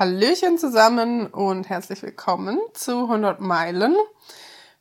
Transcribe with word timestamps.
Hallöchen 0.00 0.56
zusammen 0.56 1.26
und 1.26 1.68
herzlich 1.68 2.02
willkommen 2.02 2.58
zu 2.72 3.02
100 3.02 3.38
Meilen. 3.42 3.94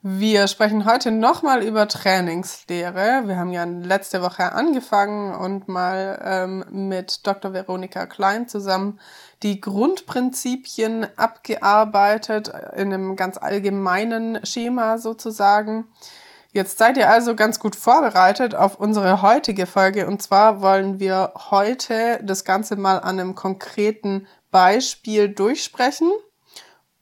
Wir 0.02 0.48
sprechen 0.48 0.86
heute 0.86 1.12
nochmal 1.12 1.62
über 1.62 1.90
Trainingslehre. 1.90 3.24
Wir 3.26 3.36
haben 3.36 3.52
ja 3.52 3.66
letzte 3.66 4.22
Woche 4.22 4.54
angefangen 4.54 5.36
und 5.36 5.68
mal 5.68 6.22
ähm, 6.24 6.88
mit 6.88 7.28
Dr. 7.28 7.52
Veronika 7.52 8.06
Klein 8.06 8.48
zusammen 8.48 8.98
die 9.44 9.60
Grundprinzipien 9.60 11.06
abgearbeitet 11.18 12.54
in 12.78 12.94
einem 12.94 13.18
ganz 13.18 13.38
allgemeinen 13.38 14.46
Schema 14.46 15.00
sozusagen. 15.00 15.90
Jetzt 16.52 16.78
seid 16.78 16.98
ihr 16.98 17.10
also 17.10 17.36
ganz 17.36 17.60
gut 17.60 17.76
vorbereitet 17.76 18.56
auf 18.56 18.80
unsere 18.80 19.22
heutige 19.22 19.66
Folge 19.68 20.08
und 20.08 20.22
zwar 20.22 20.62
wollen 20.62 21.00
wir 21.00 21.34
heute 21.52 22.22
das 22.24 22.46
Ganze 22.46 22.78
mal 22.78 23.00
an 23.00 23.20
einem 23.20 23.36
konkreten 23.36 24.26
Beispiel 24.52 25.30
durchsprechen. 25.30 26.12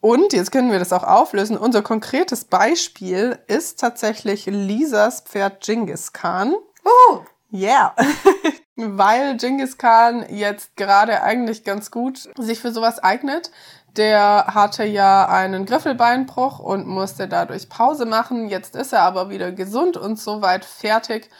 Und 0.00 0.32
jetzt 0.32 0.52
können 0.52 0.70
wir 0.70 0.78
das 0.78 0.92
auch 0.92 1.02
auflösen. 1.02 1.56
Unser 1.56 1.82
konkretes 1.82 2.44
Beispiel 2.44 3.38
ist 3.48 3.80
tatsächlich 3.80 4.46
Lisas 4.46 5.22
Pferd 5.22 5.64
Genghis 5.64 6.12
Khan. 6.12 6.54
Oh! 6.84 7.20
Yeah. 7.52 7.94
Weil 8.76 9.36
Genghis 9.36 9.76
Khan 9.76 10.24
jetzt 10.28 10.76
gerade 10.76 11.22
eigentlich 11.22 11.64
ganz 11.64 11.90
gut 11.90 12.28
sich 12.38 12.60
für 12.60 12.70
sowas 12.70 13.00
eignet. 13.00 13.50
Der 13.96 14.48
hatte 14.54 14.84
ja 14.84 15.26
einen 15.26 15.66
Griffelbeinbruch 15.66 16.60
und 16.60 16.86
musste 16.86 17.26
dadurch 17.26 17.68
Pause 17.68 18.06
machen. 18.06 18.48
Jetzt 18.48 18.76
ist 18.76 18.92
er 18.92 19.02
aber 19.02 19.30
wieder 19.30 19.50
gesund 19.50 19.96
und 19.96 20.20
soweit 20.20 20.64
fertig, 20.64 21.30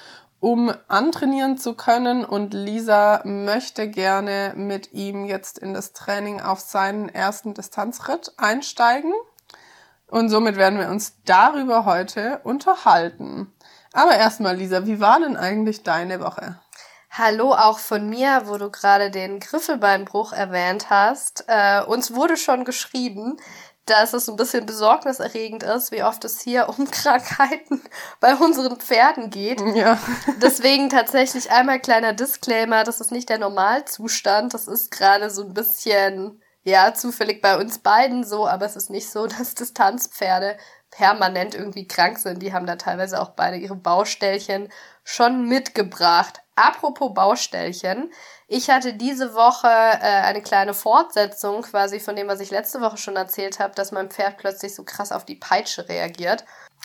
um 0.41 0.73
antrainieren 0.89 1.59
zu 1.59 1.75
können. 1.75 2.25
Und 2.25 2.55
Lisa 2.55 3.23
möchte 3.25 3.89
gerne 3.89 4.53
mit 4.57 4.93
ihm 4.93 5.25
jetzt 5.25 5.59
in 5.59 5.75
das 5.75 5.93
Training 5.93 6.41
auf 6.41 6.61
seinen 6.61 7.09
ersten 7.09 7.55
Distanzritt 7.55 8.33
einsteigen. 8.37 9.13
Und 10.09 10.31
somit 10.31 10.57
werden 10.57 10.79
wir 10.79 10.89
uns 10.89 11.17
darüber 11.25 11.85
heute 11.85 12.41
unterhalten. 12.45 13.53
Aber 13.93 14.17
erstmal, 14.17 14.57
Lisa, 14.57 14.87
wie 14.87 15.01
war 15.01 15.21
denn 15.21 15.37
eigentlich 15.37 15.83
deine 15.83 16.21
Woche? 16.21 16.59
Hallo 17.11 17.53
auch 17.53 17.79
von 17.79 18.09
mir, 18.09 18.43
wo 18.45 18.59
du 18.59 18.71
gerade 18.71 19.11
den 19.11 19.41
Griffelbeinbruch 19.41 20.33
erwähnt 20.33 20.89
hast. 20.91 21.45
Äh, 21.49 21.83
uns 21.83 22.15
wurde 22.15 22.37
schon 22.37 22.65
geschrieben, 22.65 23.39
dass 23.91 24.13
es 24.13 24.29
ein 24.29 24.37
bisschen 24.37 24.67
besorgniserregend 24.67 25.63
ist, 25.63 25.93
wie 25.93 26.03
oft 26.03 26.25
es 26.25 26.41
hier 26.41 26.69
um 26.69 26.89
Krankheiten 26.91 27.83
bei 28.21 28.35
unseren 28.35 28.77
Pferden 28.77 29.31
geht. 29.31 29.61
Ja. 29.75 29.99
Deswegen 30.41 30.91
tatsächlich 30.91 31.51
einmal 31.51 31.81
kleiner 31.81 32.13
Disclaimer, 32.13 32.85
das 32.85 33.01
ist 33.01 33.13
nicht 33.13 33.29
der 33.29 33.39
Normalzustand, 33.39 34.55
das 34.55 34.69
ist 34.69 34.91
gerade 34.91 35.31
so 35.31 35.45
ein 35.45 35.55
bisschen, 35.55 36.43
ja, 36.63 36.95
zufällig 36.95 37.41
bei 37.41 37.59
uns 37.59 37.79
beiden 37.79 38.25
so, 38.25 38.47
aber 38.47 38.67
es 38.67 38.77
ist 38.77 38.91
nicht 38.91 39.11
so, 39.11 39.27
dass 39.39 39.55
Distanzpferde 39.55 40.57
permanent 40.91 41.55
irgendwie 41.55 41.87
krank 41.87 42.19
sind. 42.19 42.43
Die 42.43 42.53
haben 42.53 42.67
da 42.67 42.77
teilweise 42.77 43.21
auch 43.21 43.31
beide 43.31 43.57
ihre 43.57 43.77
Baustellchen 43.77 44.69
schon 45.05 45.47
mitgebracht. 45.47 46.41
Apropos 46.57 47.13
Baustellchen, 47.15 48.11
ich 48.51 48.71
hatte 48.71 48.95
diese 48.95 49.35
Woche 49.35 49.69
äh, 49.69 50.23
eine 50.23 50.41
kleine 50.41 50.73
Fortsetzung 50.73 51.63
quasi 51.63 52.01
von 52.01 52.17
dem, 52.17 52.29
was 52.29 52.41
ich 52.41 52.51
letzte 52.51 52.81
Woche 52.81 52.97
schon 52.97 53.15
erzählt 53.15 53.61
habe, 53.61 53.75
dass 53.75 53.93
mein 53.93 54.11
Pferd 54.11 54.39
plötzlich 54.39 54.75
so 54.75 54.85
krass 54.85 55.13
auf 55.13 55.27
die 55.27 55.37
Peitsche 55.37 55.87
reagiert. 55.89 56.45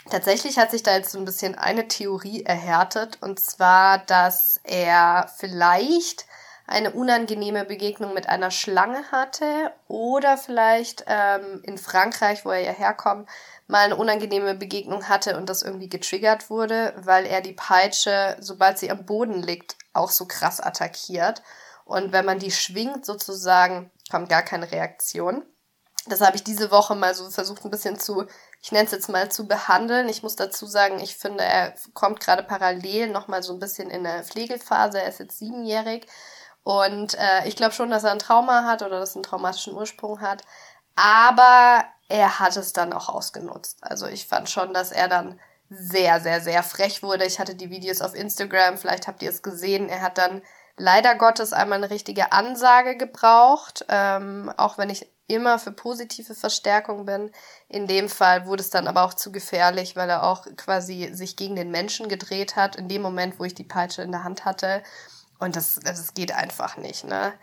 Tatsächlich 0.10 0.60
hat 0.60 0.72
sich 0.72 0.84
da 0.84 0.94
jetzt 0.94 1.12
so 1.12 1.18
ein 1.18 1.26
bisschen 1.26 1.56
eine 1.56 1.88
Theorie 1.88 2.44
erhärtet, 2.44 3.18
und 3.22 3.40
zwar, 3.40 4.00
dass 4.00 4.60
er 4.66 5.32
vielleicht 5.38 6.26
eine 6.68 6.92
unangenehme 6.92 7.64
Begegnung 7.64 8.14
mit 8.14 8.28
einer 8.28 8.52
Schlange 8.52 9.04
hatte 9.12 9.72
oder 9.88 10.38
vielleicht 10.38 11.06
ähm, 11.08 11.62
in 11.64 11.78
Frankreich, 11.78 12.44
wo 12.44 12.52
er 12.52 12.62
ja 12.62 12.72
herkommt, 12.72 13.30
mal 13.68 13.86
eine 13.86 13.96
unangenehme 13.96 14.56
Begegnung 14.56 15.08
hatte 15.08 15.38
und 15.38 15.50
das 15.50 15.64
irgendwie 15.64 15.90
getriggert 15.90 16.50
wurde, 16.50 16.94
weil 16.98 17.26
er 17.26 17.40
die 17.40 17.54
Peitsche, 17.54 18.36
sobald 18.40 18.80
sie 18.80 18.92
am 18.92 19.06
Boden 19.06 19.42
liegt, 19.42 19.78
auch 19.94 20.10
so 20.10 20.26
krass 20.26 20.60
attackiert. 20.60 21.42
Und 21.86 22.12
wenn 22.12 22.26
man 22.26 22.40
die 22.40 22.52
schwingt 22.52 23.06
sozusagen, 23.06 23.92
kommt 24.10 24.30
gar 24.30 24.44
keine 24.44 24.72
Reaktion. 24.72 25.46
Das 26.06 26.22
habe 26.22 26.36
ich 26.36 26.44
diese 26.44 26.72
Woche 26.72 26.96
mal 26.96 27.16
so 27.16 27.30
versucht 27.30 27.64
ein 27.64 27.72
bisschen 27.72 27.98
zu, 27.98 28.26
ich 28.62 28.72
nenne 28.72 28.86
es 28.86 28.92
jetzt 28.92 29.10
mal 29.10 29.32
zu 29.32 29.48
behandeln. 29.48 30.10
Ich 30.10 30.22
muss 30.24 30.36
dazu 30.36 30.66
sagen, 30.66 31.00
ich 31.00 31.16
finde, 31.16 31.44
er 31.44 31.74
kommt 31.94 32.20
gerade 32.20 32.44
parallel 32.44 33.10
nochmal 33.10 33.42
so 33.44 33.54
ein 33.54 33.60
bisschen 33.60 33.90
in 33.90 34.04
der 34.04 34.24
Pflegephase. 34.24 35.02
Er 35.02 35.08
ist 35.08 35.20
jetzt 35.20 35.40
siebenjährig. 35.40 36.08
Und 36.64 37.16
äh, 37.16 37.48
ich 37.48 37.56
glaube 37.56 37.74
schon, 37.74 37.90
dass 37.90 38.04
er 38.04 38.12
ein 38.12 38.20
Trauma 38.20 38.64
hat 38.66 38.82
oder 38.82 39.00
dass 39.00 39.12
er 39.12 39.18
einen 39.18 39.24
traumatischen 39.24 39.74
Ursprung 39.74 40.22
hat. 40.22 40.44
Aber 40.96 41.86
er 42.10 42.40
hat 42.40 42.56
es 42.58 42.74
dann 42.74 42.94
auch 42.94 43.10
ausgenutzt. 43.10 43.80
Also 43.82 44.08
ich 44.08 44.28
fand 44.28 44.50
schon, 44.50 44.74
dass 44.74 44.92
er 44.92 45.08
dann 45.08 45.40
sehr, 45.76 46.20
sehr, 46.20 46.42
sehr 46.42 46.64
frech 46.64 47.04
wurde. 47.04 47.26
Ich 47.26 47.40
hatte 47.40 47.56
die 47.56 47.70
Videos 47.70 48.02
auf 48.02 48.16
Instagram, 48.16 48.78
vielleicht 48.78 49.08
habt 49.08 49.22
ihr 49.24 49.30
es 49.30 49.42
gesehen. 49.42 49.90
Er 49.90 50.02
hat 50.02 50.18
dann 50.18 50.42
leider 50.78 51.16
Gottes 51.16 51.54
einmal 51.54 51.78
eine 51.78 51.90
richtige 51.90 52.32
Ansage 52.32 52.98
gebraucht, 52.98 53.86
ähm, 53.90 54.52
auch 54.58 54.78
wenn 54.78 54.90
ich 54.90 55.08
immer 55.28 55.58
für 55.58 55.72
positive 55.72 56.36
Verstärkung 56.36 57.06
bin. 57.06 57.32
In 57.70 57.88
dem 57.88 58.10
Fall 58.10 58.46
wurde 58.46 58.62
es 58.62 58.70
dann 58.70 58.88
aber 58.88 59.04
auch 59.04 59.14
zu 59.14 59.32
gefährlich, 59.32 59.96
weil 59.96 60.10
er 60.10 60.24
auch 60.24 60.46
quasi 60.58 61.10
sich 61.14 61.36
gegen 61.36 61.56
den 61.56 61.72
Menschen 61.72 62.10
gedreht 62.10 62.56
hat, 62.56 62.76
in 62.76 62.88
dem 62.88 63.02
Moment, 63.02 63.40
wo 63.40 63.46
ich 63.46 63.56
die 63.56 63.64
Peitsche 63.64 64.02
in 64.02 64.12
der 64.12 64.24
Hand 64.24 64.46
hatte. 64.46 64.84
Und 65.40 65.56
das, 65.56 65.80
das 65.84 66.14
geht 66.14 66.34
einfach 66.34 66.78
nicht, 66.78 67.06
ne? 67.06 67.34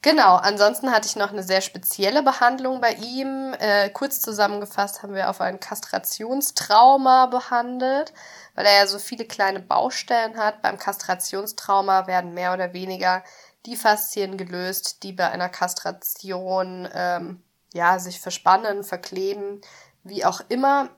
Genau, 0.00 0.36
ansonsten 0.36 0.92
hatte 0.92 1.08
ich 1.08 1.16
noch 1.16 1.32
eine 1.32 1.42
sehr 1.42 1.60
spezielle 1.60 2.22
Behandlung 2.22 2.80
bei 2.80 2.92
ihm. 2.92 3.52
Äh, 3.58 3.90
kurz 3.90 4.20
zusammengefasst 4.20 5.02
haben 5.02 5.14
wir 5.14 5.28
auf 5.28 5.40
ein 5.40 5.58
Kastrationstrauma 5.58 7.26
behandelt, 7.26 8.12
weil 8.54 8.66
er 8.66 8.78
ja 8.78 8.86
so 8.86 9.00
viele 9.00 9.24
kleine 9.24 9.58
Baustellen 9.58 10.36
hat. 10.36 10.62
Beim 10.62 10.78
Kastrationstrauma 10.78 12.06
werden 12.06 12.32
mehr 12.32 12.52
oder 12.52 12.72
weniger 12.72 13.24
die 13.66 13.74
Faszien 13.74 14.36
gelöst, 14.36 15.02
die 15.02 15.12
bei 15.12 15.28
einer 15.30 15.48
Kastration 15.48 16.88
ähm, 16.94 17.42
ja, 17.74 17.98
sich 17.98 18.20
verspannen, 18.20 18.84
verkleben, 18.84 19.60
wie 20.04 20.24
auch 20.24 20.40
immer. 20.48 20.90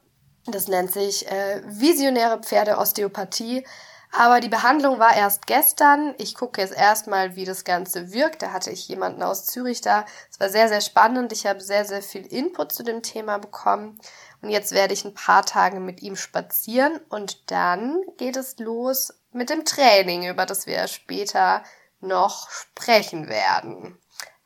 Das 0.44 0.68
nennt 0.68 0.92
sich 0.92 1.26
äh, 1.30 1.62
visionäre 1.64 2.40
Pferdeosteopathie. 2.40 3.64
Aber 4.12 4.40
die 4.40 4.48
Behandlung 4.48 4.98
war 4.98 5.14
erst 5.14 5.46
gestern. 5.46 6.14
Ich 6.18 6.34
gucke 6.34 6.60
jetzt 6.60 6.74
erstmal, 6.74 7.36
wie 7.36 7.44
das 7.44 7.64
Ganze 7.64 8.12
wirkt. 8.12 8.42
Da 8.42 8.52
hatte 8.52 8.70
ich 8.70 8.88
jemanden 8.88 9.22
aus 9.22 9.46
Zürich 9.46 9.80
da. 9.80 10.04
Es 10.30 10.40
war 10.40 10.48
sehr, 10.48 10.68
sehr 10.68 10.80
spannend. 10.80 11.32
Ich 11.32 11.46
habe 11.46 11.60
sehr, 11.60 11.84
sehr 11.84 12.02
viel 12.02 12.26
Input 12.26 12.72
zu 12.72 12.82
dem 12.82 13.02
Thema 13.02 13.38
bekommen. 13.38 14.00
Und 14.42 14.50
jetzt 14.50 14.72
werde 14.72 14.94
ich 14.94 15.04
ein 15.04 15.14
paar 15.14 15.44
Tage 15.44 15.78
mit 15.78 16.02
ihm 16.02 16.16
spazieren 16.16 16.98
und 17.08 17.50
dann 17.50 18.02
geht 18.16 18.36
es 18.36 18.58
los 18.58 19.12
mit 19.32 19.50
dem 19.50 19.64
Training, 19.64 20.28
über 20.28 20.46
das 20.46 20.66
wir 20.66 20.88
später 20.88 21.62
noch 22.00 22.50
sprechen 22.50 23.28
werden. 23.28 23.98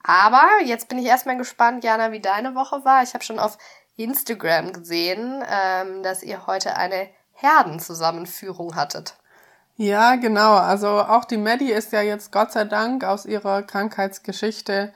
Aber 0.02 0.46
jetzt 0.64 0.88
bin 0.88 0.98
ich 0.98 1.06
erstmal 1.06 1.38
gespannt, 1.38 1.84
Jana, 1.84 2.12
wie 2.12 2.20
deine 2.20 2.54
Woche 2.54 2.84
war. 2.84 3.02
Ich 3.02 3.14
habe 3.14 3.24
schon 3.24 3.38
auf 3.38 3.56
Instagram 3.96 4.72
gesehen, 4.72 5.42
ähm, 5.48 6.02
dass 6.02 6.22
ihr 6.22 6.46
heute 6.46 6.76
eine 6.76 7.08
Herdenzusammenführung 7.32 8.74
hattet. 8.74 9.16
Ja, 9.76 10.14
genau. 10.16 10.54
Also 10.54 10.88
auch 10.88 11.24
die 11.24 11.36
Maddie 11.36 11.72
ist 11.72 11.92
ja 11.92 12.00
jetzt 12.00 12.30
Gott 12.30 12.52
sei 12.52 12.64
Dank 12.64 13.02
aus 13.04 13.26
ihrer 13.26 13.62
Krankheitsgeschichte 13.62 14.92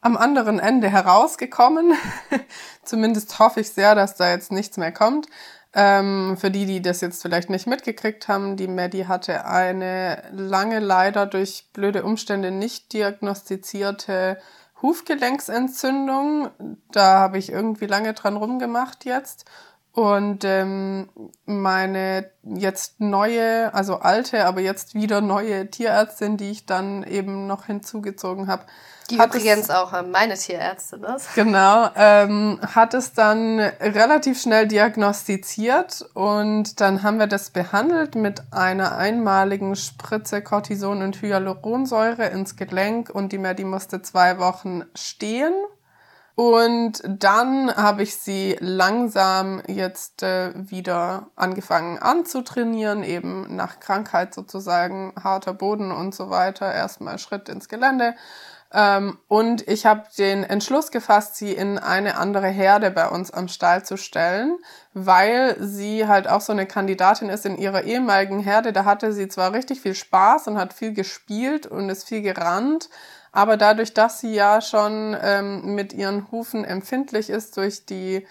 am 0.00 0.16
anderen 0.16 0.58
Ende 0.58 0.88
herausgekommen. 0.88 1.92
Zumindest 2.84 3.38
hoffe 3.38 3.60
ich 3.60 3.70
sehr, 3.70 3.94
dass 3.94 4.16
da 4.16 4.30
jetzt 4.30 4.50
nichts 4.50 4.76
mehr 4.78 4.92
kommt. 4.92 5.28
Ähm, 5.74 6.36
für 6.40 6.50
die, 6.50 6.66
die 6.66 6.82
das 6.82 7.02
jetzt 7.02 7.22
vielleicht 7.22 7.50
nicht 7.50 7.66
mitgekriegt 7.66 8.28
haben, 8.28 8.56
die 8.56 8.66
Maddie 8.66 9.06
hatte 9.06 9.44
eine 9.46 10.22
lange, 10.32 10.80
leider 10.80 11.26
durch 11.26 11.68
blöde 11.72 12.02
Umstände 12.02 12.50
nicht 12.50 12.92
diagnostizierte 12.92 14.38
Hufgelenksentzündung. 14.82 16.50
Da 16.90 17.18
habe 17.18 17.38
ich 17.38 17.52
irgendwie 17.52 17.86
lange 17.86 18.12
dran 18.14 18.36
rumgemacht 18.36 19.04
jetzt. 19.04 19.44
Und 19.96 20.44
ähm, 20.44 21.08
meine 21.46 22.30
jetzt 22.42 23.00
neue, 23.00 23.72
also 23.72 23.96
alte, 24.00 24.44
aber 24.44 24.60
jetzt 24.60 24.94
wieder 24.94 25.22
neue 25.22 25.70
Tierärztin, 25.70 26.36
die 26.36 26.50
ich 26.50 26.66
dann 26.66 27.02
eben 27.02 27.46
noch 27.46 27.64
hinzugezogen 27.64 28.46
habe. 28.46 28.66
Die 29.08 29.14
übrigens 29.14 29.58
es, 29.60 29.70
auch 29.70 29.92
meine 30.02 30.34
Tierärztin 30.34 31.02
ist. 31.02 31.34
Genau, 31.34 31.88
ähm, 31.96 32.60
hat 32.74 32.92
es 32.92 33.14
dann 33.14 33.58
relativ 33.58 34.38
schnell 34.38 34.68
diagnostiziert 34.68 36.04
und 36.12 36.78
dann 36.82 37.02
haben 37.02 37.18
wir 37.18 37.26
das 37.26 37.48
behandelt 37.48 38.16
mit 38.16 38.42
einer 38.52 38.98
einmaligen 38.98 39.76
Spritze 39.76 40.42
Cortison 40.42 41.00
und 41.00 41.22
Hyaluronsäure 41.22 42.26
ins 42.26 42.56
Gelenk 42.56 43.08
und 43.08 43.32
die 43.32 43.38
Maddie 43.38 43.64
musste 43.64 44.02
zwei 44.02 44.38
Wochen 44.38 44.84
stehen 44.94 45.54
und 46.36 47.00
dann 47.06 47.74
habe 47.74 48.02
ich 48.02 48.16
sie 48.16 48.58
langsam 48.60 49.62
jetzt 49.68 50.22
äh, 50.22 50.52
wieder 50.54 51.28
angefangen 51.34 51.98
anzutrainieren, 51.98 53.04
eben 53.04 53.56
nach 53.56 53.80
Krankheit 53.80 54.34
sozusagen, 54.34 55.14
harter 55.22 55.54
Boden 55.54 55.90
und 55.90 56.14
so 56.14 56.28
weiter. 56.28 56.70
Erstmal 56.74 57.18
Schritt 57.18 57.48
ins 57.48 57.70
Gelände. 57.70 58.14
Ähm, 58.70 59.18
und 59.28 59.66
ich 59.66 59.86
habe 59.86 60.02
den 60.18 60.44
Entschluss 60.44 60.90
gefasst, 60.90 61.36
sie 61.36 61.52
in 61.52 61.78
eine 61.78 62.18
andere 62.18 62.48
Herde 62.48 62.90
bei 62.90 63.08
uns 63.08 63.30
am 63.30 63.48
Stall 63.48 63.86
zu 63.86 63.96
stellen, 63.96 64.58
weil 64.92 65.56
sie 65.58 66.06
halt 66.06 66.28
auch 66.28 66.42
so 66.42 66.52
eine 66.52 66.66
Kandidatin 66.66 67.30
ist 67.30 67.46
in 67.46 67.56
ihrer 67.56 67.84
ehemaligen 67.84 68.40
Herde. 68.40 68.74
Da 68.74 68.84
hatte 68.84 69.14
sie 69.14 69.28
zwar 69.28 69.54
richtig 69.54 69.80
viel 69.80 69.94
Spaß 69.94 70.48
und 70.48 70.58
hat 70.58 70.74
viel 70.74 70.92
gespielt 70.92 71.66
und 71.66 71.88
ist 71.88 72.06
viel 72.06 72.20
gerannt, 72.20 72.90
aber 73.36 73.58
dadurch, 73.58 73.92
dass 73.92 74.20
sie 74.20 74.34
ja 74.34 74.62
schon 74.62 75.14
ähm, 75.20 75.74
mit 75.74 75.92
ihren 75.92 76.30
Hufen 76.32 76.64
empfindlich 76.64 77.28
ist 77.28 77.56
durch 77.58 77.84
die 77.84 78.26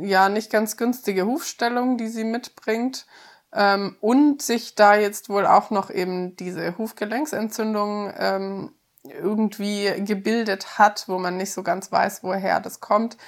ja 0.00 0.30
nicht 0.30 0.50
ganz 0.50 0.78
günstige 0.78 1.26
Hufstellung, 1.26 1.98
die 1.98 2.08
sie 2.08 2.24
mitbringt, 2.24 3.06
ähm, 3.52 3.96
und 4.00 4.40
sich 4.40 4.74
da 4.74 4.94
jetzt 4.94 5.28
wohl 5.28 5.46
auch 5.46 5.70
noch 5.70 5.90
eben 5.90 6.34
diese 6.36 6.78
Hufgelenksentzündung 6.78 8.12
ähm, 8.16 8.72
irgendwie 9.02 9.92
gebildet 10.04 10.78
hat, 10.78 11.08
wo 11.08 11.18
man 11.18 11.36
nicht 11.36 11.52
so 11.52 11.62
ganz 11.62 11.92
weiß, 11.92 12.22
woher 12.22 12.60
das 12.60 12.80
kommt, 12.80 13.18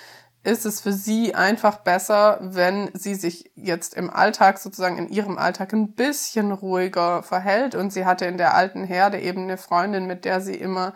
ist 0.42 0.64
es 0.64 0.80
für 0.80 0.92
sie 0.92 1.34
einfach 1.34 1.78
besser, 1.78 2.38
wenn 2.40 2.90
sie 2.94 3.14
sich 3.14 3.50
jetzt 3.56 3.94
im 3.94 4.08
Alltag 4.08 4.58
sozusagen 4.58 4.96
in 4.96 5.08
ihrem 5.08 5.36
Alltag 5.36 5.72
ein 5.72 5.92
bisschen 5.92 6.52
ruhiger 6.52 7.22
verhält. 7.22 7.74
Und 7.74 7.92
sie 7.92 8.06
hatte 8.06 8.24
in 8.24 8.38
der 8.38 8.54
alten 8.54 8.84
Herde 8.84 9.20
eben 9.20 9.42
eine 9.42 9.58
Freundin, 9.58 10.06
mit 10.06 10.24
der 10.24 10.40
sie 10.40 10.54
immer 10.54 10.94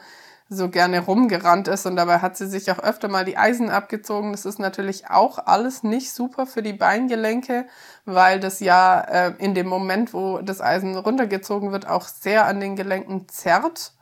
so 0.48 0.68
gerne 0.68 1.00
rumgerannt 1.00 1.68
ist 1.68 1.86
und 1.86 1.96
dabei 1.96 2.18
hat 2.18 2.36
sie 2.36 2.46
sich 2.46 2.70
auch 2.70 2.78
öfter 2.78 3.08
mal 3.08 3.24
die 3.24 3.38
Eisen 3.38 3.70
abgezogen. 3.70 4.32
Das 4.32 4.44
ist 4.44 4.58
natürlich 4.58 5.08
auch 5.10 5.38
alles 5.38 5.82
nicht 5.82 6.12
super 6.12 6.46
für 6.46 6.62
die 6.62 6.74
Beingelenke, 6.74 7.66
weil 8.04 8.40
das 8.40 8.60
ja 8.60 9.00
äh, 9.00 9.32
in 9.38 9.54
dem 9.54 9.66
Moment, 9.66 10.12
wo 10.12 10.38
das 10.38 10.60
Eisen 10.60 10.96
runtergezogen 10.96 11.72
wird, 11.72 11.88
auch 11.88 12.06
sehr 12.08 12.46
an 12.46 12.60
den 12.60 12.76
Gelenken 12.76 13.26
zerrt. 13.28 13.92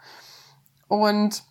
Und 0.89 1.45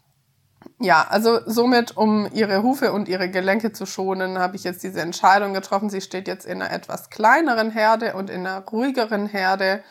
ja, 0.80 1.06
also 1.10 1.40
somit, 1.46 1.96
um 1.98 2.28
ihre 2.34 2.63
Hufe 2.63 2.92
und 2.92 3.08
ihre 3.08 3.30
Gelenke 3.30 3.72
zu 3.72 3.86
schonen, 3.86 4.40
habe 4.40 4.56
ich 4.56 4.63
jetzt 4.63 4.84
diese 4.84 5.02
Entscheidung 5.02 5.54
getroffen. 5.54 5.90
Sie 5.90 6.02
steht 6.02 6.28
jetzt 6.28 6.46
in 6.46 6.62
einer 6.62 6.72
etwas 6.72 7.10
kleineren 7.10 7.72
Herde 7.72 8.13
und 8.13 8.30
in 8.30 8.46
einer 8.46 8.63
ruhigeren 8.66 9.28
Herde 9.28 9.84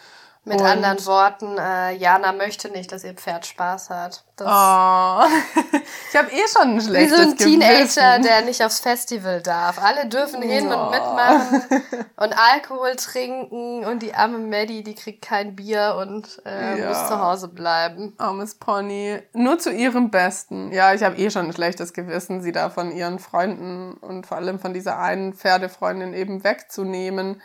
mit 0.44 0.58
und 0.58 0.66
anderen 0.66 1.04
Worten, 1.04 1.58
äh, 1.58 1.92
Jana 1.92 2.32
möchte 2.32 2.70
nicht, 2.70 2.90
dass 2.92 3.04
ihr 3.04 3.12
Pferd 3.12 3.44
Spaß 3.44 3.90
hat. 3.90 4.25
Das 4.37 4.46
oh. 4.48 5.25
ich 6.10 6.16
habe 6.16 6.31
eh 6.32 6.48
schon 6.48 6.76
ein 6.76 6.81
schlechtes 6.81 7.19
Wie 7.19 7.22
so 7.22 7.31
ein 7.31 7.37
Teenager, 7.37 8.19
der 8.20 8.42
nicht 8.42 8.64
aufs 8.64 8.81
Festival 8.81 9.42
darf. 9.42 9.78
Alle 9.82 10.08
dürfen 10.08 10.40
hin 10.40 10.72
oh. 10.72 10.76
und 10.76 10.90
mitmachen 10.92 11.62
und 12.16 12.32
Alkohol 12.32 12.96
trinken 12.96 13.84
und 13.84 14.02
die 14.02 14.14
arme 14.14 14.38
Maddie, 14.38 14.82
die 14.82 14.94
kriegt 14.94 15.20
kein 15.20 15.56
Bier 15.56 15.96
und 16.00 16.40
äh, 16.46 16.81
ja. 16.81 16.88
muss 16.88 17.06
zu 17.06 17.20
Hause 17.20 17.48
bleiben. 17.48 18.14
Armes 18.16 18.54
Pony. 18.54 19.20
Nur 19.34 19.58
zu 19.58 19.70
ihrem 19.70 20.10
Besten. 20.10 20.72
Ja, 20.72 20.94
ich 20.94 21.02
habe 21.02 21.16
eh 21.16 21.31
schon 21.31 21.46
ein 21.46 21.52
schlechtes 21.52 21.92
Gewissen, 21.92 22.40
sie 22.40 22.52
da 22.52 22.70
von 22.70 22.92
ihren 22.92 23.19
Freunden 23.19 23.92
und 23.92 24.26
vor 24.26 24.38
allem 24.38 24.58
von 24.58 24.72
dieser 24.72 24.98
einen 24.98 25.34
Pferdefreundin 25.34 26.14
eben 26.14 26.44
wegzunehmen. 26.44 27.42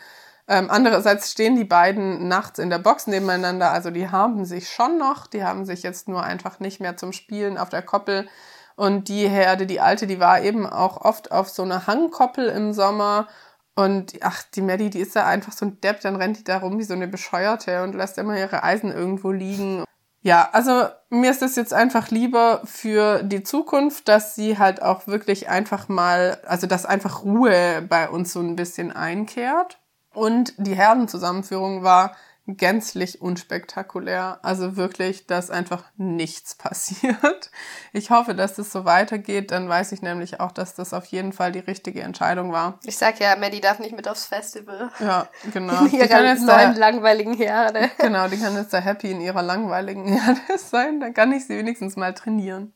Ähm, 0.47 0.69
andererseits 0.69 1.31
stehen 1.31 1.55
die 1.55 1.63
beiden 1.63 2.27
nachts 2.27 2.59
in 2.59 2.69
der 2.69 2.77
Box 2.77 3.07
nebeneinander, 3.07 3.71
also 3.71 3.89
die 3.89 4.09
haben 4.09 4.45
sich 4.45 4.69
schon 4.69 4.97
noch, 4.99 5.25
die 5.25 5.43
haben 5.43 5.65
sich 5.65 5.81
jetzt 5.81 6.07
nur 6.07 6.23
einfach 6.23 6.59
nicht 6.59 6.79
mehr 6.79 6.97
zum 6.97 7.13
Spielen 7.13 7.57
auf 7.57 7.69
der 7.69 7.81
Koppel. 7.81 8.27
Und 8.75 9.07
die 9.07 9.27
Herde, 9.27 9.65
die 9.65 9.79
alte, 9.79 10.05
die 10.05 10.19
war 10.19 10.41
eben 10.41 10.67
auch 10.67 10.97
oft 11.01 11.31
auf 11.31 11.49
so 11.49 11.63
einer 11.63 11.87
Hangkoppel 11.87 12.49
im 12.49 12.73
Sommer. 12.73 13.27
Und 13.73 14.13
ach, 14.21 14.43
die 14.53 14.61
Maddie, 14.61 14.89
die 14.89 14.99
ist 14.99 15.15
da 15.15 15.25
einfach 15.25 15.53
so 15.53 15.65
ein 15.65 15.81
Depp, 15.81 16.01
dann 16.01 16.15
rennt 16.17 16.39
die 16.39 16.43
da 16.43 16.57
rum 16.57 16.77
wie 16.77 16.83
so 16.83 16.93
eine 16.93 17.07
Bescheuerte 17.07 17.83
und 17.83 17.95
lässt 17.95 18.17
immer 18.17 18.37
ihre 18.37 18.63
Eisen 18.63 18.91
irgendwo 18.91 19.31
liegen. 19.31 19.83
Ja, 20.21 20.49
also 20.53 20.87
mir 21.09 21.29
ist 21.29 21.41
es 21.41 21.55
jetzt 21.55 21.73
einfach 21.73 22.09
lieber 22.09 22.61
für 22.65 23.21
die 23.23 23.43
Zukunft, 23.43 24.07
dass 24.07 24.35
sie 24.35 24.57
halt 24.57 24.81
auch 24.81 25.07
wirklich 25.07 25.49
einfach 25.49 25.87
mal, 25.87 26.39
also 26.47 26.67
dass 26.67 26.85
einfach 26.85 27.23
Ruhe 27.23 27.83
bei 27.87 28.09
uns 28.09 28.33
so 28.33 28.39
ein 28.39 28.55
bisschen 28.55 28.91
einkehrt. 28.91 29.77
Und 30.15 30.53
die 30.57 30.75
Herdenzusammenführung 30.75 31.83
war 31.83 32.15
gänzlich 32.47 33.21
unspektakulär. 33.21 34.39
Also 34.43 34.75
wirklich, 34.77 35.25
dass 35.25 35.49
einfach 35.49 35.83
nichts 35.97 36.55
passiert. 36.55 37.49
Ich 37.91 38.11
hoffe, 38.11 38.35
dass 38.35 38.55
das 38.55 38.71
so 38.71 38.85
weitergeht. 38.85 39.51
Dann 39.51 39.67
weiß 39.67 39.91
ich 39.91 40.01
nämlich 40.01 40.39
auch, 40.39 40.51
dass 40.51 40.75
das 40.75 40.93
auf 40.93 41.05
jeden 41.05 41.33
Fall 41.33 41.51
die 41.51 41.59
richtige 41.59 42.01
Entscheidung 42.01 42.51
war. 42.51 42.79
Ich 42.83 42.97
sag 42.97 43.19
ja, 43.19 43.35
Maddie 43.35 43.61
darf 43.61 43.79
nicht 43.79 43.95
mit 43.95 44.07
aufs 44.07 44.25
Festival. 44.25 44.91
Ja, 44.99 45.27
genau. 45.51 45.85
In 45.85 45.91
ihrer 45.91 46.21
neuen 46.21 46.45
da, 46.45 46.71
langweiligen 46.71 47.33
Herde. 47.33 47.89
Genau, 48.05 48.27
die 48.27 48.37
kann 48.37 48.55
jetzt 48.55 48.71
da 48.71 48.77
happy 48.77 49.09
in 49.09 49.21
ihrer 49.21 49.41
langweiligen 49.41 50.05
Herde 50.05 50.39
sein. 50.57 50.99
Dann 50.99 51.13
kann 51.13 51.31
ich 51.31 51.47
sie 51.47 51.57
wenigstens 51.57 51.95
mal 51.95 52.13
trainieren. 52.13 52.71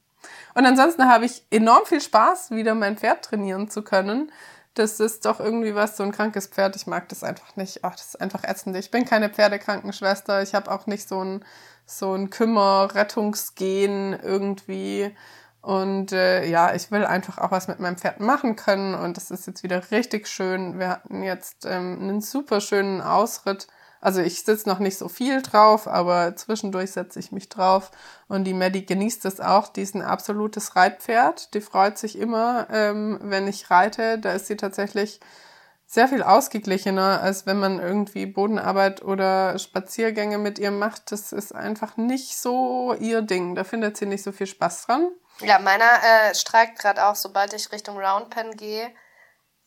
Und 0.55 0.65
ansonsten 0.65 1.07
habe 1.07 1.25
ich 1.25 1.43
enorm 1.51 1.85
viel 1.85 2.01
Spaß, 2.01 2.51
wieder 2.51 2.73
mein 2.73 2.97
Pferd 2.97 3.23
trainieren 3.23 3.69
zu 3.69 3.83
können 3.83 4.31
das 4.73 4.99
ist 4.99 5.25
doch 5.25 5.39
irgendwie 5.39 5.75
was, 5.75 5.97
so 5.97 6.03
ein 6.03 6.11
krankes 6.11 6.47
Pferd. 6.47 6.75
Ich 6.75 6.87
mag 6.87 7.09
das 7.09 7.23
einfach 7.23 7.55
nicht. 7.55 7.83
Ach, 7.83 7.95
das 7.95 8.07
ist 8.07 8.21
einfach 8.21 8.43
ätzend. 8.43 8.75
Ich 8.77 8.91
bin 8.91 9.05
keine 9.05 9.29
Pferdekrankenschwester. 9.29 10.41
Ich 10.41 10.55
habe 10.55 10.71
auch 10.71 10.87
nicht 10.87 11.07
so 11.07 11.23
ein, 11.23 11.45
so 11.85 12.13
ein 12.13 12.29
Kümmer-Rettungsgen 12.29 14.19
irgendwie. 14.21 15.15
Und 15.61 16.13
äh, 16.13 16.45
ja, 16.45 16.73
ich 16.73 16.91
will 16.91 17.05
einfach 17.05 17.37
auch 17.37 17.51
was 17.51 17.67
mit 17.67 17.79
meinem 17.79 17.97
Pferd 17.97 18.19
machen 18.19 18.55
können. 18.55 18.95
Und 18.95 19.17
das 19.17 19.31
ist 19.31 19.47
jetzt 19.47 19.63
wieder 19.63 19.91
richtig 19.91 20.27
schön. 20.27 20.79
Wir 20.79 20.89
hatten 20.89 21.23
jetzt 21.23 21.65
ähm, 21.65 21.99
einen 22.01 22.21
super 22.21 22.61
schönen 22.61 23.01
Ausritt 23.01 23.67
also 24.01 24.21
ich 24.21 24.43
sitze 24.43 24.67
noch 24.69 24.79
nicht 24.79 24.97
so 24.97 25.09
viel 25.09 25.41
drauf, 25.41 25.87
aber 25.87 26.35
zwischendurch 26.35 26.91
setze 26.91 27.19
ich 27.19 27.31
mich 27.31 27.49
drauf. 27.49 27.91
Und 28.27 28.45
die 28.45 28.53
Maddie 28.53 28.85
genießt 28.85 29.25
es 29.25 29.41
auch. 29.41 29.67
Die 29.67 29.81
ist 29.81 29.95
ein 29.95 30.01
absolutes 30.01 30.75
Reitpferd. 30.75 31.53
Die 31.53 31.61
freut 31.61 31.97
sich 31.97 32.17
immer, 32.17 32.67
ähm, 32.71 33.19
wenn 33.21 33.47
ich 33.47 33.69
reite. 33.69 34.17
Da 34.17 34.33
ist 34.33 34.47
sie 34.47 34.55
tatsächlich 34.55 35.19
sehr 35.85 36.07
viel 36.07 36.23
ausgeglichener, 36.23 37.21
als 37.21 37.45
wenn 37.45 37.59
man 37.59 37.79
irgendwie 37.79 38.25
Bodenarbeit 38.25 39.01
oder 39.01 39.59
Spaziergänge 39.59 40.37
mit 40.37 40.59
ihr 40.59 40.71
macht. 40.71 41.11
Das 41.11 41.33
ist 41.33 41.53
einfach 41.53 41.97
nicht 41.97 42.37
so 42.37 42.93
ihr 42.93 43.21
Ding. 43.21 43.55
Da 43.55 43.65
findet 43.65 43.97
sie 43.97 44.05
nicht 44.05 44.23
so 44.23 44.31
viel 44.31 44.47
Spaß 44.47 44.85
dran. 44.85 45.09
Ja, 45.41 45.59
meiner 45.59 45.83
äh, 45.83 46.35
streikt 46.35 46.79
gerade 46.79 47.05
auch, 47.05 47.15
sobald 47.15 47.53
ich 47.53 47.71
Richtung 47.71 47.97
Roundpen 47.97 48.55
gehe. 48.55 48.91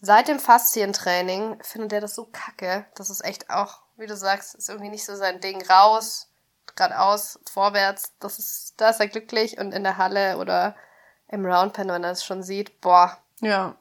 Seit 0.00 0.28
dem 0.28 0.38
Faszientraining 0.38 1.58
findet 1.62 1.92
er 1.92 2.00
das 2.00 2.14
so 2.14 2.28
kacke. 2.32 2.86
Das 2.94 3.10
ist 3.10 3.24
echt 3.24 3.50
auch 3.50 3.81
wie 3.96 4.06
du 4.06 4.16
sagst, 4.16 4.54
ist 4.54 4.68
irgendwie 4.68 4.90
nicht 4.90 5.04
so 5.04 5.14
sein 5.16 5.40
Ding. 5.40 5.62
Raus, 5.68 6.28
geradeaus, 6.74 7.38
vorwärts, 7.50 8.12
das 8.18 8.38
ist, 8.38 8.74
da 8.78 8.90
ist 8.90 9.00
er 9.00 9.08
glücklich 9.08 9.58
und 9.58 9.72
in 9.72 9.84
der 9.84 9.98
Halle 9.98 10.38
oder 10.38 10.74
im 11.28 11.44
Roundpen, 11.46 11.88
wenn 11.88 12.04
er 12.04 12.12
es 12.12 12.24
schon 12.24 12.42
sieht, 12.42 12.80
boah. 12.80 13.16
Ja. 13.40 13.76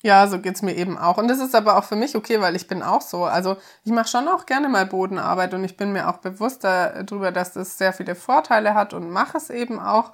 Ja, 0.00 0.28
so 0.28 0.38
geht's 0.38 0.62
mir 0.62 0.76
eben 0.76 0.96
auch. 0.96 1.18
Und 1.18 1.26
das 1.26 1.40
ist 1.40 1.56
aber 1.56 1.76
auch 1.76 1.82
für 1.82 1.96
mich 1.96 2.14
okay, 2.14 2.40
weil 2.40 2.54
ich 2.54 2.68
bin 2.68 2.84
auch 2.84 3.00
so. 3.00 3.24
Also 3.24 3.56
ich 3.82 3.90
mache 3.90 4.06
schon 4.06 4.28
auch 4.28 4.46
gerne 4.46 4.68
mal 4.68 4.86
Bodenarbeit 4.86 5.54
und 5.54 5.64
ich 5.64 5.76
bin 5.76 5.92
mir 5.92 6.08
auch 6.08 6.18
bewusst 6.18 6.62
darüber, 6.62 7.32
dass 7.32 7.52
das 7.52 7.78
sehr 7.78 7.92
viele 7.92 8.14
Vorteile 8.14 8.74
hat 8.74 8.94
und 8.94 9.10
mache 9.10 9.36
es 9.36 9.50
eben 9.50 9.80
auch. 9.80 10.12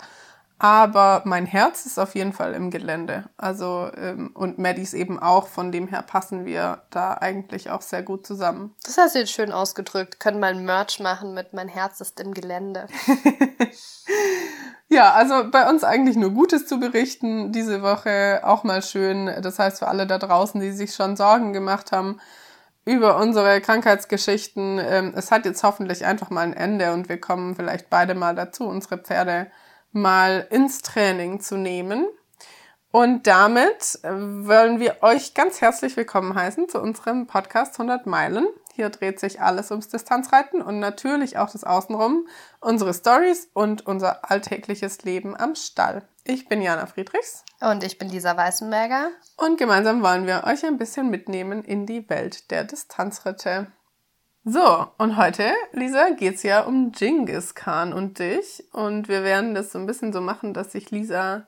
Aber 0.58 1.22
mein 1.24 1.46
Herz 1.46 1.84
ist 1.84 1.98
auf 1.98 2.14
jeden 2.14 2.32
Fall 2.32 2.54
im 2.54 2.70
Gelände. 2.70 3.24
Also, 3.36 3.90
ähm, 3.96 4.30
und 4.34 4.58
Maddies 4.58 4.94
eben 4.94 5.18
auch. 5.18 5.48
Von 5.48 5.72
dem 5.72 5.88
her 5.88 6.02
passen 6.02 6.44
wir 6.44 6.82
da 6.90 7.14
eigentlich 7.14 7.70
auch 7.70 7.82
sehr 7.82 8.02
gut 8.02 8.26
zusammen. 8.26 8.74
Das 8.84 8.96
hast 8.96 9.14
du 9.14 9.18
jetzt 9.18 9.32
schön 9.32 9.50
ausgedrückt. 9.50 10.20
Können 10.20 10.38
mal 10.38 10.54
ein 10.54 10.64
Merch 10.64 11.00
machen 11.00 11.34
mit 11.34 11.52
Mein 11.52 11.68
Herz 11.68 12.00
ist 12.00 12.20
im 12.20 12.34
Gelände. 12.34 12.86
ja, 14.88 15.12
also 15.12 15.50
bei 15.50 15.68
uns 15.68 15.82
eigentlich 15.82 16.16
nur 16.16 16.30
Gutes 16.30 16.66
zu 16.66 16.78
berichten 16.78 17.50
diese 17.50 17.82
Woche. 17.82 18.40
Auch 18.44 18.62
mal 18.62 18.82
schön. 18.82 19.26
Das 19.42 19.58
heißt 19.58 19.80
für 19.80 19.88
alle 19.88 20.06
da 20.06 20.18
draußen, 20.18 20.60
die 20.60 20.70
sich 20.70 20.94
schon 20.94 21.16
Sorgen 21.16 21.52
gemacht 21.52 21.90
haben 21.90 22.20
über 22.84 23.16
unsere 23.16 23.60
Krankheitsgeschichten. 23.60 24.78
Ähm, 24.78 25.12
es 25.16 25.30
hat 25.30 25.46
jetzt 25.46 25.64
hoffentlich 25.64 26.04
einfach 26.04 26.30
mal 26.30 26.42
ein 26.42 26.52
Ende 26.52 26.92
und 26.92 27.08
wir 27.08 27.20
kommen 27.20 27.56
vielleicht 27.56 27.90
beide 27.90 28.14
mal 28.14 28.34
dazu, 28.34 28.68
unsere 28.68 28.98
Pferde 28.98 29.48
mal 29.94 30.46
ins 30.50 30.82
Training 30.82 31.40
zu 31.40 31.56
nehmen. 31.56 32.06
Und 32.90 33.26
damit 33.26 33.98
äh, 34.02 34.10
wollen 34.12 34.78
wir 34.78 35.02
euch 35.02 35.34
ganz 35.34 35.60
herzlich 35.60 35.96
willkommen 35.96 36.34
heißen 36.34 36.68
zu 36.68 36.80
unserem 36.80 37.26
Podcast 37.26 37.74
100 37.74 38.06
Meilen. 38.06 38.46
Hier 38.74 38.90
dreht 38.90 39.20
sich 39.20 39.40
alles 39.40 39.70
ums 39.70 39.88
Distanzreiten 39.88 40.60
und 40.60 40.80
natürlich 40.80 41.38
auch 41.38 41.50
das 41.50 41.64
Außenrum, 41.64 42.26
unsere 42.60 42.92
Stories 42.92 43.48
und 43.52 43.86
unser 43.86 44.30
alltägliches 44.30 45.02
Leben 45.02 45.36
am 45.36 45.54
Stall. 45.54 46.08
Ich 46.24 46.48
bin 46.48 46.60
Jana 46.60 46.86
Friedrichs. 46.86 47.44
Und 47.60 47.84
ich 47.84 47.98
bin 47.98 48.08
Lisa 48.08 48.36
Weißenberger. 48.36 49.10
Und 49.36 49.58
gemeinsam 49.58 50.02
wollen 50.02 50.26
wir 50.26 50.44
euch 50.44 50.64
ein 50.64 50.78
bisschen 50.78 51.08
mitnehmen 51.08 51.62
in 51.62 51.86
die 51.86 52.08
Welt 52.08 52.50
der 52.50 52.64
Distanzritte. 52.64 53.68
So, 54.46 54.86
und 54.98 55.16
heute, 55.16 55.54
Lisa, 55.72 56.10
geht's 56.10 56.42
ja 56.42 56.60
um 56.64 56.92
Genghis 56.92 57.54
Khan 57.54 57.94
und 57.94 58.18
dich. 58.18 58.62
Und 58.72 59.08
wir 59.08 59.24
werden 59.24 59.54
das 59.54 59.72
so 59.72 59.78
ein 59.78 59.86
bisschen 59.86 60.12
so 60.12 60.20
machen, 60.20 60.52
dass 60.52 60.72
sich 60.72 60.90
Lisa 60.90 61.46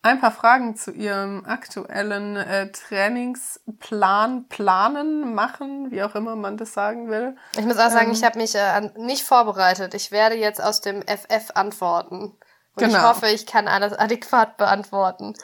ein 0.00 0.18
paar 0.18 0.30
Fragen 0.30 0.74
zu 0.74 0.92
ihrem 0.92 1.44
aktuellen 1.44 2.36
äh, 2.36 2.72
Trainingsplan 2.72 4.48
planen, 4.48 5.34
machen, 5.34 5.90
wie 5.90 6.02
auch 6.02 6.14
immer 6.14 6.36
man 6.36 6.56
das 6.56 6.72
sagen 6.72 7.10
will. 7.10 7.36
Ich 7.52 7.66
muss 7.66 7.76
auch 7.76 7.90
sagen, 7.90 8.06
ähm, 8.06 8.12
ich 8.12 8.24
habe 8.24 8.38
mich 8.38 8.54
äh, 8.54 8.80
nicht 8.96 9.24
vorbereitet. 9.24 9.92
Ich 9.92 10.10
werde 10.10 10.36
jetzt 10.36 10.62
aus 10.62 10.80
dem 10.80 11.02
FF 11.02 11.50
antworten. 11.54 12.22
Und 12.22 12.38
genau. 12.76 12.96
ich 12.96 13.02
hoffe, 13.02 13.26
ich 13.26 13.44
kann 13.44 13.68
alles 13.68 13.92
adäquat 13.92 14.56
beantworten. 14.56 15.34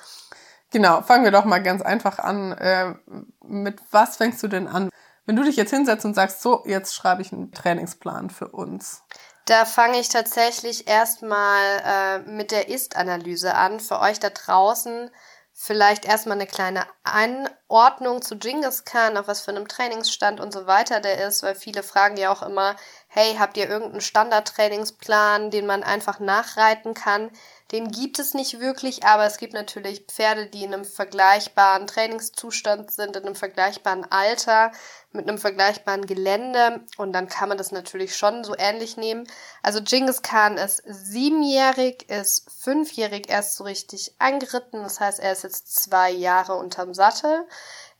Genau, 0.71 1.03
fangen 1.03 1.25
wir 1.25 1.33
doch 1.33 1.45
mal 1.45 1.63
ganz 1.63 1.83
einfach 1.83 2.19
an. 2.19 2.53
Äh, 2.53 2.95
mit 3.43 3.79
was 3.91 4.17
fängst 4.17 4.43
du 4.43 4.49
denn 4.49 4.69
an? 4.69 4.89
Wenn 5.27 5.37
du 5.37 5.43
dich 5.43 5.57
jetzt 5.57 5.71
hinsetzt 5.71 6.05
und 6.05 6.15
sagst, 6.15 6.43
so, 6.43 6.63
jetzt 6.67 6.95
schreibe 6.95 7.23
ich 7.23 7.33
einen 7.33 7.53
Trainingsplan 7.53 8.31
für 8.31 8.49
uns. 8.49 9.03
Da 9.47 9.65
fange 9.65 9.99
ich 9.99 10.09
tatsächlich 10.09 10.89
erstmal 10.89 11.83
äh, 11.85 12.19
mit 12.31 12.51
der 12.51 12.69
Ist-Analyse 12.69 13.55
an. 13.55 13.81
Für 13.81 14.01
euch 14.01 14.19
da 14.19 14.31
draußen 14.31 15.11
vielleicht 15.55 16.05
erstmal 16.05 16.37
eine 16.37 16.49
kleine 16.49 16.85
Einordnung 17.05 18.23
zu 18.23 18.37
Genghis 18.39 18.85
Khan, 18.85 19.17
auf 19.17 19.29
was 19.29 19.41
für 19.41 19.53
einem 19.53 19.69
Trainingsstand 19.69 20.41
und 20.41 20.53
so 20.53 20.67
weiter 20.67 21.01
der 21.01 21.27
ist, 21.27 21.43
weil 21.43 21.55
viele 21.55 21.83
fragen 21.83 22.17
ja 22.17 22.33
auch 22.33 22.43
immer, 22.43 22.75
hey, 23.15 23.37
habt 23.39 23.57
ihr 23.57 23.69
irgendeinen 23.69 24.01
Standardtrainingsplan, 24.01 25.53
den 25.53 25.67
man 25.67 25.85
einfach 25.85 26.19
nachreiten 26.19 26.95
kann? 26.95 27.31
Den 27.71 27.93
gibt 27.93 28.19
es 28.19 28.35
nicht 28.35 28.59
wirklich, 28.59 29.07
aber 29.07 29.25
es 29.25 29.39
gibt 29.39 29.53
natürlich 29.53 30.07
Pferde, 30.09 30.47
die 30.47 30.65
in 30.65 30.75
einem 30.75 30.85
vergleichbaren 30.85 31.87
Trainingszustand 31.87 32.91
sind, 32.91 33.15
in 33.15 33.25
einem 33.25 33.37
vergleichbaren 33.37 34.05
Alter, 34.11 34.73
mit 35.13 35.29
einem 35.29 35.39
vergleichbaren 35.39 36.07
Gelände 36.07 36.85
und 36.97 37.13
dann 37.13 37.29
kann 37.29 37.49
man 37.49 37.57
das 37.57 37.71
natürlich 37.71 38.17
schon 38.17 38.43
so 38.43 38.57
ähnlich 38.59 38.97
nehmen. 38.97 39.29
Also 39.63 39.81
Genghis 39.81 40.23
Khan 40.23 40.57
ist 40.57 40.83
siebenjährig, 40.85 42.11
ist 42.11 42.51
fünfjährig 42.51 43.29
erst 43.29 43.55
so 43.55 43.63
richtig 43.63 44.13
angeritten, 44.19 44.83
das 44.83 44.99
heißt, 44.99 45.21
er 45.21 45.31
ist 45.31 45.45
jetzt 45.45 45.73
zwei 45.73 46.11
Jahre 46.11 46.57
unterm 46.57 46.95
Sattel. 46.95 47.47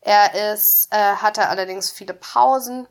Er 0.01 0.53
ist, 0.53 0.89
äh, 0.91 1.15
hatte 1.15 1.47
allerdings 1.47 1.89
viele 1.89 2.13
Pausen 2.13 2.85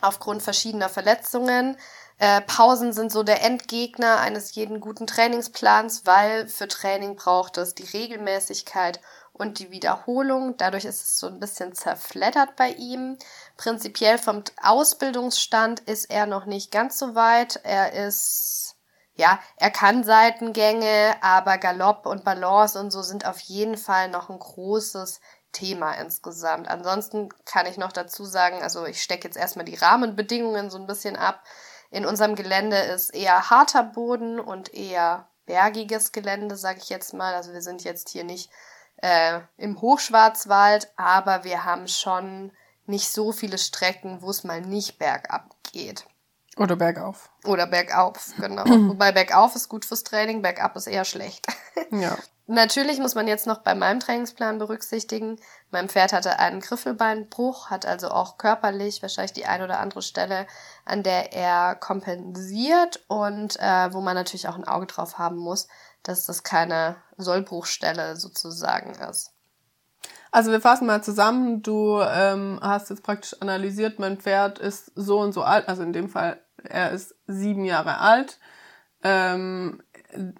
aufgrund 0.00 0.42
verschiedener 0.42 0.88
Verletzungen. 0.88 1.76
Äh, 2.18 2.40
Pausen 2.42 2.92
sind 2.92 3.12
so 3.12 3.22
der 3.22 3.44
Endgegner 3.44 4.18
eines 4.18 4.54
jeden 4.54 4.80
guten 4.80 5.06
Trainingsplans, 5.06 6.04
weil 6.04 6.48
für 6.48 6.66
Training 6.66 7.14
braucht 7.16 7.58
es 7.58 7.74
die 7.74 7.84
Regelmäßigkeit 7.84 9.00
und 9.32 9.60
die 9.60 9.70
Wiederholung. 9.70 10.56
Dadurch 10.56 10.84
ist 10.84 11.02
es 11.02 11.18
so 11.18 11.28
ein 11.28 11.38
bisschen 11.38 11.74
zerfleddert 11.74 12.56
bei 12.56 12.70
ihm. 12.70 13.16
Prinzipiell 13.56 14.18
vom 14.18 14.42
Ausbildungsstand 14.60 15.80
ist 15.80 16.10
er 16.10 16.26
noch 16.26 16.44
nicht 16.44 16.72
ganz 16.72 16.98
so 16.98 17.14
weit. 17.14 17.60
Er 17.62 17.92
ist, 17.92 18.74
ja, 19.14 19.38
er 19.56 19.70
kann 19.70 20.02
Seitengänge, 20.02 21.14
aber 21.22 21.58
Galopp 21.58 22.04
und 22.06 22.24
Balance 22.24 22.78
und 22.80 22.90
so 22.90 23.02
sind 23.02 23.26
auf 23.26 23.38
jeden 23.40 23.76
Fall 23.76 24.08
noch 24.08 24.28
ein 24.28 24.38
großes 24.40 25.20
Thema 25.58 25.92
insgesamt. 25.92 26.68
Ansonsten 26.68 27.28
kann 27.44 27.66
ich 27.66 27.76
noch 27.78 27.92
dazu 27.92 28.24
sagen, 28.24 28.62
also 28.62 28.86
ich 28.86 29.02
stecke 29.02 29.26
jetzt 29.26 29.36
erstmal 29.36 29.64
die 29.64 29.74
Rahmenbedingungen 29.74 30.70
so 30.70 30.78
ein 30.78 30.86
bisschen 30.86 31.16
ab. 31.16 31.42
In 31.90 32.06
unserem 32.06 32.34
Gelände 32.34 32.76
ist 32.76 33.14
eher 33.14 33.50
harter 33.50 33.82
Boden 33.82 34.38
und 34.38 34.72
eher 34.74 35.28
bergiges 35.46 36.12
Gelände, 36.12 36.56
sage 36.56 36.78
ich 36.82 36.90
jetzt 36.90 37.14
mal. 37.14 37.34
Also 37.34 37.52
wir 37.52 37.62
sind 37.62 37.82
jetzt 37.82 38.10
hier 38.10 38.24
nicht 38.24 38.50
äh, 38.98 39.40
im 39.56 39.80
Hochschwarzwald, 39.80 40.92
aber 40.96 41.44
wir 41.44 41.64
haben 41.64 41.88
schon 41.88 42.52
nicht 42.86 43.10
so 43.10 43.32
viele 43.32 43.58
Strecken, 43.58 44.22
wo 44.22 44.30
es 44.30 44.44
mal 44.44 44.60
nicht 44.60 44.98
bergab 44.98 45.54
geht. 45.72 46.06
Oder 46.56 46.76
bergauf. 46.76 47.30
Oder 47.44 47.66
bergauf, 47.66 48.32
genau. 48.38 48.64
Wobei 48.88 49.12
bergauf 49.12 49.56
ist 49.56 49.68
gut 49.68 49.84
fürs 49.84 50.04
Training, 50.04 50.42
bergab 50.42 50.76
ist 50.76 50.86
eher 50.86 51.04
schlecht. 51.04 51.46
Ja. 51.90 52.16
Natürlich 52.50 52.98
muss 52.98 53.14
man 53.14 53.28
jetzt 53.28 53.46
noch 53.46 53.58
bei 53.58 53.74
meinem 53.74 54.00
Trainingsplan 54.00 54.56
berücksichtigen, 54.56 55.38
mein 55.70 55.90
Pferd 55.90 56.14
hatte 56.14 56.38
einen 56.38 56.60
Griffelbeinbruch, 56.60 57.68
hat 57.68 57.84
also 57.84 58.08
auch 58.08 58.38
körperlich 58.38 59.02
wahrscheinlich 59.02 59.34
die 59.34 59.44
ein 59.44 59.60
oder 59.60 59.80
andere 59.80 60.00
Stelle, 60.00 60.46
an 60.86 61.02
der 61.02 61.34
er 61.34 61.74
kompensiert 61.74 63.04
und 63.06 63.60
äh, 63.60 63.92
wo 63.92 64.00
man 64.00 64.14
natürlich 64.14 64.48
auch 64.48 64.56
ein 64.56 64.66
Auge 64.66 64.86
drauf 64.86 65.18
haben 65.18 65.36
muss, 65.36 65.68
dass 66.02 66.24
das 66.24 66.42
keine 66.42 66.96
Sollbruchstelle 67.18 68.16
sozusagen 68.16 68.94
ist. 68.94 69.34
Also 70.30 70.50
wir 70.50 70.62
fassen 70.62 70.86
mal 70.86 71.04
zusammen. 71.04 71.62
Du 71.62 72.00
ähm, 72.00 72.60
hast 72.62 72.88
jetzt 72.88 73.02
praktisch 73.02 73.36
analysiert, 73.42 73.98
mein 73.98 74.16
Pferd 74.16 74.58
ist 74.58 74.90
so 74.94 75.20
und 75.20 75.32
so 75.32 75.42
alt, 75.42 75.68
also 75.68 75.82
in 75.82 75.92
dem 75.92 76.08
Fall, 76.08 76.40
er 76.64 76.92
ist 76.92 77.14
sieben 77.26 77.66
Jahre 77.66 77.98
alt. 77.98 78.38
Ähm, 79.02 79.82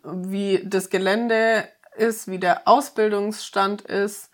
wie 0.03 0.63
das 0.65 0.89
Gelände 0.89 1.69
ist, 1.99 2.29
wie 2.29 2.39
der 2.39 2.67
Ausbildungsstand 2.67 3.83
ist 3.83 4.31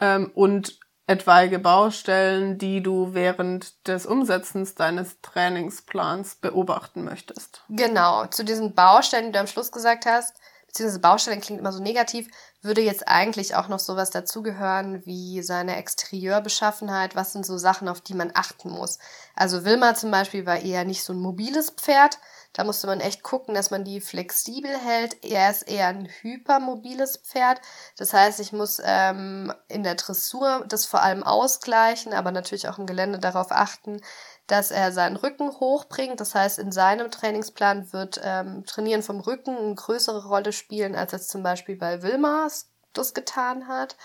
ähm, 0.00 0.30
und 0.34 0.78
etwaige 1.06 1.58
Baustellen, 1.58 2.56
die 2.56 2.82
du 2.82 3.12
während 3.12 3.86
des 3.86 4.06
Umsetzens 4.06 4.74
deines 4.74 5.20
Trainingsplans 5.20 6.36
beobachten 6.36 7.04
möchtest. 7.04 7.62
Genau, 7.68 8.26
zu 8.26 8.44
diesen 8.44 8.74
Baustellen, 8.74 9.26
die 9.26 9.32
du 9.32 9.40
am 9.40 9.46
Schluss 9.46 9.70
gesagt 9.70 10.06
hast, 10.06 10.34
beziehungsweise 10.66 11.00
Baustellen 11.00 11.40
klingt 11.40 11.60
immer 11.60 11.72
so 11.72 11.82
negativ, 11.82 12.28
würde 12.62 12.80
jetzt 12.80 13.06
eigentlich 13.06 13.54
auch 13.54 13.68
noch 13.68 13.78
sowas 13.78 14.10
dazugehören 14.10 15.04
wie 15.04 15.42
seine 15.42 15.76
Exterieurbeschaffenheit. 15.76 17.14
Was 17.14 17.32
sind 17.32 17.44
so 17.44 17.58
Sachen, 17.58 17.86
auf 17.86 18.00
die 18.00 18.14
man 18.14 18.32
achten 18.34 18.70
muss? 18.70 18.98
Also 19.36 19.64
Wilma 19.64 19.94
zum 19.94 20.10
Beispiel 20.10 20.46
war 20.46 20.60
eher 20.60 20.84
nicht 20.84 21.04
so 21.04 21.12
ein 21.12 21.20
mobiles 21.20 21.70
Pferd, 21.70 22.18
da 22.54 22.62
musste 22.62 22.86
man 22.86 23.00
echt 23.00 23.24
gucken, 23.24 23.54
dass 23.54 23.72
man 23.72 23.84
die 23.84 24.00
flexibel 24.00 24.70
hält. 24.70 25.24
Er 25.24 25.50
ist 25.50 25.62
eher 25.62 25.88
ein 25.88 26.08
hypermobiles 26.22 27.18
Pferd. 27.18 27.60
Das 27.98 28.12
heißt, 28.12 28.38
ich 28.38 28.52
muss 28.52 28.80
ähm, 28.84 29.52
in 29.66 29.82
der 29.82 29.96
Dressur 29.96 30.64
das 30.68 30.86
vor 30.86 31.02
allem 31.02 31.24
ausgleichen, 31.24 32.14
aber 32.14 32.30
natürlich 32.30 32.68
auch 32.68 32.78
im 32.78 32.86
Gelände 32.86 33.18
darauf 33.18 33.50
achten, 33.50 34.00
dass 34.46 34.70
er 34.70 34.92
seinen 34.92 35.16
Rücken 35.16 35.50
hochbringt. 35.50 36.20
Das 36.20 36.36
heißt, 36.36 36.60
in 36.60 36.70
seinem 36.70 37.10
Trainingsplan 37.10 37.92
wird 37.92 38.20
ähm, 38.22 38.64
Trainieren 38.64 39.02
vom 39.02 39.18
Rücken 39.18 39.56
eine 39.56 39.74
größere 39.74 40.24
Rolle 40.28 40.52
spielen, 40.52 40.94
als 40.94 41.12
es 41.12 41.26
zum 41.26 41.42
Beispiel 41.42 41.76
bei 41.76 42.02
Wilmars 42.02 42.70
das 42.92 43.14
getan 43.14 43.66
hat. 43.66 43.96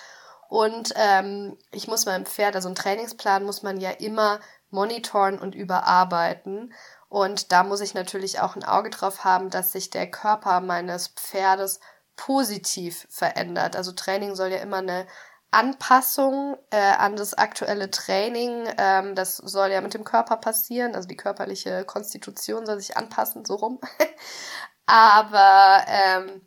Und 0.47 0.93
ähm, 0.95 1.55
ich 1.71 1.87
muss 1.87 2.07
meinem 2.07 2.25
Pferd, 2.25 2.55
also 2.55 2.67
einen 2.67 2.75
Trainingsplan 2.75 3.43
muss 3.43 3.61
man 3.61 3.79
ja 3.79 3.91
immer 3.91 4.39
monitoren 4.71 5.37
und 5.37 5.53
überarbeiten. 5.53 6.73
Und 7.09 7.51
da 7.51 7.63
muss 7.63 7.81
ich 7.81 7.95
natürlich 7.95 8.39
auch 8.39 8.55
ein 8.55 8.63
Auge 8.63 8.91
drauf 8.91 9.23
haben, 9.23 9.49
dass 9.49 9.71
sich 9.71 9.89
der 9.89 10.09
Körper 10.09 10.61
meines 10.61 11.07
Pferdes 11.09 11.79
positiv 12.15 13.07
verändert. 13.09 13.75
Also 13.75 13.91
Training 13.91 14.35
soll 14.35 14.49
ja 14.49 14.59
immer 14.59 14.77
eine 14.77 15.07
Anpassung 15.51 16.57
äh, 16.69 16.77
an 16.77 17.15
das 17.15 17.33
aktuelle 17.33 17.89
Training, 17.89 18.67
ähm, 18.77 19.15
das 19.15 19.37
soll 19.37 19.71
ja 19.71 19.81
mit 19.81 19.95
dem 19.95 20.03
Körper 20.03 20.37
passieren, 20.37 20.93
also 20.93 21.07
die 21.07 21.17
körperliche 21.17 21.85
Konstitution 21.85 22.67
soll 22.67 22.79
sich 22.79 22.97
anpassen, 22.97 23.45
so 23.45 23.55
rum. 23.55 23.79
Aber 24.85 25.85
ähm, 25.87 26.41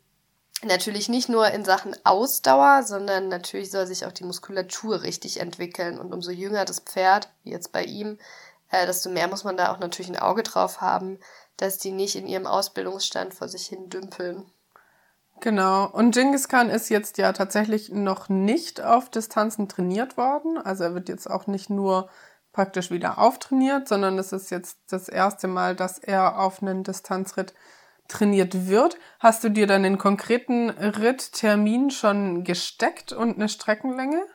natürlich 0.63 1.09
nicht 1.09 1.27
nur 1.27 1.47
in 1.49 1.65
Sachen 1.65 1.95
Ausdauer, 2.05 2.83
sondern 2.83 3.27
natürlich 3.27 3.71
soll 3.71 3.87
sich 3.87 4.05
auch 4.05 4.13
die 4.13 4.23
Muskulatur 4.23 5.01
richtig 5.01 5.39
entwickeln. 5.39 5.99
Und 5.99 6.13
umso 6.13 6.31
jünger 6.31 6.63
das 6.63 6.79
Pferd, 6.79 7.29
wie 7.43 7.51
jetzt 7.51 7.71
bei 7.73 7.83
ihm, 7.83 8.19
äh, 8.73 8.87
desto 8.87 9.09
mehr 9.09 9.27
muss 9.27 9.43
man 9.43 9.55
da 9.55 9.71
auch 9.71 9.79
natürlich 9.79 10.09
ein 10.09 10.19
Auge 10.19 10.41
drauf 10.41 10.81
haben, 10.81 11.19
dass 11.57 11.77
die 11.77 11.91
nicht 11.91 12.15
in 12.15 12.27
ihrem 12.27 12.47
Ausbildungsstand 12.47 13.33
vor 13.33 13.47
sich 13.47 13.67
hin 13.67 13.89
dümpeln. 13.89 14.51
Genau. 15.41 15.85
Und 15.85 16.15
Genghis 16.15 16.47
Khan 16.47 16.69
ist 16.69 16.89
jetzt 16.89 17.17
ja 17.17 17.33
tatsächlich 17.33 17.89
noch 17.89 18.29
nicht 18.29 18.81
auf 18.81 19.09
Distanzen 19.09 19.69
trainiert 19.69 20.17
worden. 20.17 20.57
Also 20.57 20.85
er 20.85 20.95
wird 20.95 21.07
jetzt 21.07 21.29
auch 21.29 21.47
nicht 21.47 21.69
nur 21.69 22.09
praktisch 22.51 22.89
wieder 22.89 23.19
auftrainiert, 23.19 23.87
sondern 23.87 24.17
es 24.17 24.31
ist 24.31 24.49
jetzt 24.49 24.79
das 24.89 25.07
erste 25.07 25.47
Mal, 25.47 25.75
dass 25.75 25.99
er 25.99 26.39
auf 26.39 26.61
einen 26.61 26.83
Distanzritt 26.83 27.53
trainiert 28.07 28.67
wird. 28.67 28.97
Hast 29.19 29.43
du 29.43 29.49
dir 29.49 29.67
dann 29.67 29.83
den 29.83 29.97
konkreten 29.97 30.69
Ritttermin 30.69 31.91
schon 31.91 32.43
gesteckt 32.43 33.11
und 33.11 33.35
eine 33.35 33.49
Streckenlänge? 33.49 34.25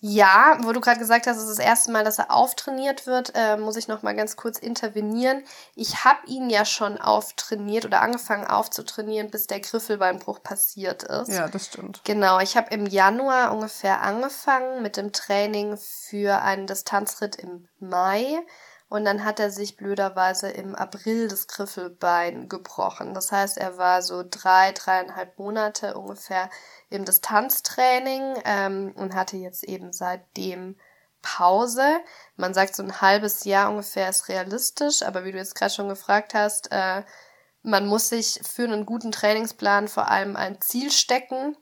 Ja, 0.00 0.58
wo 0.62 0.72
du 0.72 0.80
gerade 0.80 1.00
gesagt 1.00 1.26
hast, 1.26 1.38
es 1.38 1.44
ist 1.44 1.58
das 1.58 1.64
erste 1.64 1.90
Mal, 1.90 2.04
dass 2.04 2.20
er 2.20 2.30
auftrainiert 2.30 3.06
wird, 3.06 3.32
äh, 3.34 3.56
muss 3.56 3.74
ich 3.74 3.88
noch 3.88 4.02
mal 4.02 4.14
ganz 4.14 4.36
kurz 4.36 4.58
intervenieren. 4.58 5.42
Ich 5.74 6.04
habe 6.04 6.24
ihn 6.26 6.50
ja 6.50 6.64
schon 6.64 6.98
auftrainiert 6.98 7.84
oder 7.84 8.00
angefangen 8.00 8.46
aufzutrainieren, 8.46 9.30
bis 9.30 9.48
der 9.48 9.58
Griffelbeinbruch 9.58 10.40
passiert 10.42 11.02
ist. 11.02 11.30
Ja, 11.30 11.48
das 11.48 11.66
stimmt. 11.66 12.02
Genau, 12.04 12.38
ich 12.38 12.56
habe 12.56 12.72
im 12.72 12.86
Januar 12.86 13.52
ungefähr 13.52 14.02
angefangen 14.02 14.82
mit 14.82 14.96
dem 14.96 15.12
Training 15.12 15.76
für 15.76 16.42
einen 16.42 16.68
Distanzritt 16.68 17.34
im 17.34 17.66
Mai. 17.80 18.38
Und 18.90 19.04
dann 19.04 19.24
hat 19.24 19.38
er 19.38 19.50
sich 19.50 19.76
blöderweise 19.76 20.48
im 20.48 20.74
April 20.74 21.28
das 21.28 21.46
Griffelbein 21.46 22.48
gebrochen. 22.48 23.12
Das 23.12 23.32
heißt, 23.32 23.58
er 23.58 23.76
war 23.76 24.00
so 24.00 24.24
drei, 24.28 24.72
dreieinhalb 24.72 25.38
Monate 25.38 25.98
ungefähr 25.98 26.48
im 26.90 27.04
Distanztraining 27.04 28.34
ähm, 28.44 28.92
und 28.96 29.14
hatte 29.14 29.36
jetzt 29.36 29.64
eben 29.64 29.92
seitdem 29.92 30.76
Pause. 31.22 31.98
Man 32.36 32.54
sagt, 32.54 32.76
so 32.76 32.82
ein 32.82 33.00
halbes 33.00 33.44
Jahr 33.44 33.70
ungefähr 33.70 34.08
ist 34.08 34.28
realistisch, 34.28 35.02
aber 35.02 35.24
wie 35.24 35.32
du 35.32 35.38
jetzt 35.38 35.54
gerade 35.54 35.72
schon 35.72 35.88
gefragt 35.88 36.34
hast, 36.34 36.70
äh, 36.72 37.02
man 37.62 37.86
muss 37.86 38.08
sich 38.08 38.40
für 38.46 38.64
einen 38.64 38.86
guten 38.86 39.12
Trainingsplan 39.12 39.88
vor 39.88 40.08
allem 40.08 40.36
ein 40.36 40.60
Ziel 40.60 40.90
stecken, 40.90 41.56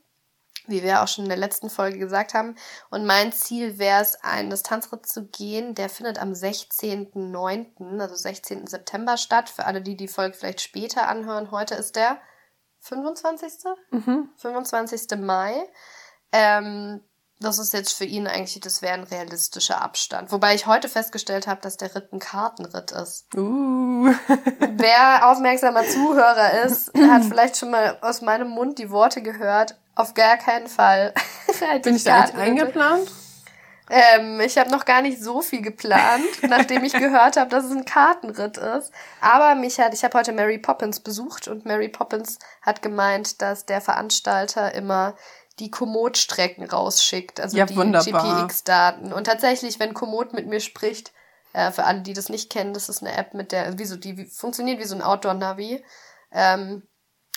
wie 0.66 0.82
wir 0.82 1.02
auch 1.02 1.08
schon 1.08 1.24
in 1.24 1.30
der 1.30 1.38
letzten 1.38 1.70
Folge 1.70 1.98
gesagt 1.98 2.34
haben. 2.34 2.56
Und 2.90 3.06
mein 3.06 3.32
Ziel 3.32 3.78
wäre 3.78 4.02
es, 4.02 4.16
einen 4.22 4.50
Distanzritt 4.50 5.06
zu 5.06 5.26
gehen. 5.26 5.74
Der 5.74 5.88
findet 5.88 6.18
am 6.18 6.32
16.09., 6.32 8.00
also 8.00 8.14
16. 8.14 8.66
September 8.66 9.16
statt. 9.16 9.48
Für 9.48 9.64
alle, 9.64 9.80
die 9.80 9.96
die 9.96 10.08
Folge 10.08 10.36
vielleicht 10.36 10.60
später 10.60 11.08
anhören, 11.08 11.50
heute 11.50 11.74
ist 11.74 11.96
der 11.96 12.20
25. 12.88 13.52
Mhm. 13.90 14.28
25. 14.36 15.18
Mai. 15.18 15.54
Ähm, 16.32 17.00
das 17.38 17.58
ist 17.58 17.74
jetzt 17.74 17.92
für 17.92 18.06
ihn 18.06 18.26
eigentlich, 18.26 18.60
das 18.60 18.80
wäre 18.80 18.94
ein 18.94 19.04
realistischer 19.04 19.82
Abstand. 19.82 20.32
Wobei 20.32 20.54
ich 20.54 20.66
heute 20.66 20.88
festgestellt 20.88 21.46
habe, 21.46 21.60
dass 21.60 21.76
der 21.76 21.94
Ritt 21.94 22.12
ein 22.12 22.18
Kartenritt 22.18 22.92
ist. 22.92 23.26
Uh. 23.36 24.06
Wer 24.76 25.30
aufmerksamer 25.30 25.84
Zuhörer 25.84 26.64
ist, 26.64 26.94
hat 26.94 27.24
vielleicht 27.24 27.58
schon 27.58 27.70
mal 27.70 27.98
aus 28.00 28.22
meinem 28.22 28.48
Mund 28.48 28.78
die 28.78 28.90
Worte 28.90 29.20
gehört. 29.20 29.76
Auf 29.94 30.14
gar 30.14 30.38
keinen 30.38 30.66
Fall. 30.66 31.12
Bin 31.82 31.96
ich 31.96 32.04
da 32.04 32.20
jetzt 32.20 32.34
eingeplant? 32.34 33.10
Ähm, 33.88 34.40
ich 34.40 34.58
habe 34.58 34.70
noch 34.70 34.84
gar 34.84 35.02
nicht 35.02 35.22
so 35.22 35.42
viel 35.42 35.62
geplant, 35.62 36.24
nachdem 36.42 36.84
ich 36.84 36.92
gehört 36.92 37.36
habe, 37.36 37.50
dass 37.50 37.64
es 37.64 37.70
ein 37.70 37.84
Kartenritt 37.84 38.56
ist. 38.56 38.92
Aber 39.20 39.54
mich 39.54 39.78
hat, 39.78 39.94
ich 39.94 40.02
habe 40.04 40.18
heute 40.18 40.32
Mary 40.32 40.58
Poppins 40.58 41.00
besucht 41.00 41.48
und 41.48 41.64
Mary 41.64 41.88
Poppins 41.88 42.38
hat 42.62 42.82
gemeint, 42.82 43.40
dass 43.42 43.66
der 43.66 43.80
Veranstalter 43.80 44.74
immer 44.74 45.14
die 45.58 45.70
Komoot-Strecken 45.70 46.68
rausschickt, 46.68 47.40
also 47.40 47.56
ja, 47.56 47.64
die 47.64 47.74
GPX-Daten. 47.74 49.12
Und 49.12 49.24
tatsächlich, 49.24 49.80
wenn 49.80 49.94
Komoot 49.94 50.32
mit 50.32 50.46
mir 50.46 50.60
spricht, 50.60 51.12
äh, 51.52 51.70
für 51.70 51.84
alle, 51.84 52.02
die 52.02 52.12
das 52.12 52.28
nicht 52.28 52.50
kennen, 52.50 52.74
das 52.74 52.88
ist 52.88 53.02
eine 53.02 53.16
App, 53.16 53.32
mit 53.32 53.52
der, 53.52 53.78
wie 53.78 53.86
so, 53.86 53.96
die 53.96 54.18
wie, 54.18 54.26
funktioniert 54.26 54.78
wie 54.78 54.84
so 54.84 54.94
ein 54.94 55.02
Outdoor-Navi, 55.02 55.82
ähm, 56.32 56.82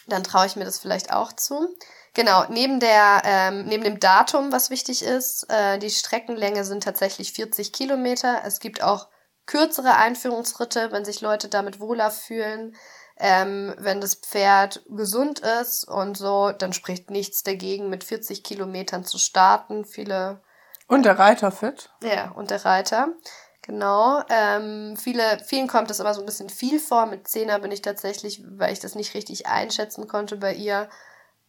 dann 0.07 0.23
traue 0.23 0.47
ich 0.47 0.55
mir 0.55 0.65
das 0.65 0.79
vielleicht 0.79 1.13
auch 1.13 1.31
zu. 1.31 1.69
Genau, 2.19 2.43
neben 2.49 2.81
der, 2.81 3.21
ähm, 3.23 3.63
neben 3.63 3.85
dem 3.85 3.97
Datum, 3.97 4.51
was 4.51 4.69
wichtig 4.69 5.03
ist, 5.03 5.45
äh, 5.49 5.79
die 5.79 5.89
Streckenlänge 5.89 6.65
sind 6.65 6.83
tatsächlich 6.83 7.31
40 7.31 7.71
Kilometer. 7.71 8.41
Es 8.43 8.59
gibt 8.59 8.83
auch 8.83 9.07
kürzere 9.45 9.95
Einführungsritte, 9.95 10.91
wenn 10.91 11.05
sich 11.05 11.21
Leute 11.21 11.47
damit 11.47 11.79
wohler 11.79 12.11
fühlen. 12.11 12.75
Ähm, 13.15 13.73
wenn 13.77 14.01
das 14.01 14.15
Pferd 14.15 14.83
gesund 14.89 15.39
ist 15.61 15.85
und 15.85 16.17
so, 16.17 16.51
dann 16.51 16.73
spricht 16.73 17.09
nichts 17.09 17.43
dagegen, 17.43 17.89
mit 17.89 18.03
40 18.03 18.43
Kilometern 18.43 19.05
zu 19.05 19.17
starten. 19.17 19.85
Viele. 19.85 20.41
Und 20.87 21.05
der 21.05 21.17
Reiter 21.17 21.51
fit? 21.51 21.89
Ja, 22.03 22.31
und 22.31 22.51
der 22.51 22.65
Reiter. 22.65 23.13
Genau. 23.61 24.21
Ähm, 24.27 24.97
viele, 24.97 25.39
vielen 25.45 25.67
kommt 25.69 25.89
das 25.89 26.01
aber 26.01 26.13
so 26.13 26.19
ein 26.19 26.25
bisschen 26.25 26.49
viel 26.49 26.81
vor. 26.81 27.05
Mit 27.05 27.29
Zehner 27.29 27.59
bin 27.59 27.71
ich 27.71 27.81
tatsächlich, 27.81 28.43
weil 28.45 28.73
ich 28.73 28.81
das 28.81 28.95
nicht 28.95 29.13
richtig 29.13 29.47
einschätzen 29.47 30.09
konnte 30.09 30.35
bei 30.35 30.53
ihr, 30.53 30.89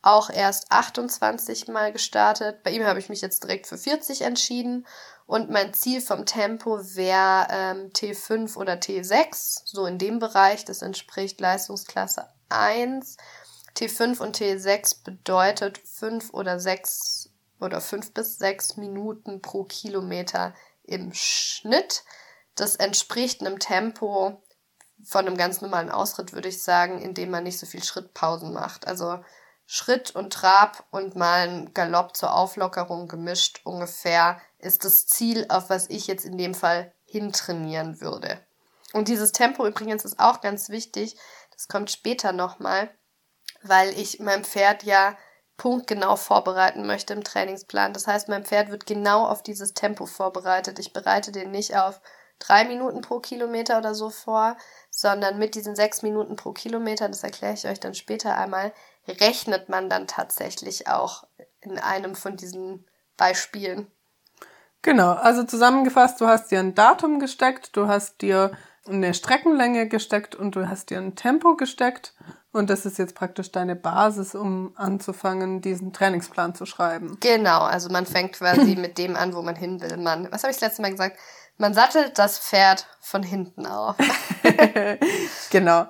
auch 0.02 0.30
erst 0.30 0.70
28 0.72 1.68
Mal 1.68 1.92
gestartet. 1.92 2.62
Bei 2.62 2.70
ihm 2.70 2.84
habe 2.84 2.98
ich 2.98 3.08
mich 3.08 3.20
jetzt 3.20 3.42
direkt 3.44 3.66
für 3.66 3.76
40 3.76 4.22
entschieden. 4.22 4.86
Und 5.26 5.50
mein 5.50 5.74
Ziel 5.74 6.00
vom 6.00 6.26
Tempo 6.26 6.78
wäre 6.96 7.46
ähm, 7.50 7.90
T5 7.92 8.56
oder 8.56 8.74
T6, 8.74 9.62
so 9.64 9.86
in 9.86 9.98
dem 9.98 10.18
Bereich. 10.18 10.64
Das 10.64 10.82
entspricht 10.82 11.40
Leistungsklasse 11.40 12.26
1. 12.48 13.16
T5 13.76 14.20
und 14.20 14.38
T6 14.38 15.04
bedeutet 15.04 15.78
5 15.78 16.32
oder 16.32 16.58
6 16.58 17.30
oder 17.60 17.80
5 17.80 18.12
bis 18.12 18.38
6 18.38 18.76
Minuten 18.78 19.40
pro 19.42 19.64
Kilometer 19.64 20.54
im 20.82 21.12
Schnitt. 21.12 22.02
Das 22.56 22.76
entspricht 22.76 23.40
einem 23.40 23.58
Tempo 23.58 24.42
von 25.04 25.26
einem 25.26 25.36
ganz 25.36 25.60
normalen 25.60 25.90
Ausritt, 25.90 26.32
würde 26.32 26.48
ich 26.48 26.62
sagen, 26.62 27.00
in 27.00 27.14
dem 27.14 27.30
man 27.30 27.44
nicht 27.44 27.58
so 27.58 27.66
viel 27.66 27.82
Schrittpausen 27.82 28.52
macht. 28.52 28.86
Also 28.86 29.20
Schritt 29.72 30.16
und 30.16 30.32
Trab 30.32 30.84
und 30.90 31.14
mal 31.14 31.48
ein 31.48 31.72
Galopp 31.74 32.16
zur 32.16 32.34
Auflockerung 32.34 33.06
gemischt 33.06 33.60
ungefähr 33.62 34.40
ist 34.58 34.84
das 34.84 35.06
Ziel, 35.06 35.46
auf 35.48 35.70
was 35.70 35.88
ich 35.88 36.08
jetzt 36.08 36.24
in 36.24 36.36
dem 36.36 36.54
Fall 36.54 36.92
hintrainieren 37.04 38.00
würde. 38.00 38.44
Und 38.94 39.06
dieses 39.06 39.30
Tempo 39.30 39.64
übrigens 39.64 40.04
ist 40.04 40.18
auch 40.18 40.40
ganz 40.40 40.70
wichtig. 40.70 41.16
Das 41.52 41.68
kommt 41.68 41.92
später 41.92 42.32
nochmal, 42.32 42.90
weil 43.62 43.90
ich 43.90 44.18
mein 44.18 44.42
Pferd 44.44 44.82
ja 44.82 45.16
punktgenau 45.56 46.16
vorbereiten 46.16 46.84
möchte 46.84 47.14
im 47.14 47.22
Trainingsplan. 47.22 47.92
Das 47.92 48.08
heißt, 48.08 48.28
mein 48.28 48.44
Pferd 48.44 48.72
wird 48.72 48.86
genau 48.86 49.24
auf 49.24 49.40
dieses 49.40 49.72
Tempo 49.72 50.06
vorbereitet. 50.06 50.80
Ich 50.80 50.92
bereite 50.92 51.30
den 51.30 51.52
nicht 51.52 51.76
auf 51.76 52.00
drei 52.40 52.64
Minuten 52.64 53.02
pro 53.02 53.20
Kilometer 53.20 53.78
oder 53.78 53.94
so 53.94 54.10
vor, 54.10 54.56
sondern 54.90 55.38
mit 55.38 55.54
diesen 55.54 55.76
sechs 55.76 56.02
Minuten 56.02 56.34
pro 56.34 56.50
Kilometer, 56.50 57.08
das 57.08 57.22
erkläre 57.22 57.54
ich 57.54 57.68
euch 57.68 57.78
dann 57.78 57.94
später 57.94 58.36
einmal, 58.36 58.72
rechnet 59.06 59.68
man 59.68 59.88
dann 59.88 60.06
tatsächlich 60.06 60.88
auch 60.88 61.24
in 61.60 61.78
einem 61.78 62.14
von 62.14 62.36
diesen 62.36 62.86
Beispielen. 63.16 63.90
Genau, 64.82 65.12
also 65.12 65.44
zusammengefasst, 65.44 66.20
du 66.20 66.26
hast 66.26 66.50
dir 66.50 66.60
ein 66.60 66.74
Datum 66.74 67.20
gesteckt, 67.20 67.76
du 67.76 67.86
hast 67.86 68.22
dir 68.22 68.52
eine 68.86 69.12
Streckenlänge 69.12 69.88
gesteckt 69.88 70.34
und 70.34 70.56
du 70.56 70.68
hast 70.68 70.88
dir 70.88 70.98
ein 70.98 71.14
Tempo 71.16 71.54
gesteckt 71.54 72.14
und 72.52 72.70
das 72.70 72.86
ist 72.86 72.98
jetzt 72.98 73.14
praktisch 73.14 73.52
deine 73.52 73.76
Basis, 73.76 74.34
um 74.34 74.72
anzufangen, 74.76 75.60
diesen 75.60 75.92
Trainingsplan 75.92 76.54
zu 76.54 76.64
schreiben. 76.64 77.18
Genau, 77.20 77.60
also 77.60 77.90
man 77.90 78.06
fängt 78.06 78.32
quasi 78.32 78.74
mit 78.76 78.96
dem 78.96 79.16
an, 79.16 79.34
wo 79.34 79.42
man 79.42 79.54
hin 79.54 79.80
will. 79.82 79.96
Man, 79.98 80.32
was 80.32 80.42
habe 80.42 80.50
ich 80.50 80.58
das 80.58 80.68
letzte 80.68 80.82
Mal 80.82 80.92
gesagt? 80.92 81.18
Man 81.58 81.74
sattelt 81.74 82.18
das 82.18 82.38
Pferd 82.38 82.86
von 83.00 83.22
hinten 83.22 83.66
auf. 83.66 83.96
genau. 85.50 85.86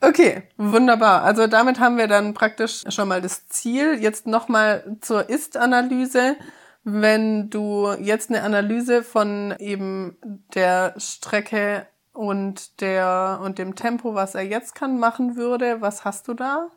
Okay, 0.00 0.42
wunderbar. 0.56 1.22
Also 1.22 1.46
damit 1.46 1.80
haben 1.80 1.96
wir 1.96 2.06
dann 2.06 2.34
praktisch 2.34 2.84
schon 2.88 3.08
mal 3.08 3.22
das 3.22 3.48
Ziel. 3.48 3.98
Jetzt 4.00 4.26
nochmal 4.26 4.96
zur 5.00 5.28
Ist-Analyse. 5.28 6.36
Wenn 6.84 7.50
du 7.50 7.92
jetzt 7.98 8.30
eine 8.30 8.42
Analyse 8.42 9.02
von 9.02 9.54
eben 9.58 10.16
der 10.54 10.94
Strecke 10.98 11.86
und 12.12 12.80
der 12.80 13.40
und 13.42 13.58
dem 13.58 13.74
Tempo, 13.74 14.14
was 14.14 14.34
er 14.34 14.42
jetzt 14.42 14.74
kann, 14.74 14.98
machen 14.98 15.36
würde, 15.36 15.80
was 15.80 16.04
hast 16.04 16.28
du 16.28 16.34
da? 16.34 16.70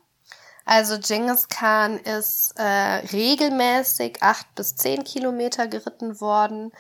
Also 0.65 0.97
Genghis 0.99 1.47
Khan 1.47 1.97
ist 1.97 2.53
äh, 2.58 2.63
regelmäßig 3.12 4.21
acht 4.21 4.53
bis 4.55 4.75
zehn 4.75 5.03
Kilometer 5.03 5.67
geritten 5.67 6.21
worden 6.21 6.71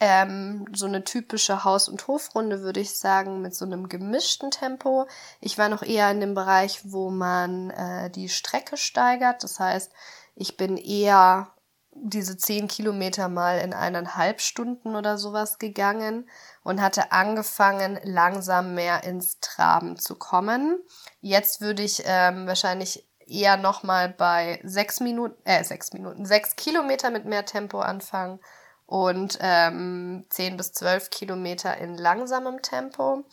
ähm, 0.00 0.66
so 0.72 0.86
eine 0.86 1.04
typische 1.04 1.64
Haus- 1.64 1.88
und 1.88 2.06
Hofrunde, 2.08 2.62
würde 2.62 2.80
ich 2.80 2.98
sagen, 2.98 3.40
mit 3.40 3.54
so 3.54 3.64
einem 3.64 3.88
gemischten 3.88 4.50
Tempo. 4.50 5.06
Ich 5.40 5.56
war 5.56 5.68
noch 5.68 5.82
eher 5.82 6.10
in 6.10 6.20
dem 6.20 6.34
Bereich, 6.34 6.80
wo 6.84 7.10
man 7.10 7.70
äh, 7.70 8.10
die 8.10 8.28
Strecke 8.28 8.76
steigert. 8.76 9.44
Das 9.44 9.60
heißt, 9.60 9.92
ich 10.34 10.56
bin 10.56 10.76
eher 10.76 11.52
diese 11.96 12.36
zehn 12.36 12.66
Kilometer 12.66 13.28
mal 13.28 13.60
in 13.60 13.72
eineinhalb 13.72 14.40
Stunden 14.40 14.96
oder 14.96 15.16
sowas 15.16 15.58
gegangen 15.58 16.28
und 16.64 16.82
hatte 16.82 17.12
angefangen, 17.12 18.00
langsam 18.02 18.74
mehr 18.74 19.04
ins 19.04 19.38
Traben 19.40 19.96
zu 19.96 20.16
kommen. 20.16 20.80
Jetzt 21.20 21.60
würde 21.60 21.84
ich 21.84 22.02
ähm, 22.04 22.48
wahrscheinlich 22.48 23.08
eher 23.26 23.56
nochmal 23.56 24.08
bei 24.08 24.60
sechs 24.64 24.98
Minuten, 24.98 25.40
äh, 25.44 25.62
sechs 25.62 25.92
Minuten, 25.92 26.26
sechs 26.26 26.56
Kilometer 26.56 27.10
mit 27.10 27.26
mehr 27.26 27.44
Tempo 27.44 27.78
anfangen 27.78 28.40
und 28.86 29.38
ähm, 29.40 30.26
10 30.30 30.56
bis 30.56 30.72
12 30.72 31.10
Kilometer 31.10 31.76
in 31.78 31.96
langsamem 31.96 32.62
Tempo. 32.62 33.24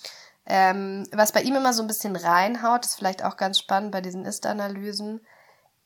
Ähm, 0.45 1.07
was 1.11 1.31
bei 1.31 1.41
ihm 1.41 1.55
immer 1.55 1.73
so 1.73 1.83
ein 1.83 1.87
bisschen 1.87 2.15
reinhaut, 2.15 2.85
ist 2.85 2.95
vielleicht 2.95 3.23
auch 3.23 3.37
ganz 3.37 3.59
spannend 3.59 3.91
bei 3.91 4.01
diesen 4.01 4.25
Ist-Analysen. 4.25 5.25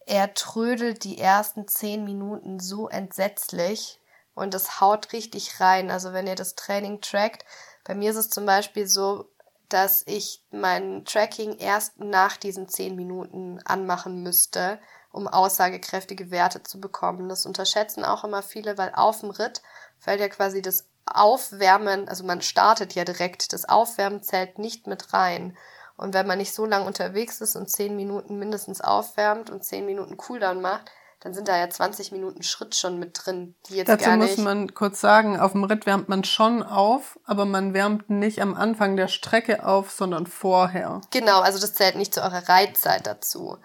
Er 0.05 0.33
trödelt 0.33 1.03
die 1.03 1.17
ersten 1.17 1.67
10 1.67 2.03
Minuten 2.03 2.59
so 2.59 2.87
entsetzlich 2.87 3.99
und 4.35 4.53
das 4.53 4.79
haut 4.79 5.13
richtig 5.13 5.59
rein. 5.59 5.89
Also 5.89 6.13
wenn 6.13 6.27
ihr 6.27 6.35
das 6.35 6.55
Training 6.55 7.01
trackt, 7.01 7.43
bei 7.83 7.95
mir 7.95 8.11
ist 8.11 8.17
es 8.17 8.29
zum 8.29 8.45
Beispiel 8.45 8.87
so, 8.87 9.29
dass 9.69 10.03
ich 10.05 10.43
mein 10.51 11.05
Tracking 11.05 11.57
erst 11.57 11.99
nach 11.99 12.37
diesen 12.37 12.69
10 12.69 12.95
Minuten 12.95 13.59
anmachen 13.65 14.21
müsste, 14.21 14.79
um 15.15 15.27
aussagekräftige 15.27 16.29
Werte 16.29 16.61
zu 16.61 16.79
bekommen. 16.79 17.29
Das 17.29 17.45
unterschätzen 17.45 18.03
auch 18.03 18.23
immer 18.23 18.43
viele, 18.43 18.77
weil 18.77 18.91
auf 18.93 19.21
dem 19.21 19.29
Ritt 19.29 19.61
fällt 19.97 20.19
ja 20.19 20.27
quasi 20.27 20.61
das 20.61 20.87
Aufwärmen, 21.05 22.09
also 22.09 22.23
man 22.23 22.41
startet 22.41 22.95
ja 22.95 23.05
direkt, 23.05 23.53
das 23.53 23.69
Aufwärmen 23.69 24.23
zählt 24.23 24.59
nicht 24.59 24.87
mit 24.87 25.13
rein. 25.13 25.57
Und 25.97 26.13
wenn 26.13 26.27
man 26.27 26.39
nicht 26.39 26.53
so 26.53 26.65
lange 26.65 26.85
unterwegs 26.85 27.39
ist 27.39 27.55
und 27.55 27.69
10 27.69 27.95
Minuten 27.95 28.37
mindestens 28.37 28.81
aufwärmt 28.81 29.49
und 29.49 29.63
10 29.63 29.85
Minuten 29.85 30.17
Cooldown 30.17 30.61
macht, 30.61 30.91
dann 31.21 31.33
sind 31.33 31.47
da 31.47 31.57
ja 31.57 31.69
20 31.69 32.11
Minuten 32.11 32.43
Schritt 32.43 32.75
schon 32.75 32.99
mit 32.99 33.19
drin, 33.23 33.55
die 33.67 33.77
jetzt 33.77 33.87
Dazu 33.87 34.05
gar 34.05 34.17
nicht. 34.17 34.31
Dazu 34.31 34.41
muss 34.41 34.45
man 34.45 34.73
kurz 34.73 34.99
sagen, 34.99 35.39
auf 35.39 35.53
dem 35.53 35.63
Ritt 35.63 35.85
wärmt 35.85 36.09
man 36.09 36.23
schon 36.23 36.61
auf, 36.61 37.17
aber 37.25 37.45
man 37.45 37.73
wärmt 37.73 38.09
nicht 38.09 38.41
am 38.41 38.53
Anfang 38.53 38.97
der 38.97 39.07
Strecke 39.07 39.65
auf, 39.65 39.91
sondern 39.91 40.27
vorher. 40.27 41.01
Genau, 41.11 41.39
also 41.39 41.59
das 41.59 41.73
zählt 41.73 41.95
nicht 41.95 42.13
zu 42.13 42.21
eurer 42.21 42.49
Reitzeit 42.49 43.07
dazu. 43.07 43.57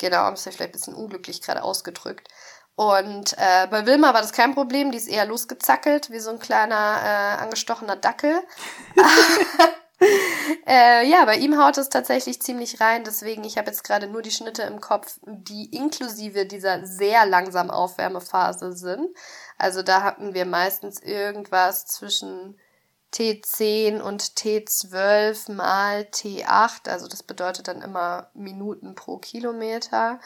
Genau, 0.00 0.30
das 0.30 0.46
ist 0.46 0.56
vielleicht 0.56 0.70
ein 0.70 0.72
bisschen 0.72 0.94
unglücklich 0.94 1.42
gerade 1.42 1.62
ausgedrückt. 1.62 2.28
Und 2.74 3.34
äh, 3.36 3.66
bei 3.70 3.84
Wilma 3.84 4.14
war 4.14 4.22
das 4.22 4.32
kein 4.32 4.54
Problem, 4.54 4.90
die 4.90 4.98
ist 4.98 5.08
eher 5.08 5.26
losgezackelt, 5.26 6.10
wie 6.10 6.18
so 6.18 6.30
ein 6.30 6.38
kleiner 6.38 6.74
äh, 6.74 7.42
angestochener 7.42 7.96
Dackel. 7.96 8.40
äh, 10.66 11.06
ja, 11.06 11.24
bei 11.26 11.36
ihm 11.36 11.58
haut 11.62 11.76
es 11.76 11.90
tatsächlich 11.90 12.40
ziemlich 12.40 12.80
rein, 12.80 13.04
deswegen, 13.04 13.44
ich 13.44 13.58
habe 13.58 13.68
jetzt 13.68 13.84
gerade 13.84 14.06
nur 14.06 14.22
die 14.22 14.30
Schnitte 14.30 14.62
im 14.62 14.80
Kopf, 14.80 15.18
die 15.26 15.66
inklusive 15.76 16.46
dieser 16.46 16.86
sehr 16.86 17.26
langsamen 17.26 17.70
Aufwärmephase 17.70 18.72
sind. 18.72 19.08
Also 19.58 19.82
da 19.82 20.02
hatten 20.02 20.32
wir 20.32 20.46
meistens 20.46 21.00
irgendwas 21.00 21.86
zwischen 21.86 22.58
T10 23.12 24.00
und 24.00 24.22
T12 24.22 25.52
mal 25.52 26.02
T8, 26.02 26.88
also 26.88 27.08
das 27.08 27.22
bedeutet 27.22 27.68
dann 27.68 27.82
immer 27.82 28.30
Minuten 28.34 28.94
pro 28.94 29.18
Kilometer. 29.18 30.20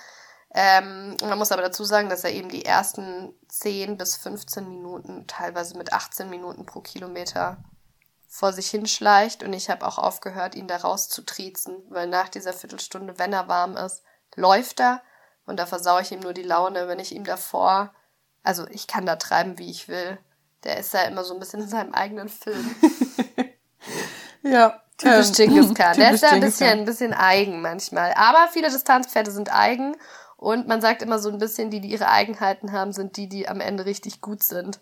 Ähm, 0.54 1.16
man 1.22 1.38
muss 1.38 1.50
aber 1.50 1.62
dazu 1.62 1.82
sagen, 1.82 2.08
dass 2.08 2.24
er 2.24 2.32
eben 2.32 2.48
die 2.48 2.64
ersten 2.64 3.34
10 3.48 3.96
bis 3.96 4.16
15 4.16 4.68
Minuten, 4.68 5.26
teilweise 5.26 5.76
mit 5.76 5.92
18 5.92 6.30
Minuten 6.30 6.64
pro 6.64 6.80
Kilometer 6.80 7.56
vor 8.28 8.52
sich 8.52 8.68
hinschleicht. 8.70 9.42
Und 9.42 9.52
ich 9.52 9.70
habe 9.70 9.86
auch 9.86 9.98
aufgehört, 9.98 10.54
ihn 10.54 10.68
da 10.68 10.76
rauszutriezen, 10.76 11.82
weil 11.88 12.06
nach 12.06 12.28
dieser 12.28 12.52
Viertelstunde, 12.52 13.18
wenn 13.18 13.32
er 13.32 13.48
warm 13.48 13.76
ist, 13.76 14.02
läuft 14.36 14.80
er. 14.80 15.02
Und 15.46 15.58
da 15.58 15.66
versaue 15.66 16.02
ich 16.02 16.12
ihm 16.12 16.20
nur 16.20 16.34
die 16.34 16.42
Laune, 16.42 16.86
wenn 16.86 16.98
ich 16.98 17.14
ihm 17.14 17.24
davor, 17.24 17.92
also 18.42 18.66
ich 18.68 18.86
kann 18.86 19.06
da 19.06 19.16
treiben, 19.16 19.58
wie 19.58 19.70
ich 19.70 19.88
will. 19.88 20.18
Der 20.64 20.78
ist 20.78 20.92
ja 20.94 21.02
immer 21.02 21.24
so 21.24 21.34
ein 21.34 21.40
bisschen 21.40 21.60
in 21.60 21.68
seinem 21.68 21.92
eigenen 21.92 22.28
Film. 22.28 22.74
ja. 24.42 24.80
Typisch 24.96 25.28
ähm, 25.28 25.34
Genghis 25.34 25.74
Khan. 25.74 25.96
Der 25.96 26.12
ist 26.12 26.22
ja 26.22 26.30
ein 26.30 26.40
bisschen, 26.40 26.80
ein 26.80 26.84
bisschen 26.84 27.12
eigen 27.12 27.60
manchmal. 27.60 28.12
Aber 28.14 28.48
viele 28.52 28.70
Distanzpferde 28.70 29.30
sind 29.30 29.54
eigen. 29.54 29.96
Und 30.36 30.68
man 30.68 30.80
sagt 30.80 31.02
immer 31.02 31.18
so 31.18 31.30
ein 31.30 31.38
bisschen, 31.38 31.70
die, 31.70 31.80
die 31.80 31.88
ihre 31.88 32.08
Eigenheiten 32.08 32.72
haben, 32.72 32.92
sind 32.92 33.16
die, 33.16 33.28
die 33.28 33.48
am 33.48 33.60
Ende 33.60 33.86
richtig 33.86 34.20
gut 34.20 34.42
sind. 34.42 34.80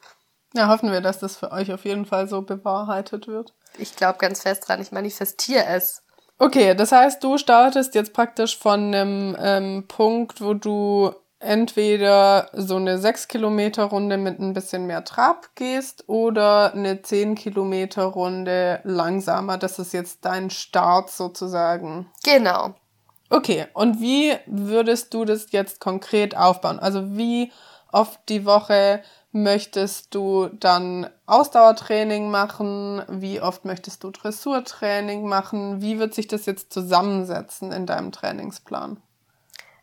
Ja, 0.54 0.68
hoffen 0.68 0.90
wir, 0.90 1.00
dass 1.00 1.18
das 1.18 1.36
für 1.36 1.50
euch 1.50 1.72
auf 1.72 1.84
jeden 1.84 2.04
Fall 2.04 2.28
so 2.28 2.42
bewahrheitet 2.42 3.26
wird. 3.26 3.54
Ich 3.78 3.96
glaube 3.96 4.18
ganz 4.18 4.42
fest 4.42 4.68
dran, 4.68 4.82
ich 4.82 4.92
manifestiere 4.92 5.64
es. 5.66 6.02
Okay, 6.38 6.74
das 6.74 6.92
heißt, 6.92 7.22
du 7.22 7.38
startest 7.38 7.94
jetzt 7.94 8.12
praktisch 8.12 8.58
von 8.58 8.94
einem 8.94 9.36
ähm, 9.38 9.84
Punkt, 9.88 10.40
wo 10.40 10.54
du 10.54 11.14
entweder 11.42 12.48
so 12.52 12.76
eine 12.76 12.98
6 12.98 13.28
Kilometer 13.28 13.84
Runde 13.84 14.16
mit 14.16 14.38
ein 14.38 14.52
bisschen 14.52 14.86
mehr 14.86 15.04
Trab 15.04 15.50
gehst 15.54 16.08
oder 16.08 16.72
eine 16.72 17.02
10 17.02 17.34
Kilometer 17.34 18.04
Runde 18.04 18.80
langsamer. 18.84 19.58
Das 19.58 19.78
ist 19.78 19.92
jetzt 19.92 20.24
dein 20.24 20.50
Start 20.50 21.10
sozusagen. 21.10 22.10
Genau. 22.24 22.74
Okay, 23.30 23.66
und 23.74 24.00
wie 24.00 24.34
würdest 24.46 25.14
du 25.14 25.24
das 25.24 25.52
jetzt 25.52 25.80
konkret 25.80 26.36
aufbauen? 26.36 26.78
Also 26.78 27.16
wie 27.16 27.50
oft 27.90 28.20
die 28.28 28.44
Woche 28.44 29.02
möchtest 29.32 30.14
du 30.14 30.48
dann 30.48 31.08
Ausdauertraining 31.26 32.30
machen? 32.30 33.02
Wie 33.08 33.40
oft 33.40 33.64
möchtest 33.64 34.04
du 34.04 34.10
Dressurtraining 34.10 35.26
machen? 35.26 35.80
Wie 35.80 35.98
wird 35.98 36.14
sich 36.14 36.28
das 36.28 36.46
jetzt 36.46 36.72
zusammensetzen 36.72 37.72
in 37.72 37.86
deinem 37.86 38.12
Trainingsplan? 38.12 38.98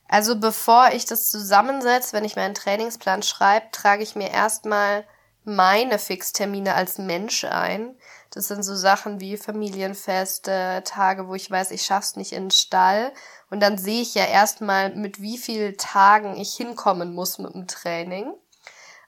Also 0.10 0.40
bevor 0.40 0.90
ich 0.92 1.06
das 1.06 1.30
zusammensetze, 1.30 2.14
wenn 2.14 2.26
ich 2.26 2.36
meinen 2.36 2.56
Trainingsplan 2.56 3.22
schreibe, 3.22 3.68
trage 3.72 4.02
ich 4.02 4.16
mir 4.16 4.32
erstmal 4.32 5.06
meine 5.44 6.00
Fixtermine 6.00 6.74
als 6.74 6.98
Mensch 6.98 7.44
ein. 7.46 7.96
Das 8.32 8.48
sind 8.48 8.64
so 8.64 8.76
Sachen 8.76 9.20
wie 9.20 9.38
Familienfeste, 9.38 10.82
Tage, 10.84 11.28
wo 11.28 11.36
ich 11.36 11.50
weiß, 11.50 11.70
ich 11.72 11.84
schaff's 11.84 12.16
nicht 12.16 12.34
in 12.34 12.46
den 12.46 12.52
Stall. 12.52 13.14
Und 13.52 13.60
dann 13.60 13.78
sehe 13.78 14.02
ich 14.02 14.16
ja 14.16 14.26
erstmal, 14.26 14.96
mit 14.96 15.22
wie 15.22 15.38
vielen 15.38 15.78
Tagen 15.78 16.36
ich 16.38 16.56
hinkommen 16.56 17.14
muss 17.14 17.38
mit 17.38 17.54
dem 17.54 17.68
Training. 17.68 18.34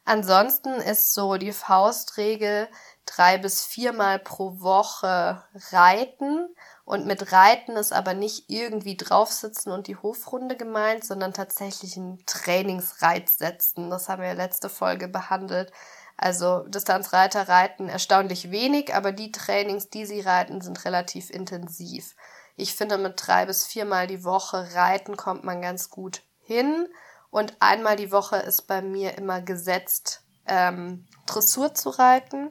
Ansonsten 0.06 0.74
ist 0.74 1.14
so 1.14 1.38
die 1.38 1.52
Faustregel 1.52 2.68
drei 3.06 3.38
bis 3.38 3.66
viermal 3.66 4.20
pro 4.20 4.60
Woche 4.60 5.44
reiten. 5.72 6.48
Und 6.84 7.06
mit 7.06 7.32
Reiten 7.32 7.76
ist 7.78 7.94
aber 7.94 8.14
nicht 8.14 8.50
irgendwie 8.50 8.98
draufsitzen 8.98 9.72
und 9.72 9.88
die 9.88 9.96
Hofrunde 9.96 10.58
gemeint, 10.58 11.04
sondern 11.04 11.34
tatsächlich 11.34 11.96
einen 11.96 12.26
Trainingsreiz 12.26 13.38
setzen. 13.38 13.90
Das 13.90 14.10
haben 14.10 14.22
wir 14.22 14.34
letzte 14.34 14.70
Folge 14.70 15.08
behandelt. 15.08 15.72
Also 16.18 16.60
Distanzreiter 16.68 17.48
reiten 17.48 17.90
erstaunlich 17.90 18.52
wenig, 18.52 18.94
aber 18.94 19.12
die 19.12 19.32
Trainings, 19.32 19.90
die 19.90 20.06
sie 20.06 20.22
reiten, 20.22 20.62
sind 20.62 20.86
relativ 20.86 21.30
intensiv. 21.30 22.16
Ich 22.56 22.76
finde, 22.76 22.98
mit 22.98 23.14
drei 23.16 23.46
bis 23.46 23.66
viermal 23.66 24.08
die 24.08 24.24
Woche 24.24 24.76
reiten 24.76 25.18
kommt 25.18 25.44
man 25.44 25.62
ganz 25.62 25.90
gut 25.90 26.22
hin. 26.44 26.88
Und 27.32 27.56
einmal 27.60 27.96
die 27.96 28.12
Woche 28.12 28.38
ist 28.38 28.68
bei 28.68 28.82
mir 28.82 29.18
immer 29.18 29.42
gesetzt, 29.42 30.22
ähm, 30.46 31.08
Dressur 31.26 31.74
zu 31.74 31.90
reiten. 31.90 32.50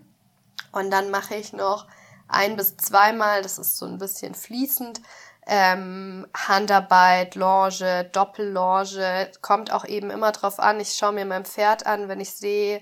Und 0.73 0.91
dann 0.91 1.11
mache 1.11 1.35
ich 1.35 1.53
noch 1.53 1.87
ein 2.33 2.57
bis 2.57 2.77
zweimal, 2.77 3.43
das 3.43 3.59
ist 3.59 3.77
so 3.77 3.87
ein 3.87 3.99
bisschen 3.99 4.35
fließend, 4.35 5.01
ähm, 5.47 6.27
Handarbeit, 6.37 7.35
Longe, 7.35 8.05
Doppellonge, 8.13 9.31
kommt 9.43 9.73
auch 9.73 9.85
eben 9.85 10.11
immer 10.11 10.33
drauf 10.33 10.61
an. 10.61 10.81
Ich 10.81 10.93
schaue 10.93 11.13
mir 11.13 11.25
mein 11.25 11.45
Pferd 11.45 11.87
an, 11.87 12.09
wenn 12.09 12.21
ich 12.21 12.31
sehe, 12.33 12.81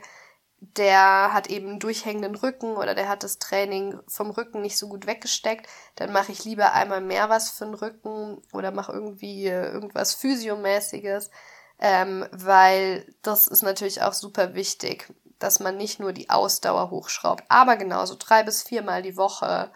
der 0.60 1.32
hat 1.32 1.48
eben 1.48 1.68
einen 1.68 1.78
durchhängenden 1.78 2.34
Rücken 2.34 2.76
oder 2.76 2.94
der 2.94 3.08
hat 3.08 3.22
das 3.22 3.38
Training 3.38 3.98
vom 4.08 4.30
Rücken 4.30 4.60
nicht 4.60 4.76
so 4.76 4.88
gut 4.88 5.06
weggesteckt, 5.06 5.68
dann 5.94 6.12
mache 6.12 6.32
ich 6.32 6.44
lieber 6.44 6.72
einmal 6.72 7.00
mehr 7.00 7.28
was 7.28 7.50
für 7.50 7.64
den 7.64 7.74
Rücken 7.74 8.42
oder 8.52 8.72
mache 8.72 8.92
irgendwie 8.92 9.46
irgendwas 9.46 10.14
Physiomäßiges, 10.14 11.30
ähm, 11.78 12.26
weil 12.32 13.06
das 13.22 13.46
ist 13.46 13.62
natürlich 13.62 14.02
auch 14.02 14.12
super 14.14 14.54
wichtig, 14.54 15.12
dass 15.38 15.60
man 15.60 15.76
nicht 15.76 16.00
nur 16.00 16.12
die 16.12 16.30
Ausdauer 16.30 16.90
hochschraubt, 16.90 17.44
aber 17.48 17.76
genauso 17.76 18.16
drei 18.18 18.42
bis 18.42 18.62
viermal 18.62 19.02
die 19.02 19.16
Woche 19.16 19.70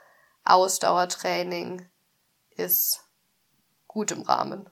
Ausdauertraining 0.45 1.89
ist 2.57 3.05
gut 3.87 4.11
im 4.11 4.23
Rahmen. 4.23 4.69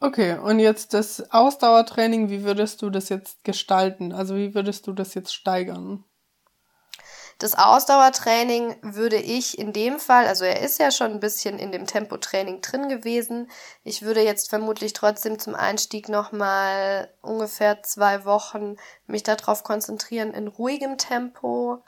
Okay, 0.00 0.38
und 0.38 0.60
jetzt 0.60 0.94
das 0.94 1.32
Ausdauertraining, 1.32 2.30
wie 2.30 2.44
würdest 2.44 2.82
du 2.82 2.90
das 2.90 3.08
jetzt 3.08 3.42
gestalten? 3.42 4.12
Also 4.12 4.36
wie 4.36 4.54
würdest 4.54 4.86
du 4.86 4.92
das 4.92 5.14
jetzt 5.14 5.34
steigern? 5.34 6.04
Das 7.38 7.54
Ausdauertraining 7.56 8.76
würde 8.82 9.16
ich 9.16 9.58
in 9.58 9.72
dem 9.72 10.00
Fall, 10.00 10.26
also 10.26 10.44
er 10.44 10.60
ist 10.60 10.80
ja 10.80 10.90
schon 10.90 11.12
ein 11.12 11.20
bisschen 11.20 11.60
in 11.60 11.70
dem 11.70 11.86
Tempotraining 11.86 12.60
drin 12.62 12.88
gewesen. 12.88 13.48
Ich 13.84 14.02
würde 14.02 14.22
jetzt 14.22 14.50
vermutlich 14.50 14.92
trotzdem 14.92 15.38
zum 15.38 15.54
Einstieg 15.54 16.08
nochmal 16.08 17.08
ungefähr 17.22 17.80
zwei 17.84 18.24
Wochen 18.24 18.74
mich 19.06 19.22
darauf 19.22 19.62
konzentrieren, 19.62 20.34
in 20.34 20.48
ruhigem 20.48 20.98
Tempo 20.98 21.84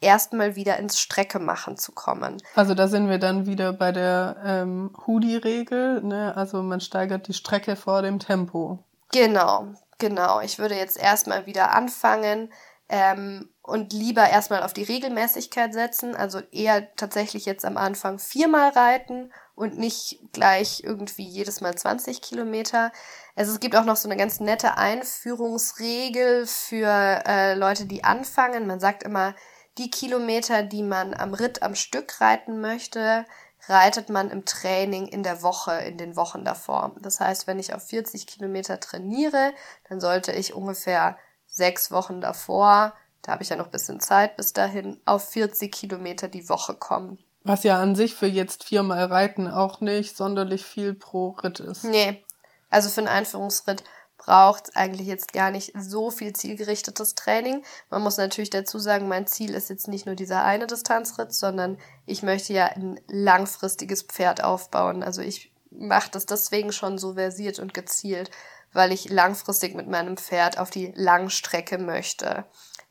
erstmal 0.00 0.54
wieder 0.54 0.78
ins 0.78 1.00
Strecke 1.00 1.40
machen 1.40 1.76
zu 1.76 1.90
kommen. 1.90 2.40
Also 2.54 2.74
da 2.74 2.86
sind 2.86 3.08
wir 3.08 3.18
dann 3.18 3.46
wieder 3.46 3.72
bei 3.72 3.90
der 3.90 4.36
ähm, 4.44 4.94
Hoodie-Regel, 5.06 6.02
ne? 6.02 6.36
Also 6.36 6.62
man 6.62 6.80
steigert 6.80 7.26
die 7.26 7.34
Strecke 7.34 7.74
vor 7.74 8.02
dem 8.02 8.20
Tempo. 8.20 8.84
Genau, 9.12 9.66
genau. 9.98 10.40
Ich 10.40 10.60
würde 10.60 10.76
jetzt 10.76 10.96
erstmal 10.96 11.46
wieder 11.46 11.72
anfangen 11.72 12.52
ähm, 12.88 13.48
und 13.62 13.92
lieber 13.92 14.28
erstmal 14.28 14.62
auf 14.64 14.72
die 14.72 14.82
Regelmäßigkeit 14.82 15.72
setzen. 15.72 16.16
Also 16.16 16.40
eher 16.50 16.94
tatsächlich 16.96 17.46
jetzt 17.46 17.64
am 17.64 17.76
Anfang 17.76 18.18
viermal 18.18 18.70
reiten 18.70 19.32
und 19.54 19.78
nicht 19.78 20.20
gleich 20.32 20.82
irgendwie 20.84 21.24
jedes 21.24 21.60
Mal 21.60 21.76
20 21.76 22.22
Kilometer. 22.22 22.90
Also 23.36 23.52
es 23.52 23.60
gibt 23.60 23.76
auch 23.76 23.84
noch 23.84 23.96
so 23.96 24.08
eine 24.08 24.16
ganz 24.16 24.40
nette 24.40 24.76
Einführungsregel 24.76 26.46
für 26.46 27.22
äh, 27.26 27.54
Leute, 27.54 27.86
die 27.86 28.02
anfangen. 28.02 28.66
Man 28.66 28.80
sagt 28.80 29.04
immer, 29.04 29.34
die 29.78 29.90
Kilometer, 29.90 30.64
die 30.64 30.82
man 30.82 31.14
am 31.14 31.32
Ritt 31.32 31.62
am 31.62 31.74
Stück 31.74 32.20
reiten 32.20 32.60
möchte, 32.60 33.24
reitet 33.68 34.08
man 34.08 34.30
im 34.30 34.44
Training 34.44 35.06
in 35.06 35.22
der 35.22 35.42
Woche, 35.42 35.72
in 35.72 35.96
den 35.96 36.16
Wochen 36.16 36.44
davor. 36.44 36.96
Das 37.00 37.20
heißt, 37.20 37.46
wenn 37.46 37.60
ich 37.60 37.74
auf 37.74 37.86
40 37.86 38.26
Kilometer 38.26 38.80
trainiere, 38.80 39.52
dann 39.88 40.00
sollte 40.00 40.32
ich 40.32 40.52
ungefähr 40.52 41.16
sechs 41.46 41.90
Wochen 41.90 42.20
davor, 42.20 42.94
da 43.22 43.32
habe 43.32 43.42
ich 43.42 43.48
ja 43.48 43.56
noch 43.56 43.66
ein 43.66 43.72
bisschen 43.72 44.00
Zeit 44.00 44.36
bis 44.36 44.52
dahin, 44.52 45.00
auf 45.04 45.28
40 45.30 45.72
Kilometer 45.72 46.28
die 46.28 46.48
Woche 46.48 46.74
kommen. 46.74 47.18
Was 47.44 47.64
ja 47.64 47.80
an 47.80 47.96
sich 47.96 48.14
für 48.14 48.26
jetzt 48.26 48.64
viermal 48.64 49.04
Reiten 49.04 49.48
auch 49.48 49.80
nicht 49.80 50.16
sonderlich 50.16 50.64
viel 50.64 50.94
pro 50.94 51.30
Ritt 51.30 51.60
ist. 51.60 51.84
Nee. 51.84 52.24
Also 52.70 52.88
für 52.88 53.00
einen 53.00 53.08
Einführungsritt 53.08 53.82
braucht 54.16 54.76
eigentlich 54.76 55.08
jetzt 55.08 55.32
gar 55.32 55.50
nicht 55.50 55.72
so 55.76 56.10
viel 56.10 56.32
zielgerichtetes 56.32 57.16
Training. 57.16 57.64
Man 57.90 58.02
muss 58.02 58.18
natürlich 58.18 58.50
dazu 58.50 58.78
sagen, 58.78 59.08
mein 59.08 59.26
Ziel 59.26 59.54
ist 59.54 59.68
jetzt 59.68 59.88
nicht 59.88 60.06
nur 60.06 60.14
dieser 60.14 60.44
eine 60.44 60.68
Distanzritt, 60.68 61.32
sondern 61.32 61.78
ich 62.06 62.22
möchte 62.22 62.52
ja 62.52 62.66
ein 62.66 63.00
langfristiges 63.08 64.02
Pferd 64.02 64.44
aufbauen. 64.44 65.02
Also 65.02 65.22
ich 65.22 65.52
mache 65.70 66.10
das 66.10 66.26
deswegen 66.26 66.72
schon 66.72 66.98
so 66.98 67.14
versiert 67.14 67.58
und 67.58 67.74
gezielt, 67.74 68.30
weil 68.72 68.92
ich 68.92 69.10
langfristig 69.10 69.74
mit 69.74 69.88
meinem 69.88 70.16
Pferd 70.16 70.58
auf 70.58 70.70
die 70.70 70.92
Langstrecke 70.94 71.78
möchte. 71.78 72.44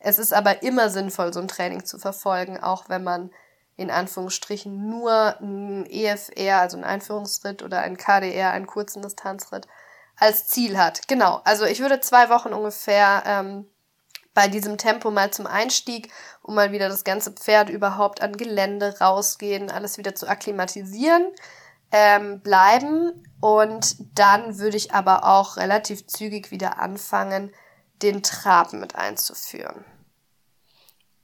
Es 0.04 0.20
ist 0.20 0.34
aber 0.34 0.64
immer 0.64 0.90
sinnvoll, 0.90 1.34
so 1.34 1.40
ein 1.40 1.48
Training 1.48 1.86
zu 1.86 1.98
verfolgen, 2.00 2.60
auch 2.60 2.90
wenn 2.90 3.04
man 3.04 3.32
in 3.78 3.92
Anführungsstrichen 3.92 4.90
nur 4.90 5.40
ein 5.40 5.86
EFR, 5.86 6.60
also 6.60 6.78
ein 6.78 6.84
Einführungsritt 6.84 7.64
oder 7.64 7.82
ein 7.82 7.98
KDR, 7.98 8.52
einen 8.52 8.68
kurzen 8.68 9.02
Distanzritt 9.02 9.68
als 10.18 10.48
Ziel 10.48 10.78
hat. 10.78 11.08
Genau. 11.08 11.42
Also 11.46 11.66
ich 11.66 11.80
würde 11.80 12.00
zwei 12.00 12.30
Wochen 12.30 12.54
ungefähr 12.54 13.24
ähm, 13.26 13.66
bei 14.34 14.48
diesem 14.48 14.78
Tempo 14.78 15.12
mal 15.12 15.32
zum 15.32 15.48
Einstieg, 15.48 16.12
um 16.42 16.56
mal 16.56 16.72
wieder 16.72 16.90
das 16.90 17.04
ganze 17.04 17.32
Pferd 17.32 17.70
überhaupt 17.70 18.22
an 18.22 18.38
Gelände 18.38 18.96
rausgehen, 19.00 19.72
alles 19.72 19.98
wieder 19.98 20.16
zu 20.16 20.28
akklimatisieren, 20.28 21.28
ähm, 21.92 22.42
bleiben. 22.42 23.26
Und 23.40 23.96
dann 24.18 24.60
würde 24.60 24.78
ich 24.78 24.94
aber 24.94 25.26
auch 25.26 25.58
relativ 25.58 26.08
zügig 26.08 26.52
wieder 26.52 26.80
anfangen, 26.80 27.52
den 28.02 28.24
Trab 28.24 28.74
mit 28.74 28.96
einzuführen. 28.96 29.86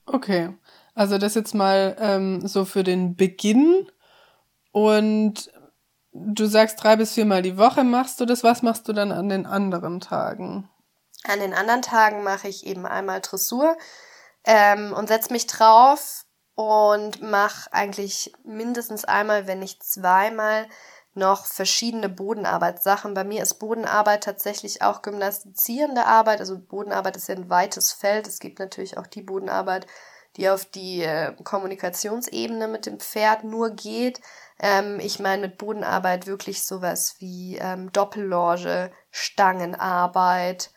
Okay. 0.06 0.54
Also 0.96 1.18
das 1.18 1.36
jetzt 1.36 1.54
mal 1.54 1.96
ähm, 2.00 2.48
so 2.48 2.66
für 2.66 2.84
den 2.84 3.16
Beginn. 3.16 3.90
Und 4.72 5.52
du 6.12 6.46
sagst 6.46 6.82
drei 6.82 6.96
bis 6.96 7.14
viermal 7.14 7.42
die 7.42 7.58
Woche 7.58 7.84
machst 7.84 8.20
du 8.20 8.26
das. 8.26 8.44
Was 8.44 8.62
machst 8.62 8.88
du 8.88 8.94
dann 8.94 9.12
an 9.12 9.30
den 9.30 9.46
anderen 9.46 10.00
Tagen? 10.00 10.70
An 11.24 11.40
den 11.40 11.54
anderen 11.54 11.82
Tagen 11.82 12.24
mache 12.24 12.48
ich 12.48 12.66
eben 12.66 12.86
einmal 12.86 13.22
Dressur 13.22 13.78
ähm, 14.44 14.94
und 14.94 15.08
setze 15.08 15.34
mich 15.34 15.46
drauf 15.46 16.26
und 16.56 17.22
mache 17.22 17.72
eigentlich 17.72 18.34
mindestens 18.44 19.06
einmal, 19.06 19.46
wenn 19.46 19.60
nicht 19.60 19.84
zweimal, 19.84 20.68
noch 21.18 21.46
verschiedene 21.46 22.10
Bodenarbeitssachen. 22.10 23.14
Bei 23.14 23.24
mir 23.24 23.44
ist 23.44 23.56
Bodenarbeit 23.56 24.24
tatsächlich 24.24 24.82
auch 24.82 25.02
gymnastizierende 25.02 26.06
Arbeit. 26.06 26.40
Also 26.40 26.58
Bodenarbeit 26.58 27.18
ist 27.18 27.28
ja 27.28 27.36
ein 27.36 27.50
weites 27.50 27.92
Feld. 27.92 28.28
Es 28.28 28.40
gibt 28.40 28.60
natürlich 28.60 28.98
auch 28.98 29.08
die 29.08 29.22
Bodenarbeit, 29.22 29.88
die 30.38 30.50
auf 30.50 30.66
die 30.66 31.04
äh, 31.04 31.34
Kommunikationsebene 31.44 32.68
mit 32.68 32.86
dem 32.86 33.00
Pferd 33.00 33.44
nur 33.44 33.72
geht. 33.72 34.22
Ähm, 34.60 35.00
ich 35.00 35.20
meine 35.20 35.48
mit 35.48 35.58
Bodenarbeit 35.58 36.28
wirklich 36.28 36.66
sowas 36.66 37.16
wie 37.20 37.58
ähm, 37.58 37.92
Doppellonge, 37.92 38.92
Stangenarbeit, 39.12 40.72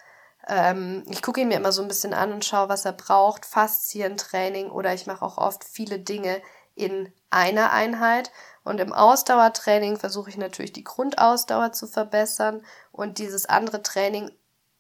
ähm, 0.51 1.05
ich 1.09 1.23
gucke 1.23 1.41
ihn 1.41 1.49
mir 1.49 1.57
immer 1.57 1.73
so 1.73 1.83
ein 1.83 1.89
bisschen 1.89 2.15
an 2.15 2.33
und 2.33 2.45
schaue, 2.45 2.69
was 2.69 2.85
er 2.85 2.93
braucht. 2.93 3.47
Faszientraining 3.47 4.71
oder 4.71 4.93
ich 4.95 5.07
mache 5.07 5.25
auch 5.25 5.39
oft 5.39 5.65
viele 5.65 5.99
Dinge 5.99 6.43
in 6.75 7.13
einer 7.31 7.73
Einheit. 7.73 8.33
Und 8.65 8.81
im 8.81 8.93
Ausdauertraining 8.93 9.99
versuche 9.99 10.31
ich 10.31 10.37
natürlich 10.37 10.73
die 10.73 10.85
Grundausdauer 10.85 11.73
zu 11.73 11.87
verbessern. 11.87 12.63
Und 12.93 13.19
dieses 13.19 13.47
andere 13.47 13.83
Training 13.83 14.31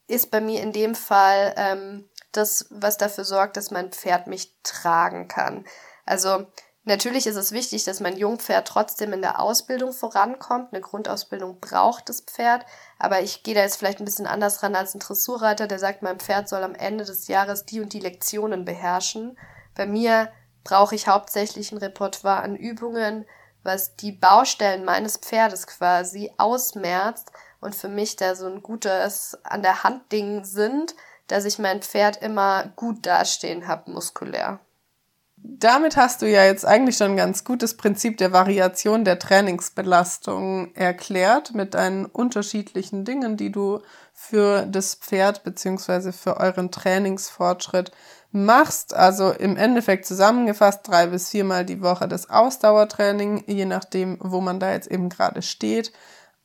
ist 0.06 0.30
bei 0.30 0.40
mir 0.40 0.62
in 0.62 0.72
dem 0.72 0.94
Fall 0.94 1.54
ähm, 1.56 2.08
das, 2.32 2.66
was 2.70 2.98
dafür 2.98 3.24
sorgt, 3.24 3.56
dass 3.56 3.70
mein 3.70 3.90
Pferd 3.90 4.26
mich 4.26 4.54
tragen 4.62 5.28
kann. 5.28 5.64
Also 6.04 6.46
Natürlich 6.84 7.26
ist 7.26 7.36
es 7.36 7.52
wichtig, 7.52 7.84
dass 7.84 8.00
mein 8.00 8.16
Jungpferd 8.16 8.66
trotzdem 8.66 9.12
in 9.12 9.20
der 9.20 9.38
Ausbildung 9.38 9.92
vorankommt. 9.92 10.72
Eine 10.72 10.80
Grundausbildung 10.80 11.60
braucht 11.60 12.08
das 12.08 12.22
Pferd, 12.22 12.64
aber 12.98 13.20
ich 13.20 13.42
gehe 13.42 13.54
da 13.54 13.60
jetzt 13.60 13.76
vielleicht 13.76 14.00
ein 14.00 14.06
bisschen 14.06 14.26
anders 14.26 14.62
ran 14.62 14.74
als 14.74 14.94
ein 14.94 15.00
Dressurreiter, 15.00 15.66
der 15.66 15.78
sagt, 15.78 16.02
mein 16.02 16.18
Pferd 16.18 16.48
soll 16.48 16.62
am 16.62 16.74
Ende 16.74 17.04
des 17.04 17.28
Jahres 17.28 17.66
die 17.66 17.80
und 17.80 17.92
die 17.92 18.00
Lektionen 18.00 18.64
beherrschen. 18.64 19.38
Bei 19.74 19.84
mir 19.84 20.32
brauche 20.64 20.94
ich 20.94 21.06
hauptsächlich 21.06 21.70
ein 21.70 21.78
Repertoire 21.78 22.42
an 22.42 22.56
Übungen, 22.56 23.26
was 23.62 23.96
die 23.96 24.12
Baustellen 24.12 24.84
meines 24.84 25.16
Pferdes 25.16 25.66
quasi 25.66 26.30
ausmerzt 26.38 27.30
und 27.60 27.74
für 27.74 27.88
mich 27.88 28.16
da 28.16 28.34
so 28.34 28.46
ein 28.46 28.62
gutes 28.62 29.38
an 29.42 29.62
der 29.62 29.82
Hand 29.84 30.10
Ding 30.12 30.44
sind, 30.44 30.94
dass 31.26 31.44
ich 31.44 31.58
mein 31.58 31.82
Pferd 31.82 32.22
immer 32.22 32.72
gut 32.76 33.06
dastehen 33.06 33.68
habe 33.68 33.90
muskulär. 33.90 34.60
Damit 35.42 35.96
hast 35.96 36.20
du 36.20 36.28
ja 36.28 36.44
jetzt 36.44 36.66
eigentlich 36.66 36.98
schon 36.98 37.12
ein 37.12 37.16
ganz 37.16 37.44
gutes 37.44 37.76
Prinzip 37.76 38.18
der 38.18 38.32
Variation 38.32 39.06
der 39.06 39.18
Trainingsbelastung 39.18 40.74
erklärt 40.74 41.54
mit 41.54 41.72
deinen 41.72 42.04
unterschiedlichen 42.04 43.06
Dingen, 43.06 43.38
die 43.38 43.50
du 43.50 43.80
für 44.12 44.66
das 44.66 44.94
Pferd 44.94 45.42
beziehungsweise 45.42 46.12
für 46.12 46.36
euren 46.36 46.70
Trainingsfortschritt 46.70 47.90
machst. 48.32 48.94
Also 48.94 49.30
im 49.30 49.56
Endeffekt 49.56 50.06
zusammengefasst 50.06 50.80
drei 50.86 51.06
bis 51.06 51.30
viermal 51.30 51.64
die 51.64 51.82
Woche 51.82 52.08
das 52.08 52.30
Ausdauertraining, 52.30 53.44
je 53.46 53.64
nachdem, 53.64 54.18
wo 54.20 54.40
man 54.40 54.60
da 54.60 54.72
jetzt 54.72 54.90
eben 54.90 55.08
gerade 55.08 55.42
steht. 55.42 55.92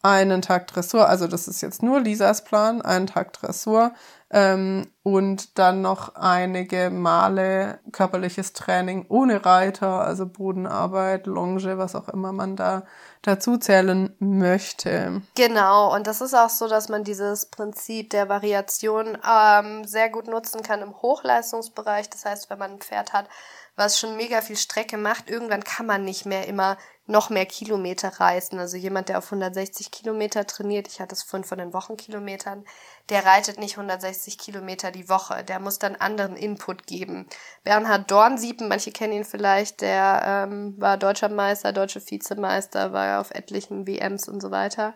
Einen 0.01 0.41
Tag 0.41 0.67
Dressur, 0.67 1.09
also 1.09 1.27
das 1.27 1.47
ist 1.47 1.61
jetzt 1.61 1.81
nur 1.81 1.99
Lisas 1.99 2.43
Plan, 2.43 2.81
einen 2.83 3.07
Tag 3.07 3.33
Dressur, 3.33 3.91
ähm, 4.35 4.91
und 5.01 5.57
dann 5.57 5.81
noch 5.81 6.15
einige 6.15 6.89
Male 6.89 7.79
körperliches 7.93 8.51
Training 8.51 9.05
ohne 9.07 9.45
Reiter, 9.45 10.01
also 10.01 10.25
Bodenarbeit, 10.25 11.25
Longe, 11.25 11.77
was 11.77 11.95
auch 11.95 12.09
immer 12.09 12.33
man 12.33 12.57
da 12.57 12.83
dazu 13.21 13.57
zählen 13.57 14.13
möchte. 14.19 15.21
Genau, 15.35 15.95
und 15.95 16.05
das 16.05 16.19
ist 16.19 16.33
auch 16.33 16.49
so, 16.49 16.67
dass 16.67 16.89
man 16.89 17.05
dieses 17.05 17.45
Prinzip 17.45 18.09
der 18.09 18.27
Variation 18.27 19.17
ähm, 19.25 19.85
sehr 19.85 20.09
gut 20.09 20.27
nutzen 20.27 20.61
kann 20.63 20.81
im 20.81 21.01
Hochleistungsbereich. 21.01 22.09
Das 22.09 22.25
heißt, 22.25 22.49
wenn 22.49 22.59
man 22.59 22.71
ein 22.71 22.79
Pferd 22.79 23.13
hat, 23.13 23.29
was 23.77 23.97
schon 23.97 24.17
mega 24.17 24.41
viel 24.41 24.57
Strecke 24.57 24.97
macht, 24.97 25.29
irgendwann 25.29 25.63
kann 25.63 25.85
man 25.85 26.03
nicht 26.03 26.25
mehr 26.25 26.45
immer 26.47 26.77
noch 27.07 27.29
mehr 27.29 27.45
Kilometer 27.45 28.09
reißen. 28.09 28.57
Also 28.57 28.77
jemand, 28.77 29.09
der 29.09 29.19
auf 29.19 29.25
160 29.25 29.91
Kilometer 29.91 30.47
trainiert, 30.47 30.87
ich 30.87 30.99
hatte 30.99 31.13
es 31.13 31.23
vorhin 31.23 31.47
von 31.47 31.59
den 31.59 31.73
Wochenkilometern, 31.73 32.65
der 33.09 33.25
reitet 33.25 33.59
nicht 33.59 33.77
160 33.77 34.37
Kilometer 34.37 34.91
die 34.91 35.07
Woche. 35.07 35.43
Der 35.43 35.59
muss 35.59 35.77
dann 35.77 35.95
anderen 35.95 36.35
Input 36.35 36.87
geben. 36.87 37.27
Bernhard 37.63 38.09
Dornsiepen, 38.09 38.67
manche 38.67 38.91
kennen 38.91 39.13
ihn 39.13 39.25
vielleicht, 39.25 39.81
der 39.81 40.47
ähm, 40.47 40.75
war 40.77 40.97
deutscher 40.97 41.29
Meister, 41.29 41.73
deutsche 41.73 42.01
Vizemeister, 42.01 42.91
war 42.91 43.21
auf 43.21 43.31
etlichen 43.31 43.85
WMs 43.85 44.27
und 44.27 44.41
so 44.41 44.49
weiter. 44.49 44.93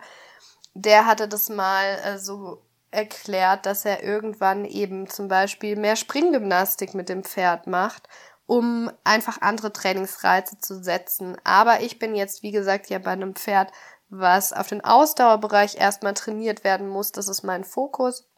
Der 0.74 1.06
hatte 1.06 1.28
das 1.28 1.48
mal 1.48 1.98
äh, 2.04 2.18
so 2.18 2.62
erklärt, 2.90 3.66
dass 3.66 3.84
er 3.84 4.02
irgendwann 4.02 4.64
eben 4.64 5.08
zum 5.08 5.28
Beispiel 5.28 5.76
mehr 5.76 5.94
Springgymnastik 5.94 6.94
mit 6.94 7.08
dem 7.08 7.22
Pferd 7.22 7.68
macht 7.68 8.08
um 8.50 8.90
einfach 9.04 9.40
andere 9.42 9.72
Trainingsreize 9.72 10.58
zu 10.58 10.82
setzen. 10.82 11.36
Aber 11.44 11.82
ich 11.82 12.00
bin 12.00 12.16
jetzt, 12.16 12.42
wie 12.42 12.50
gesagt, 12.50 12.90
ja 12.90 12.98
bei 12.98 13.12
einem 13.12 13.36
Pferd, 13.36 13.70
was 14.08 14.52
auf 14.52 14.66
den 14.66 14.80
Ausdauerbereich 14.80 15.76
erstmal 15.76 16.14
trainiert 16.14 16.64
werden 16.64 16.88
muss. 16.88 17.12
Das 17.12 17.28
ist 17.28 17.44
mein 17.44 17.62
Fokus. 17.62 18.28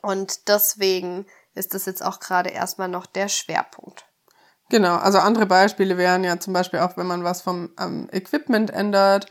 Und 0.00 0.46
deswegen 0.46 1.26
ist 1.54 1.74
das 1.74 1.86
jetzt 1.86 2.04
auch 2.04 2.20
gerade 2.20 2.50
erstmal 2.50 2.86
noch 2.86 3.04
der 3.04 3.26
Schwerpunkt. 3.26 4.06
Genau, 4.70 4.94
also 4.94 5.18
andere 5.18 5.46
Beispiele 5.46 5.98
wären 5.98 6.22
ja 6.22 6.38
zum 6.38 6.52
Beispiel 6.52 6.78
auch, 6.78 6.96
wenn 6.96 7.08
man 7.08 7.24
was 7.24 7.42
vom 7.42 7.72
ähm, 7.80 8.08
Equipment 8.12 8.70
ändert, 8.70 9.26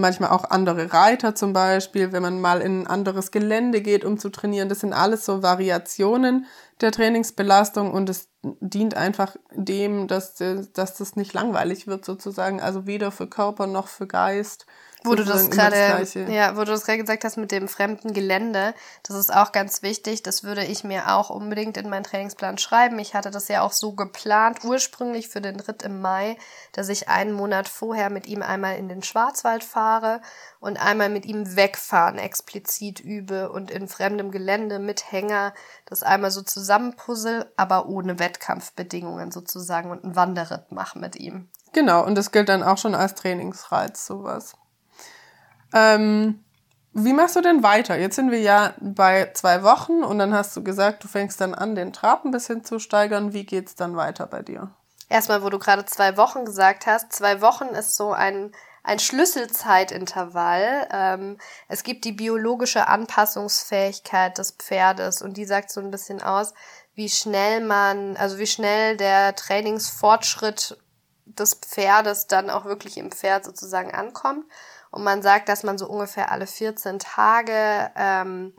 manchmal 0.00 0.30
auch 0.30 0.44
andere 0.44 0.92
Reiter 0.92 1.34
zum 1.34 1.52
Beispiel, 1.52 2.12
wenn 2.12 2.22
man 2.22 2.40
mal 2.40 2.60
in 2.60 2.82
ein 2.82 2.86
anderes 2.86 3.30
Gelände 3.30 3.80
geht, 3.80 4.04
um 4.04 4.18
zu 4.18 4.30
trainieren. 4.30 4.68
Das 4.68 4.80
sind 4.80 4.92
alles 4.92 5.24
so 5.24 5.42
Variationen 5.42 6.46
der 6.80 6.92
Trainingsbelastung 6.92 7.92
und 7.92 8.08
es 8.08 8.28
dient 8.42 8.94
einfach 8.96 9.36
dem, 9.52 10.08
dass, 10.08 10.34
dass 10.34 10.94
das 10.96 11.16
nicht 11.16 11.32
langweilig 11.32 11.86
wird 11.86 12.04
sozusagen, 12.04 12.60
also 12.60 12.86
weder 12.86 13.10
für 13.10 13.26
Körper 13.26 13.66
noch 13.66 13.88
für 13.88 14.06
Geist. 14.06 14.66
Wo 15.02 15.14
du 15.14 15.24
das 15.24 15.48
gerade, 15.50 16.06
ja, 16.28 16.56
wo 16.56 16.60
du 16.60 16.72
das 16.72 16.84
gerade 16.84 16.98
gesagt 16.98 17.24
hast 17.24 17.38
mit 17.38 17.50
dem 17.52 17.68
fremden 17.68 18.12
Gelände, 18.12 18.74
das 19.02 19.16
ist 19.16 19.34
auch 19.34 19.50
ganz 19.52 19.82
wichtig. 19.82 20.22
Das 20.22 20.44
würde 20.44 20.64
ich 20.64 20.84
mir 20.84 21.14
auch 21.14 21.30
unbedingt 21.30 21.78
in 21.78 21.88
meinen 21.88 22.04
Trainingsplan 22.04 22.58
schreiben. 22.58 22.98
Ich 22.98 23.14
hatte 23.14 23.30
das 23.30 23.48
ja 23.48 23.62
auch 23.62 23.72
so 23.72 23.92
geplant, 23.92 24.62
ursprünglich 24.62 25.28
für 25.28 25.40
den 25.40 25.58
Ritt 25.58 25.82
im 25.82 26.00
Mai, 26.00 26.36
dass 26.72 26.90
ich 26.90 27.08
einen 27.08 27.32
Monat 27.32 27.68
vorher 27.68 28.10
mit 28.10 28.26
ihm 28.26 28.42
einmal 28.42 28.76
in 28.76 28.88
den 28.88 29.02
Schwarzwald 29.02 29.64
fahre 29.64 30.20
und 30.60 30.76
einmal 30.76 31.08
mit 31.08 31.24
ihm 31.24 31.56
wegfahren 31.56 32.18
explizit 32.18 33.00
übe 33.00 33.50
und 33.50 33.70
in 33.70 33.88
fremdem 33.88 34.30
Gelände 34.30 34.78
mit 34.78 35.10
Hänger 35.10 35.54
das 35.86 36.02
einmal 36.02 36.30
so 36.30 36.42
zusammenpuzzle, 36.42 37.50
aber 37.56 37.86
ohne 37.86 38.18
Wettkampfbedingungen 38.18 39.30
sozusagen 39.30 39.90
und 39.90 40.04
einen 40.04 40.16
Wanderritt 40.16 40.72
mache 40.72 40.98
mit 40.98 41.16
ihm. 41.16 41.48
Genau, 41.72 42.04
und 42.04 42.16
das 42.16 42.32
gilt 42.32 42.48
dann 42.48 42.62
auch 42.62 42.78
schon 42.78 42.94
als 42.94 43.14
Trainingsreiz, 43.14 44.04
sowas. 44.04 44.54
Ähm, 45.72 46.42
wie 46.92 47.12
machst 47.12 47.36
du 47.36 47.40
denn 47.40 47.62
weiter? 47.62 47.96
Jetzt 47.96 48.16
sind 48.16 48.30
wir 48.30 48.40
ja 48.40 48.74
bei 48.80 49.30
zwei 49.34 49.62
Wochen 49.62 50.02
und 50.02 50.18
dann 50.18 50.34
hast 50.34 50.56
du 50.56 50.64
gesagt, 50.64 51.04
du 51.04 51.08
fängst 51.08 51.40
dann 51.40 51.54
an, 51.54 51.76
den 51.76 51.92
Trab 51.92 52.24
ein 52.24 52.32
bisschen 52.32 52.64
zu 52.64 52.80
steigern. 52.80 53.32
Wie 53.32 53.44
geht's 53.44 53.76
dann 53.76 53.96
weiter 53.96 54.26
bei 54.26 54.42
dir? 54.42 54.70
Erstmal, 55.08 55.42
wo 55.42 55.50
du 55.50 55.58
gerade 55.58 55.84
zwei 55.84 56.16
Wochen 56.16 56.44
gesagt 56.44 56.86
hast, 56.86 57.12
zwei 57.12 57.40
Wochen 57.40 57.66
ist 57.66 57.96
so 57.96 58.12
ein, 58.12 58.52
ein 58.82 58.98
Schlüsselzeitintervall. 58.98 60.88
Ähm, 60.92 61.38
es 61.68 61.84
gibt 61.84 62.04
die 62.04 62.12
biologische 62.12 62.88
Anpassungsfähigkeit 62.88 64.38
des 64.38 64.52
Pferdes 64.52 65.22
und 65.22 65.36
die 65.36 65.44
sagt 65.44 65.70
so 65.70 65.80
ein 65.80 65.90
bisschen 65.90 66.22
aus, 66.22 66.54
wie 66.94 67.08
schnell 67.08 67.60
man, 67.60 68.16
also 68.16 68.38
wie 68.38 68.46
schnell 68.46 68.96
der 68.96 69.34
Trainingsfortschritt 69.36 70.76
des 71.24 71.54
Pferdes 71.54 72.26
dann 72.26 72.50
auch 72.50 72.64
wirklich 72.64 72.98
im 72.98 73.12
Pferd 73.12 73.44
sozusagen 73.44 73.92
ankommt. 73.92 74.44
Und 74.90 75.04
man 75.04 75.22
sagt, 75.22 75.48
dass 75.48 75.62
man 75.62 75.78
so 75.78 75.86
ungefähr 75.86 76.32
alle 76.32 76.46
14 76.46 76.98
Tage 76.98 77.90
ähm, 77.96 78.54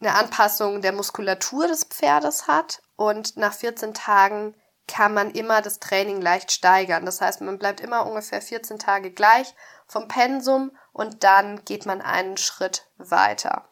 eine 0.00 0.14
Anpassung 0.14 0.82
der 0.82 0.92
Muskulatur 0.92 1.66
des 1.66 1.84
Pferdes 1.84 2.46
hat. 2.46 2.82
Und 2.96 3.36
nach 3.36 3.54
14 3.54 3.94
Tagen 3.94 4.54
kann 4.86 5.14
man 5.14 5.30
immer 5.30 5.62
das 5.62 5.78
Training 5.78 6.20
leicht 6.20 6.52
steigern. 6.52 7.06
Das 7.06 7.20
heißt, 7.20 7.40
man 7.42 7.58
bleibt 7.58 7.80
immer 7.80 8.06
ungefähr 8.06 8.42
14 8.42 8.78
Tage 8.78 9.10
gleich 9.12 9.54
vom 9.86 10.08
Pensum 10.08 10.72
und 10.92 11.22
dann 11.24 11.64
geht 11.64 11.86
man 11.86 12.00
einen 12.00 12.36
Schritt 12.36 12.86
weiter. 12.98 13.66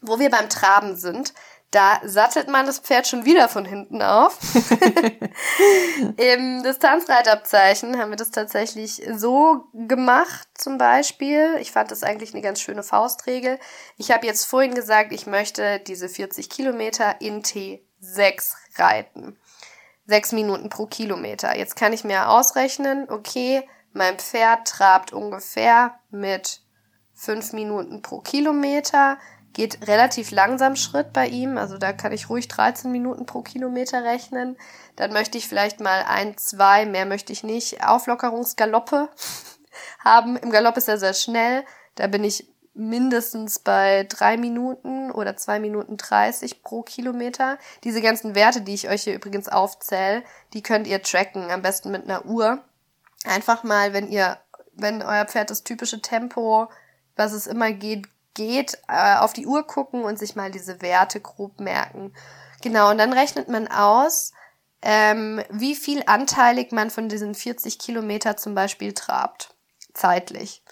Wo 0.00 0.18
wir 0.18 0.30
beim 0.30 0.48
Traben 0.48 0.96
sind, 0.96 1.34
da 1.70 2.00
sattelt 2.04 2.48
man 2.48 2.64
das 2.64 2.78
Pferd 2.78 3.06
schon 3.06 3.24
wieder 3.24 3.48
von 3.48 3.64
hinten 3.64 4.00
auf. 4.00 4.38
Im 6.16 6.62
Distanzreitabzeichen 6.62 7.98
haben 7.98 8.10
wir 8.10 8.16
das 8.16 8.30
tatsächlich 8.30 9.02
so 9.14 9.64
gemacht, 9.74 10.48
zum 10.54 10.78
Beispiel. 10.78 11.56
Ich 11.60 11.72
fand 11.72 11.90
das 11.90 12.02
eigentlich 12.02 12.32
eine 12.32 12.42
ganz 12.42 12.60
schöne 12.60 12.82
Faustregel. 12.82 13.58
Ich 13.96 14.10
habe 14.10 14.26
jetzt 14.26 14.44
vorhin 14.44 14.74
gesagt, 14.74 15.12
ich 15.12 15.26
möchte 15.26 15.80
diese 15.80 16.08
40 16.08 16.48
Kilometer 16.48 17.20
in 17.20 17.42
T6 17.42 18.52
reiten. 18.76 19.38
sechs 20.06 20.30
Minuten 20.32 20.70
pro 20.70 20.86
Kilometer. 20.86 21.56
Jetzt 21.56 21.74
kann 21.74 21.92
ich 21.92 22.04
mir 22.04 22.28
ausrechnen, 22.28 23.10
okay, 23.10 23.68
mein 23.92 24.18
Pferd 24.18 24.68
trabt 24.68 25.12
ungefähr 25.12 25.98
mit 26.10 26.62
fünf 27.12 27.52
Minuten 27.52 28.02
pro 28.02 28.20
Kilometer, 28.20 29.18
geht 29.56 29.88
relativ 29.88 30.32
langsam 30.32 30.76
Schritt 30.76 31.14
bei 31.14 31.28
ihm, 31.28 31.56
also 31.56 31.78
da 31.78 31.94
kann 31.94 32.12
ich 32.12 32.28
ruhig 32.28 32.46
13 32.46 32.92
Minuten 32.92 33.24
pro 33.24 33.40
Kilometer 33.40 34.04
rechnen. 34.04 34.58
Dann 34.96 35.14
möchte 35.14 35.38
ich 35.38 35.48
vielleicht 35.48 35.80
mal 35.80 36.04
ein, 36.06 36.36
zwei, 36.36 36.84
mehr 36.84 37.06
möchte 37.06 37.32
ich 37.32 37.42
nicht, 37.42 37.82
Auflockerungsgaloppe 37.82 39.08
haben. 40.04 40.36
Im 40.36 40.50
Galopp 40.50 40.76
ist 40.76 40.90
er 40.90 40.98
sehr 40.98 41.14
schnell, 41.14 41.64
da 41.94 42.06
bin 42.06 42.22
ich 42.22 42.52
mindestens 42.74 43.58
bei 43.58 44.04
drei 44.04 44.36
Minuten 44.36 45.10
oder 45.10 45.38
zwei 45.38 45.58
Minuten 45.58 45.96
dreißig 45.96 46.62
pro 46.62 46.82
Kilometer. 46.82 47.56
Diese 47.82 48.02
ganzen 48.02 48.34
Werte, 48.34 48.60
die 48.60 48.74
ich 48.74 48.90
euch 48.90 49.04
hier 49.04 49.14
übrigens 49.14 49.48
aufzähle, 49.48 50.22
die 50.52 50.62
könnt 50.62 50.86
ihr 50.86 51.02
tracken, 51.02 51.50
am 51.50 51.62
besten 51.62 51.90
mit 51.90 52.04
einer 52.04 52.26
Uhr. 52.26 52.62
Einfach 53.24 53.64
mal, 53.64 53.94
wenn 53.94 54.08
ihr, 54.08 54.36
wenn 54.74 55.00
euer 55.00 55.24
Pferd 55.24 55.48
das 55.48 55.64
typische 55.64 56.02
Tempo, 56.02 56.68
was 57.16 57.32
es 57.32 57.46
immer 57.46 57.72
geht, 57.72 58.06
geht, 58.36 58.78
äh, 58.86 59.16
auf 59.16 59.32
die 59.32 59.46
Uhr 59.46 59.66
gucken 59.66 60.04
und 60.04 60.18
sich 60.18 60.36
mal 60.36 60.52
diese 60.52 60.80
Werte 60.80 61.20
grob 61.20 61.58
merken. 61.58 62.14
Genau, 62.62 62.90
und 62.90 62.98
dann 62.98 63.12
rechnet 63.12 63.48
man 63.48 63.66
aus, 63.66 64.32
ähm, 64.82 65.42
wie 65.50 65.74
viel 65.74 66.04
anteilig 66.06 66.70
man 66.70 66.90
von 66.90 67.08
diesen 67.08 67.34
40 67.34 67.80
Kilometer 67.80 68.36
zum 68.36 68.54
Beispiel 68.54 68.92
trabt. 68.92 69.54
Zeitlich. 69.94 70.62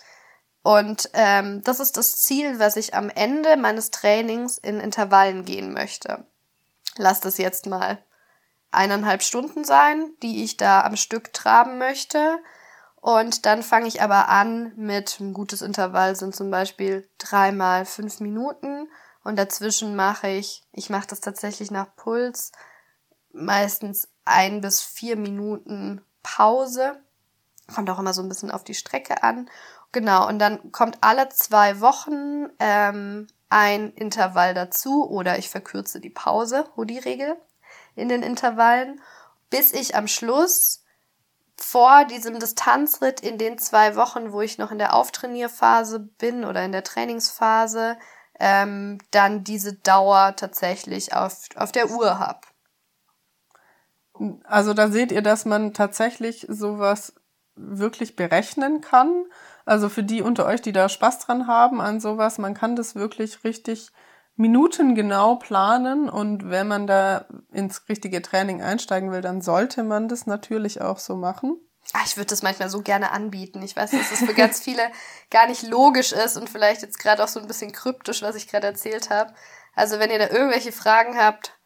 Und 0.62 1.10
ähm, 1.14 1.62
das 1.64 1.80
ist 1.80 1.96
das 1.96 2.16
Ziel, 2.16 2.58
was 2.58 2.76
ich 2.76 2.94
am 2.94 3.10
Ende 3.10 3.56
meines 3.56 3.90
Trainings 3.90 4.56
in 4.56 4.78
Intervallen 4.80 5.44
gehen 5.44 5.72
möchte. 5.72 6.24
Lass 6.96 7.20
das 7.20 7.38
jetzt 7.38 7.66
mal 7.66 7.98
eineinhalb 8.70 9.22
Stunden 9.22 9.64
sein, 9.64 10.12
die 10.22 10.44
ich 10.44 10.56
da 10.56 10.82
am 10.82 10.96
Stück 10.96 11.32
traben 11.32 11.78
möchte. 11.78 12.38
Und 13.04 13.44
dann 13.44 13.62
fange 13.62 13.86
ich 13.86 14.00
aber 14.00 14.30
an 14.30 14.72
mit 14.76 15.20
ein 15.20 15.34
gutes 15.34 15.60
Intervall 15.60 16.16
sind 16.16 16.34
zum 16.34 16.50
Beispiel 16.50 17.06
dreimal 17.18 17.84
fünf 17.84 18.18
Minuten 18.20 18.88
und 19.22 19.38
dazwischen 19.38 19.94
mache 19.94 20.28
ich, 20.28 20.62
ich 20.72 20.88
mache 20.88 21.08
das 21.08 21.20
tatsächlich 21.20 21.70
nach 21.70 21.94
Puls, 21.96 22.50
meistens 23.30 24.08
ein 24.24 24.62
bis 24.62 24.80
vier 24.80 25.16
Minuten 25.16 26.00
Pause. 26.22 26.98
Kommt 27.74 27.90
auch 27.90 27.98
immer 27.98 28.14
so 28.14 28.22
ein 28.22 28.28
bisschen 28.30 28.50
auf 28.50 28.64
die 28.64 28.72
Strecke 28.72 29.22
an. 29.22 29.50
Genau, 29.92 30.26
und 30.26 30.38
dann 30.38 30.72
kommt 30.72 30.96
alle 31.02 31.28
zwei 31.28 31.82
Wochen 31.82 32.48
ähm, 32.58 33.26
ein 33.50 33.92
Intervall 33.92 34.54
dazu 34.54 35.06
oder 35.06 35.36
ich 35.36 35.50
verkürze 35.50 36.00
die 36.00 36.08
Pause, 36.08 36.70
Hoodie-Regel 36.74 37.36
in 37.96 38.08
den 38.08 38.22
Intervallen, 38.22 39.02
bis 39.50 39.74
ich 39.74 39.94
am 39.94 40.08
Schluss 40.08 40.83
vor 41.56 42.04
diesem 42.04 42.40
Distanzritt 42.40 43.20
in 43.20 43.38
den 43.38 43.58
zwei 43.58 43.96
Wochen, 43.96 44.32
wo 44.32 44.40
ich 44.40 44.58
noch 44.58 44.70
in 44.70 44.78
der 44.78 44.94
Auftrainierphase 44.94 46.00
bin 46.00 46.44
oder 46.44 46.64
in 46.64 46.72
der 46.72 46.84
Trainingsphase, 46.84 47.96
ähm, 48.40 48.98
dann 49.10 49.44
diese 49.44 49.74
Dauer 49.74 50.34
tatsächlich 50.36 51.14
auf, 51.14 51.48
auf 51.56 51.72
der 51.72 51.90
Uhr 51.90 52.18
habe. 52.18 52.40
Also 54.44 54.74
da 54.74 54.88
seht 54.88 55.12
ihr, 55.12 55.22
dass 55.22 55.44
man 55.44 55.72
tatsächlich 55.72 56.46
sowas 56.48 57.14
wirklich 57.56 58.16
berechnen 58.16 58.80
kann. 58.80 59.24
Also 59.64 59.88
für 59.88 60.02
die 60.02 60.22
unter 60.22 60.46
euch, 60.46 60.62
die 60.62 60.72
da 60.72 60.88
Spaß 60.88 61.20
dran 61.20 61.46
haben 61.46 61.80
an 61.80 62.00
sowas, 62.00 62.38
man 62.38 62.54
kann 62.54 62.76
das 62.76 62.94
wirklich 62.94 63.44
richtig 63.44 63.90
minutengenau 64.36 65.36
planen 65.36 66.08
und 66.08 66.50
wenn 66.50 66.66
man 66.66 66.86
da 66.86 67.26
ins 67.52 67.88
richtige 67.88 68.20
Training 68.20 68.62
einsteigen 68.62 69.12
will, 69.12 69.20
dann 69.20 69.40
sollte 69.40 69.84
man 69.84 70.08
das 70.08 70.26
natürlich 70.26 70.80
auch 70.80 70.98
so 70.98 71.16
machen. 71.16 71.56
Ah, 71.92 72.00
ich 72.06 72.16
würde 72.16 72.28
das 72.28 72.42
manchmal 72.42 72.70
so 72.70 72.80
gerne 72.80 73.12
anbieten. 73.12 73.62
Ich 73.62 73.76
weiß, 73.76 73.90
dass 73.90 74.10
das 74.10 74.18
für 74.20 74.34
ganz 74.34 74.60
viele 74.64 74.82
gar 75.30 75.46
nicht 75.46 75.62
logisch 75.62 76.12
ist 76.12 76.36
und 76.36 76.48
vielleicht 76.48 76.82
jetzt 76.82 76.98
gerade 76.98 77.22
auch 77.22 77.28
so 77.28 77.38
ein 77.40 77.46
bisschen 77.46 77.72
kryptisch, 77.72 78.22
was 78.22 78.36
ich 78.36 78.48
gerade 78.48 78.66
erzählt 78.66 79.10
habe. 79.10 79.34
Also 79.74 79.98
wenn 79.98 80.10
ihr 80.10 80.18
da 80.18 80.28
irgendwelche 80.30 80.72
Fragen 80.72 81.18
habt. 81.18 81.58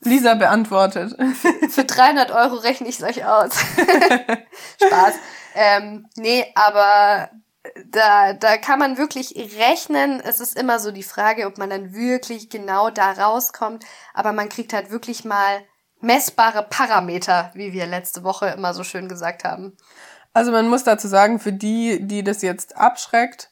Lisa 0.00 0.34
beantwortet. 0.34 1.16
Für 1.70 1.84
300 1.84 2.30
Euro 2.32 2.56
rechne 2.56 2.88
ich 2.88 3.00
es 3.00 3.02
euch 3.02 3.24
aus. 3.24 3.58
Spaß. 4.82 5.14
Ähm, 5.54 6.06
nee, 6.16 6.44
aber 6.54 7.30
da, 7.86 8.32
da 8.32 8.56
kann 8.56 8.78
man 8.78 8.98
wirklich 8.98 9.34
rechnen. 9.58 10.20
Es 10.20 10.40
ist 10.40 10.58
immer 10.58 10.78
so 10.78 10.90
die 10.90 11.02
Frage, 11.02 11.46
ob 11.46 11.58
man 11.58 11.70
dann 11.70 11.94
wirklich 11.94 12.50
genau 12.50 12.90
da 12.90 13.12
rauskommt. 13.12 13.84
Aber 14.14 14.32
man 14.32 14.48
kriegt 14.48 14.72
halt 14.72 14.90
wirklich 14.90 15.24
mal 15.24 15.62
messbare 16.00 16.62
Parameter, 16.62 17.50
wie 17.54 17.72
wir 17.72 17.86
letzte 17.86 18.22
Woche 18.24 18.48
immer 18.48 18.74
so 18.74 18.84
schön 18.84 19.08
gesagt 19.08 19.44
haben. 19.44 19.76
Also 20.32 20.52
man 20.52 20.68
muss 20.68 20.84
dazu 20.84 21.08
sagen, 21.08 21.40
für 21.40 21.52
die, 21.52 22.06
die 22.06 22.22
das 22.22 22.42
jetzt 22.42 22.76
abschreckt, 22.76 23.50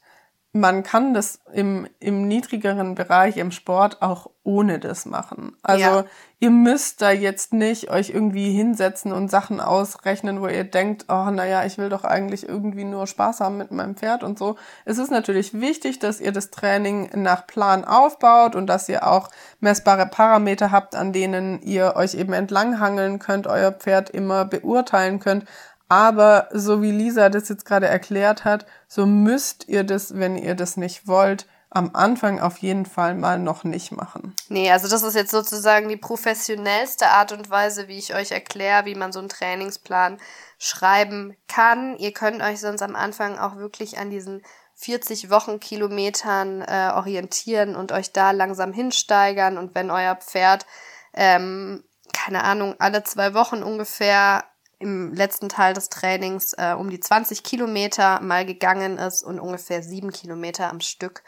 man 0.55 0.83
kann 0.83 1.13
das 1.13 1.41
im, 1.51 1.85
im 1.99 2.29
niedrigeren 2.29 2.95
Bereich 2.95 3.35
im 3.35 3.51
Sport 3.51 4.01
auch 4.01 4.29
ohne 4.43 4.79
das 4.79 5.05
machen. 5.05 5.57
Also 5.63 5.83
ja. 5.83 6.05
ihr 6.39 6.49
müsst 6.49 7.01
da 7.01 7.11
jetzt 7.11 7.51
nicht 7.51 7.91
euch 7.91 8.11
irgendwie 8.11 8.53
hinsetzen 8.53 9.11
und 9.11 9.29
Sachen 9.29 9.59
ausrechnen, 9.59 10.41
wo 10.41 10.47
ihr 10.47 10.63
denkt, 10.63 11.07
oh 11.09 11.29
naja, 11.29 11.65
ich 11.65 11.77
will 11.77 11.89
doch 11.89 12.05
eigentlich 12.05 12.47
irgendwie 12.47 12.85
nur 12.85 13.05
Spaß 13.05 13.41
haben 13.41 13.57
mit 13.57 13.71
meinem 13.71 13.97
Pferd 13.97 14.23
und 14.23 14.39
so. 14.39 14.55
Es 14.85 14.97
ist 14.97 15.11
natürlich 15.11 15.59
wichtig, 15.59 15.99
dass 15.99 16.21
ihr 16.21 16.31
das 16.31 16.51
Training 16.51 17.09
nach 17.15 17.45
Plan 17.45 17.83
aufbaut 17.83 18.55
und 18.55 18.67
dass 18.67 18.87
ihr 18.87 19.05
auch 19.05 19.27
messbare 19.59 20.05
Parameter 20.05 20.71
habt, 20.71 20.95
an 20.95 21.11
denen 21.11 21.61
ihr 21.63 21.97
euch 21.97 22.13
eben 22.13 22.31
entlanghangeln 22.31 23.19
könnt, 23.19 23.45
euer 23.45 23.73
Pferd 23.73 24.09
immer 24.09 24.45
beurteilen 24.45 25.19
könnt. 25.19 25.43
Aber 25.87 26.49
so 26.51 26.81
wie 26.81 26.91
Lisa 26.91 27.29
das 27.29 27.49
jetzt 27.49 27.65
gerade 27.65 27.87
erklärt 27.87 28.43
hat, 28.43 28.65
so 28.87 29.05
müsst 29.05 29.67
ihr 29.67 29.83
das, 29.83 30.17
wenn 30.17 30.37
ihr 30.37 30.55
das 30.55 30.77
nicht 30.77 31.07
wollt, 31.07 31.47
am 31.75 31.91
Anfang 31.93 32.39
auf 32.39 32.59
jeden 32.59 32.85
Fall 32.85 33.15
mal 33.15 33.37
noch 33.37 33.65
nicht 33.65 33.91
machen. 33.91 34.33
Nee, 34.47 34.71
also 34.71 34.87
das 34.87 35.03
ist 35.03 35.15
jetzt 35.15 35.31
sozusagen 35.31 35.89
die 35.89 35.97
professionellste 35.97 37.07
Art 37.07 37.33
und 37.33 37.49
Weise, 37.49 37.89
wie 37.89 37.97
ich 37.97 38.15
euch 38.15 38.31
erkläre, 38.31 38.85
wie 38.85 38.95
man 38.95 39.11
so 39.11 39.19
einen 39.19 39.27
Trainingsplan 39.27 40.17
schreiben 40.57 41.35
kann. 41.49 41.97
Ihr 41.97 42.13
könnt 42.13 42.41
euch 42.41 42.61
sonst 42.61 42.81
am 42.81 42.95
Anfang 42.95 43.37
auch 43.37 43.57
wirklich 43.57 43.97
an 43.97 44.09
diesen 44.09 44.41
40 44.75 45.29
Wochenkilometern 45.29 46.61
äh, 46.61 46.91
orientieren 46.93 47.75
und 47.75 47.91
euch 47.91 48.13
da 48.13 48.31
langsam 48.31 48.71
hinsteigern. 48.71 49.57
Und 49.57 49.75
wenn 49.75 49.91
euer 49.91 50.15
Pferd, 50.15 50.65
ähm, 51.13 51.83
keine 52.13 52.45
Ahnung, 52.45 52.75
alle 52.79 53.03
zwei 53.03 53.33
Wochen 53.33 53.63
ungefähr 53.63 54.45
im 54.79 55.13
letzten 55.13 55.49
Teil 55.49 55.73
des 55.73 55.89
Trainings 55.89 56.53
äh, 56.53 56.75
um 56.77 56.89
die 56.89 56.99
20 56.99 57.43
Kilometer 57.43 58.19
mal 58.21 58.45
gegangen 58.45 58.97
ist 58.97 59.23
und 59.23 59.39
ungefähr 59.39 59.81
sieben 59.83 60.11
Kilometer 60.11 60.69
am 60.69 60.81
Stück 60.81 61.23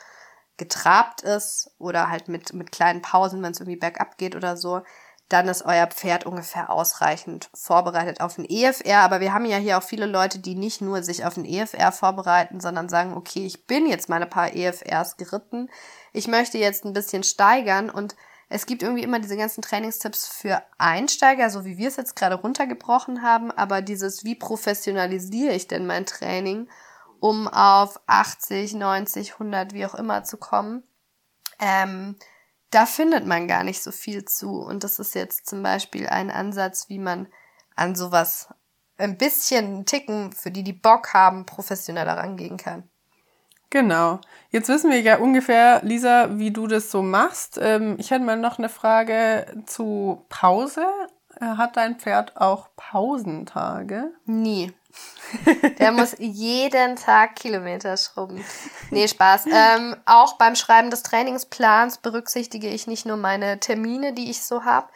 getrabt 0.58 1.22
ist 1.22 1.72
oder 1.78 2.10
halt 2.10 2.28
mit, 2.28 2.54
mit 2.54 2.72
kleinen 2.72 3.02
Pausen, 3.02 3.42
wenn 3.44 3.52
es 3.52 3.60
irgendwie 3.60 3.80
bergab 3.80 4.18
geht 4.18 4.36
oder 4.36 4.58
so, 4.58 4.82
dann 5.30 5.50
ist 5.50 5.66
euer 5.66 5.88
Pferd 5.88 6.26
ungefähr 6.26 6.70
ausreichend 6.70 7.50
vorbereitet 7.54 8.22
auf 8.22 8.36
den 8.36 8.46
EFR. 8.46 9.00
Aber 9.00 9.20
wir 9.20 9.34
haben 9.34 9.46
ja 9.46 9.58
hier 9.58 9.78
auch 9.78 9.84
viele 9.84 10.06
Leute, 10.06 10.40
die 10.40 10.56
nicht 10.56 10.82
nur 10.82 11.04
sich 11.04 11.26
auf 11.26 11.34
den 11.34 11.46
EFR 11.46 11.92
vorbereiten, 11.92 12.62
sondern 12.62 12.88
sagen, 12.88 13.14
okay, 13.14 13.46
ich 13.46 13.66
bin 13.68 13.88
jetzt 13.88 14.08
mal 14.08 14.22
ein 14.22 14.30
paar 14.30 14.56
EFRs 14.56 15.18
geritten. 15.18 15.70
Ich 16.14 16.28
möchte 16.28 16.58
jetzt 16.58 16.86
ein 16.86 16.94
bisschen 16.94 17.24
steigern 17.24 17.90
und 17.90 18.16
es 18.50 18.66
gibt 18.66 18.82
irgendwie 18.82 19.04
immer 19.04 19.20
diese 19.20 19.36
ganzen 19.36 19.62
Trainingstipps 19.62 20.28
für 20.28 20.64
Einsteiger, 20.78 21.50
so 21.50 21.66
wie 21.66 21.78
wir 21.78 21.90
es 21.90 21.98
jetzt 21.98 22.16
gerade 22.16 22.36
runtergebrochen 22.36 23.22
haben, 23.22 23.52
aber 23.52 23.82
dieses, 23.82 24.24
wie 24.24 24.36
professionalisiere 24.36 25.54
ich 25.54 25.68
denn 25.68 25.86
mein 25.86 26.06
Training, 26.06 26.70
um 27.20 27.48
auf 27.48 28.00
80, 28.08 28.76
90, 28.76 29.34
100, 29.34 29.74
wie 29.74 29.86
auch 29.86 29.96
immer 29.96 30.24
zu 30.24 30.38
kommen, 30.38 30.84
ähm, 31.60 32.16
da 32.70 32.86
findet 32.86 33.26
man 33.26 33.48
gar 33.48 33.64
nicht 33.64 33.82
so 33.82 33.92
viel 33.92 34.26
zu. 34.26 34.60
Und 34.60 34.84
das 34.84 35.00
ist 35.00 35.16
jetzt 35.16 35.48
zum 35.48 35.64
Beispiel 35.64 36.08
ein 36.08 36.30
Ansatz, 36.30 36.90
wie 36.90 37.00
man 37.00 37.28
an 37.76 37.96
sowas 37.96 38.50
ein 38.98 39.18
bisschen 39.18 39.86
Ticken, 39.86 40.34
für 40.34 40.52
die 40.52 40.64
die 40.64 40.74
Bock 40.74 41.14
haben, 41.14 41.46
professioneller 41.46 42.17
rangehen 42.17 42.58
kann. 42.58 42.90
Genau. 43.70 44.20
Jetzt 44.50 44.70
wissen 44.70 44.92
wir 44.92 45.02
ja 45.02 45.18
ungefähr, 45.18 45.82
Lisa, 45.84 46.38
wie 46.38 46.52
du 46.52 46.68
das 46.68 46.90
so 46.90 47.02
machst. 47.02 47.60
Ähm, 47.62 47.96
ich 48.00 48.12
hätte 48.12 48.24
mal 48.24 48.38
noch 48.38 48.60
eine 48.60 48.70
Frage 48.70 49.46
zu 49.65 50.26
Pause. 50.30 50.86
Äh, 51.40 51.46
hat 51.46 51.76
dein 51.78 51.98
Pferd 51.98 52.38
auch 52.38 52.70
Pausentage? 52.76 54.12
Nie. 54.26 54.74
Der 55.80 55.92
muss 55.92 56.15
jeden 56.18 56.96
Tag 56.96 57.36
Kilometer 57.36 57.98
schrubben. 57.98 58.44
Nee, 58.90 59.08
Spaß. 59.08 59.46
Ähm, 59.48 59.96
auch 60.06 60.38
beim 60.38 60.56
Schreiben 60.56 60.90
des 60.90 61.04
Trainingsplans 61.04 61.98
berücksichtige 62.00 62.70
ich 62.70 62.88
nicht 62.88 63.06
nur 63.06 63.18
meine 63.18 63.60
Termine, 63.60 64.13
die 64.13 64.32
ich 64.32 64.44
so 64.44 64.63
habe, 64.63 64.88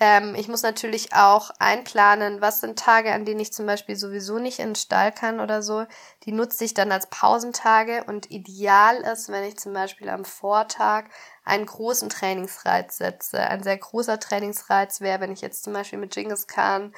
ähm, 0.00 0.34
ich 0.34 0.48
muss 0.48 0.62
natürlich 0.62 1.12
auch 1.14 1.50
einplanen, 1.58 2.40
was 2.40 2.60
sind 2.60 2.78
Tage, 2.78 3.12
an 3.12 3.24
denen 3.24 3.40
ich 3.40 3.52
zum 3.52 3.66
Beispiel 3.66 3.96
sowieso 3.96 4.38
nicht 4.38 4.58
in 4.58 4.70
den 4.70 4.74
Stall 4.76 5.12
kann 5.12 5.40
oder 5.40 5.62
so. 5.62 5.86
Die 6.24 6.32
nutze 6.32 6.64
ich 6.64 6.74
dann 6.74 6.92
als 6.92 7.08
Pausentage 7.08 8.04
und 8.04 8.30
ideal 8.30 8.96
ist, 8.98 9.28
wenn 9.28 9.44
ich 9.44 9.58
zum 9.58 9.72
Beispiel 9.72 10.08
am 10.08 10.24
Vortag 10.24 11.04
einen 11.44 11.66
großen 11.66 12.08
Trainingsreiz 12.08 12.98
setze. 12.98 13.40
Ein 13.40 13.62
sehr 13.62 13.78
großer 13.78 14.20
Trainingsreiz 14.20 15.00
wäre, 15.00 15.20
wenn 15.20 15.32
ich 15.32 15.40
jetzt 15.40 15.64
zum 15.64 15.72
Beispiel 15.72 15.98
mit 15.98 16.12
Genghis 16.12 16.46
Khan 16.46 16.92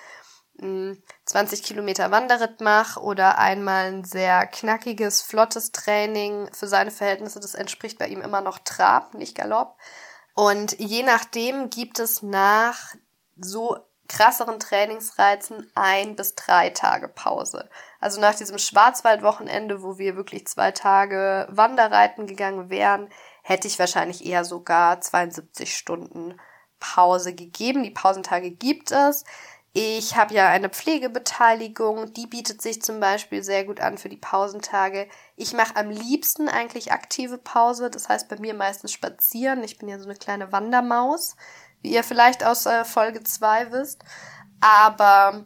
20 0.61 1.63
Kilometer 1.63 2.11
Wanderritt 2.11 2.61
mache 2.61 3.01
oder 3.01 3.39
einmal 3.39 3.87
ein 3.87 4.05
sehr 4.05 4.47
knackiges, 4.47 5.23
flottes 5.23 5.73
Training 5.73 6.51
für 6.53 6.67
seine 6.67 6.91
Verhältnisse. 6.91 7.41
Das 7.41 7.55
entspricht 7.55 7.99
bei 7.99 8.09
ihm 8.09 8.21
immer 8.21 8.43
noch 8.43 8.59
Trab, 8.59 9.15
nicht 9.15 9.35
Galopp. 9.35 9.77
Und 10.35 10.79
je 10.79 11.03
nachdem 11.03 11.71
gibt 11.71 11.99
es 11.99 12.23
nach 12.23 12.95
so 13.37 13.79
krasseren 14.09 14.59
Trainingsreizen 14.59 15.71
ein 15.77 16.17
bis 16.17 16.35
drei 16.35 16.71
Tage 16.71 17.09
Pause. 17.09 17.69
Also 18.01 18.21
nach 18.21 18.35
diesem 18.35 18.59
Schwarzwaldwochenende, 18.59 19.83
wo 19.83 19.99
wir 19.99 20.17
wirklich 20.17 20.47
zwei 20.49 20.73
Tage 20.73 21.47
Wanderreiten 21.51 22.27
gegangen 22.27 22.71
wären, 22.71 23.09
hätte 23.43 23.69
ich 23.69 23.79
wahrscheinlich 23.79 24.27
eher 24.27 24.45
sogar 24.45 25.01
72 25.01 25.77
Stunden 25.77 26.35
Pause 26.81 27.35
gegeben. 27.35 27.85
Die 27.85 27.91
Pausentage 27.91 28.51
gibt 28.51 28.91
es. 28.91 29.25
Ich 29.73 30.17
habe 30.17 30.35
ja 30.35 30.49
eine 30.49 30.69
Pflegebeteiligung, 30.69 32.13
die 32.13 32.27
bietet 32.27 32.61
sich 32.61 32.83
zum 32.83 32.99
Beispiel 32.99 33.45
sehr 33.45 33.65
gut 33.65 33.81
an 33.81 33.99
für 33.99 34.09
die 34.09 34.17
Pausentage. 34.17 35.07
Ich 35.37 35.53
mache 35.53 35.77
am 35.77 35.91
liebsten 35.91 36.49
eigentlich 36.49 36.91
aktive 36.91 37.39
Pause, 37.39 37.89
das 37.89 38.09
heißt 38.09 38.29
bei 38.29 38.37
mir 38.41 38.55
meistens 38.55 38.93
spazieren. 38.93 39.63
Ich 39.63 39.79
bin 39.79 39.89
ja 39.89 39.99
so 40.01 40.07
eine 40.07 40.19
kleine 40.19 40.51
Wandermaus, 40.51 41.37
wie 41.83 41.93
ihr 41.93 42.03
vielleicht 42.03 42.45
aus 42.45 42.67
äh, 42.67 42.85
Folge 42.85 43.23
2 43.23 43.71
wisst. 43.71 44.03
Aber 44.61 45.45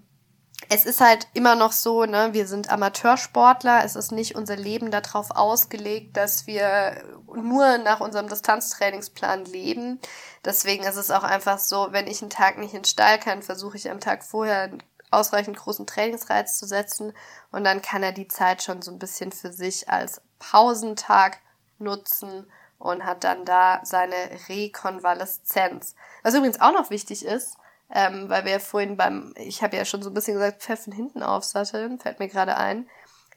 es 0.69 0.85
ist 0.85 1.01
halt 1.01 1.29
immer 1.35 1.55
noch 1.55 1.73
so, 1.73 2.05
ne, 2.05 2.31
wir 2.33 2.47
sind 2.47 2.71
Amateursportler, 2.71 3.85
es 3.85 3.97
ist 3.97 4.13
nicht 4.13 4.35
unser 4.35 4.57
Leben 4.57 4.91
darauf 4.91 5.31
ausgelegt, 5.31 6.17
dass 6.17 6.47
wir 6.47 7.03
nur 7.35 7.79
nach 7.79 8.01
unserem 8.01 8.29
Distanztrainingsplan 8.29 9.45
leben. 9.45 10.01
Deswegen 10.45 10.85
ist 10.85 10.97
es 10.97 11.11
auch 11.11 11.25
einfach 11.25 11.59
so, 11.59 11.89
wenn 11.91 12.07
ich 12.07 12.23
einen 12.23 12.31
Tag 12.31 12.59
nicht 12.59 12.75
in 12.75 12.81
den 12.81 12.85
Stall 12.85 13.19
kann, 13.19 13.43
versuche 13.43 13.77
ich 13.77 13.91
am 13.91 14.01
Tag 14.01 14.25
vorher 14.25 14.63
einen 14.63 14.83
ausreichend 15.11 15.57
großen 15.57 15.87
Trainingsreiz 15.87 16.59
zu 16.59 16.67
setzen 16.67 17.13
und 17.53 17.65
dann 17.65 17.83
kann 17.83 18.03
er 18.03 18.13
die 18.13 18.29
Zeit 18.29 18.63
schon 18.63 18.83
so 18.83 18.91
ein 18.91 18.99
bisschen 18.99 19.33
für 19.33 19.53
sich 19.53 19.89
als 19.89 20.21
Pausentag 20.39 21.39
nutzen 21.79 22.47
und 22.79 23.05
hat 23.05 23.25
dann 23.25 23.45
da 23.45 23.81
seine 23.85 24.15
Rekonvaleszenz. 24.49 25.95
Was 26.23 26.35
übrigens 26.35 26.61
auch 26.61 26.73
noch 26.73 26.91
wichtig 26.91 27.25
ist, 27.25 27.57
ähm, 27.95 28.29
weil 28.29 28.45
wir 28.45 28.53
ja 28.53 28.59
vorhin 28.59 28.97
beim, 28.97 29.33
ich 29.37 29.63
habe 29.63 29.77
ja 29.77 29.85
schon 29.85 30.03
so 30.03 30.11
ein 30.11 30.15
bisschen 30.15 30.35
gesagt, 30.35 30.63
Pfeffen 30.63 30.93
hinten 30.93 31.23
aufsatteln, 31.23 32.01
fällt 32.01 32.19
mir 32.19 32.29
gerade 32.29 32.57
ein. 32.57 32.89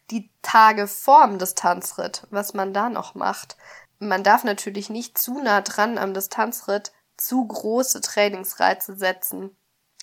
Die 0.10 0.32
Tage 0.42 0.88
vorm 0.88 1.38
Distanzritt, 1.38 2.24
was 2.32 2.56
man 2.56 2.74
da 2.74 2.90
noch 2.90 3.14
macht. 3.14 3.56
Man 4.00 4.24
darf 4.24 4.44
natürlich 4.44 4.90
nicht 4.90 5.18
zu 5.18 5.40
nah 5.40 5.62
dran 5.62 6.00
am 6.00 6.14
Distanzritt 6.14 6.92
zu 7.18 7.46
große 7.48 8.02
Trainingsreize 8.02 8.96
setzen. 8.96 9.56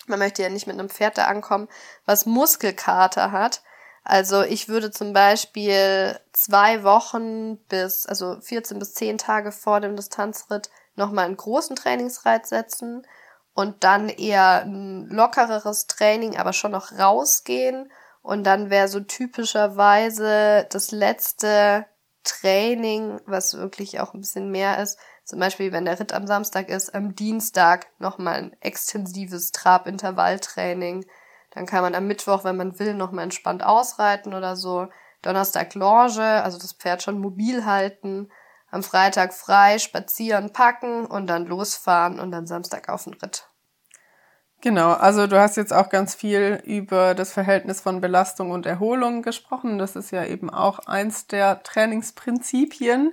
Man 0.07 0.21
möchte 0.21 0.43
ja 0.43 0.49
nicht 0.51 0.69
mit 0.69 0.79
einem 0.79 0.91
Pferd 0.91 1.19
da 1.19 1.27
ankommen, 1.27 1.69
was 2.07 2.27
Muskelkater 2.27 3.33
hat. 3.33 3.63
Also 4.05 4.43
ich 4.43 4.69
würde 4.69 4.91
zum 4.91 5.13
Beispiel 5.15 6.21
zwei 6.33 6.85
Wochen 6.85 7.57
bis, 7.69 8.07
also 8.07 8.39
14 8.41 8.79
bis 8.79 8.95
10 8.95 9.19
Tage 9.19 9.51
vor 9.51 9.81
dem 9.81 9.97
Distanzritt 9.97 10.71
nochmal 10.95 11.25
einen 11.25 11.37
großen 11.37 11.75
Trainingsreiz 11.75 12.51
setzen 12.51 13.05
und 13.55 13.85
dann 13.85 14.09
eher 14.09 14.63
ein 14.63 15.07
lockereres 15.09 15.87
Training, 15.87 16.37
aber 16.37 16.53
schon 16.53 16.73
noch 16.73 16.93
rausgehen. 16.93 17.91
Und 18.21 18.45
dann 18.45 18.69
wäre 18.71 18.89
so 18.89 19.01
typischerweise 19.01 20.67
das 20.71 20.91
letzte 20.91 21.87
Training, 22.25 23.21
was 23.27 23.55
wirklich 23.55 24.01
auch 24.01 24.15
ein 24.15 24.21
bisschen 24.21 24.51
mehr 24.51 24.83
ist, 24.83 24.99
zum 25.25 25.39
Beispiel 25.39 25.73
wenn 25.73 25.85
der 25.85 26.01
Ritt 26.01 26.13
am 26.13 26.27
Samstag 26.27 26.69
ist, 26.69 26.95
am 26.95 27.15
Dienstag 27.15 27.87
nochmal 27.99 28.35
ein 28.35 28.57
extensives 28.61 29.53
Trabintervalltraining. 29.53 31.07
Dann 31.53 31.67
kann 31.67 31.83
man 31.83 31.95
am 31.95 32.07
Mittwoch, 32.07 32.45
wenn 32.45 32.57
man 32.57 32.79
will, 32.79 32.95
nochmal 32.95 33.25
entspannt 33.25 33.63
ausreiten 33.63 34.35
oder 34.35 34.57
so. 34.57 34.89
Donnerstag 35.23 35.75
Longe, 35.75 36.43
also 36.43 36.59
das 36.59 36.73
Pferd 36.73 37.03
schon 37.03 37.21
mobil 37.21 37.65
halten 37.65 38.31
am 38.75 38.83
Freitag 38.83 39.33
frei, 39.33 39.79
spazieren, 39.79 40.53
packen 40.53 41.07
und 41.07 41.29
dann 41.29 41.47
losfahren 41.47 42.19
und 42.19 42.33
dann 42.33 42.49
Samstag 42.49 42.89
auf 42.89 43.05
den 43.05 43.15
Ritt. 43.15 43.49
Genau, 44.61 44.93
also 44.93 45.27
du 45.27 45.39
hast 45.39 45.57
jetzt 45.57 45.73
auch 45.73 45.91
ganz 45.91 46.15
viel 46.15 46.61
über 46.65 47.15
das 47.15 47.33
Verhältnis 47.33 47.81
von 47.81 48.01
Belastung 48.01 48.51
und 48.51 48.67
Erholung 48.67 49.23
gesprochen. 49.23 49.79
Das 49.79 49.95
ist 49.95 50.11
ja 50.11 50.25
eben 50.25 50.51
auch 50.51 50.81
eins 50.81 51.27
der 51.27 51.63
Trainingsprinzipien. 51.63 53.13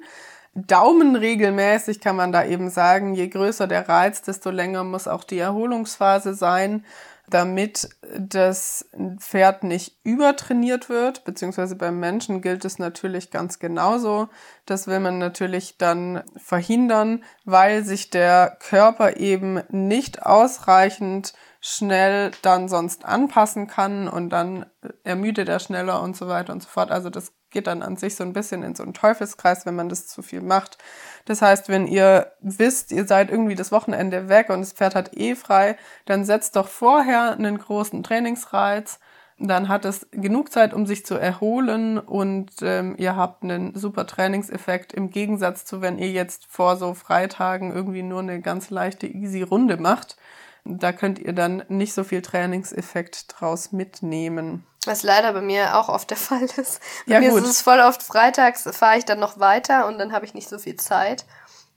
Daumenregelmäßig 0.56 2.02
kann 2.02 2.16
man 2.16 2.32
da 2.32 2.44
eben 2.44 2.70
sagen, 2.70 3.14
je 3.14 3.28
größer 3.28 3.68
der 3.68 3.88
Reiz, 3.88 4.22
desto 4.22 4.50
länger 4.50 4.84
muss 4.84 5.08
auch 5.08 5.24
die 5.24 5.40
Erholungsphase 5.40 6.34
sein 6.34 6.86
damit 7.34 7.90
das 8.18 8.90
Pferd 9.18 9.64
nicht 9.64 9.98
übertrainiert 10.04 10.90
wird, 10.90 11.24
beziehungsweise 11.24 11.76
beim 11.76 12.00
Menschen 12.00 12.42
gilt 12.42 12.66
es 12.66 12.78
natürlich 12.78 13.32
ganz 13.32 13.60
genauso. 13.60 14.30
Das 14.66 14.88
will 14.88 15.00
man 15.00 15.18
natürlich 15.18 15.78
dann 15.78 16.24
verhindern, 16.38 17.24
weil 17.46 17.84
sich 17.84 18.10
der 18.10 18.58
Körper 18.60 19.18
eben 19.18 19.62
nicht 19.70 20.24
ausreichend 20.24 21.34
schnell 21.62 22.32
dann 22.42 22.68
sonst 22.68 23.06
anpassen 23.06 23.68
kann 23.68 24.08
und 24.08 24.30
dann 24.30 24.66
ermüdet 25.04 25.48
er 25.48 25.60
schneller 25.60 26.02
und 26.02 26.18
so 26.18 26.28
weiter 26.28 26.54
und 26.54 26.64
so 26.64 26.70
fort. 26.70 26.92
Also 26.92 27.10
das 27.10 27.34
geht 27.52 27.68
dann 27.68 27.84
an 27.84 27.98
sich 27.98 28.16
so 28.16 28.24
ein 28.24 28.34
bisschen 28.34 28.64
in 28.64 28.76
so 28.76 28.84
einen 28.84 28.94
Teufelskreis, 28.94 29.66
wenn 29.66 29.76
man 29.76 29.90
das 29.90 30.08
zu 30.08 30.24
viel 30.24 30.42
macht. 30.42 30.80
Das 31.26 31.42
heißt, 31.42 31.70
wenn 31.70 31.88
ihr 31.88 32.32
wisst, 32.42 32.92
ihr 32.92 33.06
seid 33.06 33.30
irgendwie 33.30 33.56
das 33.56 33.72
Wochenende 33.72 34.30
weg 34.30 34.50
und 34.50 34.62
das 34.62 34.74
Pferd 34.74 34.96
hat 34.96 35.18
eh 35.18 35.36
frei, 35.36 35.78
dann 36.06 36.26
setzt 36.26 36.56
doch 36.56 36.68
vorher 36.68 37.34
einen 37.34 37.58
großen 37.58 38.04
Trainingsreiz. 38.04 39.00
Dann 39.38 39.70
hat 39.70 39.86
es 39.86 40.08
genug 40.12 40.52
Zeit, 40.52 40.74
um 40.74 40.86
sich 40.86 41.04
zu 41.06 41.16
erholen 41.16 41.98
und 41.98 42.52
ähm, 42.62 42.96
ihr 42.98 43.16
habt 43.16 43.44
einen 43.44 43.74
super 43.76 44.06
Trainingseffekt 44.06 44.94
im 44.94 45.10
Gegensatz 45.10 45.66
zu, 45.66 45.82
wenn 45.82 45.98
ihr 45.98 46.12
jetzt 46.12 46.46
vor 46.46 46.78
so 46.78 46.94
Freitagen 46.94 47.72
irgendwie 47.74 48.04
nur 48.04 48.20
eine 48.20 48.40
ganz 48.42 48.70
leichte, 48.70 49.08
easy 49.08 49.42
Runde 49.42 49.78
macht. 49.78 50.16
Da 50.64 50.92
könnt 50.92 51.20
ihr 51.20 51.34
dann 51.34 51.64
nicht 51.70 51.94
so 51.94 52.04
viel 52.04 52.22
Trainingseffekt 52.22 53.26
draus 53.28 53.72
mitnehmen. 53.72 54.66
Was 54.86 55.04
leider 55.04 55.34
bei 55.34 55.42
mir 55.42 55.78
auch 55.78 55.90
oft 55.90 56.10
der 56.10 56.18
Fall 56.30 56.44
ist. 56.44 56.80
Bei 57.08 57.16
ja, 57.16 57.20
mir 57.20 57.30
gut. 57.32 57.44
ist 57.44 57.50
es 57.50 57.62
voll 57.62 57.80
oft 57.80 58.04
freitags, 58.04 58.64
fahre 58.72 58.98
ich 58.98 59.06
dann 59.06 59.20
noch 59.20 59.40
weiter 59.40 59.88
und 59.88 59.98
dann 59.98 60.12
habe 60.12 60.26
ich 60.26 60.34
nicht 60.34 60.50
so 60.50 60.60
viel 60.60 60.76
Zeit. 60.76 61.26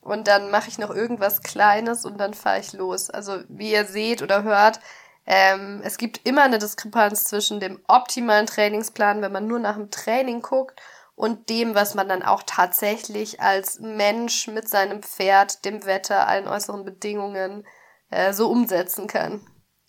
Und 0.00 0.28
dann 0.28 0.50
mache 0.50 0.68
ich 0.68 0.78
noch 0.78 0.90
irgendwas 0.90 1.42
Kleines 1.42 2.04
und 2.04 2.18
dann 2.18 2.34
fahre 2.34 2.60
ich 2.60 2.74
los. 2.74 3.08
Also 3.08 3.38
wie 3.48 3.72
ihr 3.72 3.86
seht 3.86 4.20
oder 4.20 4.42
hört, 4.42 4.80
ähm, 5.26 5.80
es 5.82 5.96
gibt 5.96 6.26
immer 6.28 6.42
eine 6.42 6.58
Diskrepanz 6.58 7.24
zwischen 7.24 7.58
dem 7.58 7.80
optimalen 7.88 8.46
Trainingsplan, 8.46 9.22
wenn 9.22 9.32
man 9.32 9.46
nur 9.46 9.58
nach 9.58 9.76
dem 9.76 9.90
Training 9.90 10.42
guckt, 10.42 10.80
und 11.16 11.48
dem, 11.48 11.74
was 11.74 11.94
man 11.94 12.08
dann 12.08 12.22
auch 12.22 12.42
tatsächlich 12.44 13.40
als 13.40 13.78
Mensch 13.78 14.48
mit 14.48 14.68
seinem 14.68 15.02
Pferd, 15.02 15.64
dem 15.64 15.86
Wetter, 15.86 16.26
allen 16.26 16.48
äußeren 16.48 16.84
Bedingungen 16.84 17.64
äh, 18.14 18.32
so 18.32 18.50
umsetzen 18.50 19.06
kann. 19.06 19.40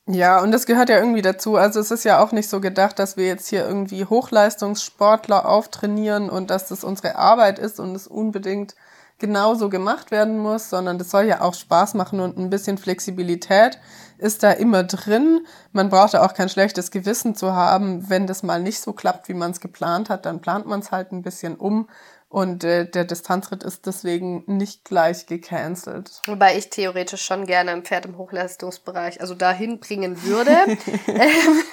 Ja, 0.07 0.41
und 0.41 0.51
das 0.51 0.67
gehört 0.67 0.89
ja 0.89 0.99
irgendwie 0.99 1.23
dazu. 1.23 1.55
Also 1.55 1.79
es 1.79 1.89
ist 1.89 2.03
ja 2.03 2.23
auch 2.23 2.31
nicht 2.31 2.47
so 2.47 2.61
gedacht, 2.61 2.99
dass 2.99 3.17
wir 3.17 3.25
jetzt 3.25 3.47
hier 3.47 3.65
irgendwie 3.67 4.05
Hochleistungssportler 4.05 5.47
auftrainieren 5.47 6.29
und 6.29 6.51
dass 6.51 6.67
das 6.67 6.83
unsere 6.83 7.15
Arbeit 7.15 7.57
ist 7.57 7.79
und 7.79 7.95
es 7.95 8.05
unbedingt 8.05 8.75
genauso 9.17 9.69
gemacht 9.69 10.11
werden 10.11 10.37
muss, 10.37 10.69
sondern 10.69 10.99
das 10.99 11.09
soll 11.09 11.23
ja 11.23 11.41
auch 11.41 11.53
Spaß 11.53 11.93
machen 11.93 12.19
und 12.19 12.37
ein 12.37 12.49
bisschen 12.49 12.77
Flexibilität 12.77 13.79
ist 14.17 14.43
da 14.43 14.51
immer 14.51 14.83
drin. 14.83 15.45
Man 15.71 15.89
braucht 15.89 16.13
ja 16.13 16.25
auch 16.25 16.33
kein 16.33 16.49
schlechtes 16.49 16.91
Gewissen 16.91 17.35
zu 17.35 17.53
haben, 17.53 18.09
wenn 18.09 18.27
das 18.27 18.43
mal 18.43 18.61
nicht 18.61 18.81
so 18.81 18.93
klappt, 18.93 19.27
wie 19.27 19.33
man 19.33 19.51
es 19.51 19.59
geplant 19.59 20.09
hat, 20.09 20.25
dann 20.25 20.41
plant 20.41 20.67
man 20.67 20.81
es 20.81 20.91
halt 20.91 21.11
ein 21.11 21.21
bisschen 21.21 21.55
um 21.55 21.87
und 22.35 22.65
äh, 22.65 22.85
der 22.85 23.05
Distanzritt 23.05 23.63
ist 23.63 23.85
deswegen 23.85 24.43
nicht 24.45 24.83
gleich 24.83 25.25
gecancelt. 25.25 26.21
Wobei 26.25 26.57
ich 26.57 26.69
theoretisch 26.69 27.21
schon 27.21 27.45
gerne 27.45 27.71
ein 27.71 27.83
Pferd 27.83 28.05
im 28.05 28.17
Hochleistungsbereich, 28.17 29.21
also 29.21 29.35
dahin 29.35 29.79
bringen 29.79 30.21
würde. 30.21 30.53
Ähm, 31.07 31.63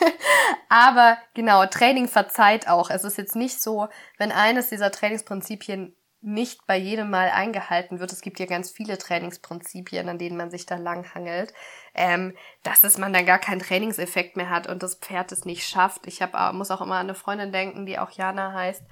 aber 0.68 1.18
genau, 1.34 1.66
Training 1.66 2.06
verzeiht 2.06 2.68
auch. 2.68 2.90
Es 2.90 3.02
ist 3.02 3.18
jetzt 3.18 3.34
nicht 3.34 3.60
so, 3.60 3.88
wenn 4.18 4.30
eines 4.30 4.68
dieser 4.68 4.92
Trainingsprinzipien 4.92 5.96
nicht 6.20 6.64
bei 6.66 6.76
jedem 6.76 7.10
Mal 7.10 7.30
eingehalten 7.30 7.98
wird. 7.98 8.12
Es 8.12 8.20
gibt 8.20 8.38
ja 8.38 8.46
ganz 8.46 8.70
viele 8.70 8.98
Trainingsprinzipien, 8.98 10.08
an 10.08 10.18
denen 10.18 10.36
man 10.36 10.52
sich 10.52 10.64
da 10.64 10.76
langhangelt, 10.76 11.52
ähm, 11.94 12.36
dass 12.62 12.84
es 12.84 12.98
man 12.98 13.12
dann 13.12 13.26
gar 13.26 13.40
keinen 13.40 13.60
Trainingseffekt 13.60 14.36
mehr 14.36 14.50
hat 14.50 14.68
und 14.68 14.84
das 14.84 14.94
Pferd 14.94 15.32
es 15.32 15.44
nicht 15.44 15.66
schafft. 15.66 16.06
Ich 16.06 16.22
hab, 16.22 16.54
muss 16.54 16.70
auch 16.70 16.80
immer 16.82 16.96
an 16.96 17.06
eine 17.06 17.16
Freundin 17.16 17.50
denken, 17.50 17.84
die 17.84 17.98
auch 17.98 18.12
Jana 18.12 18.52
heißt, 18.52 18.84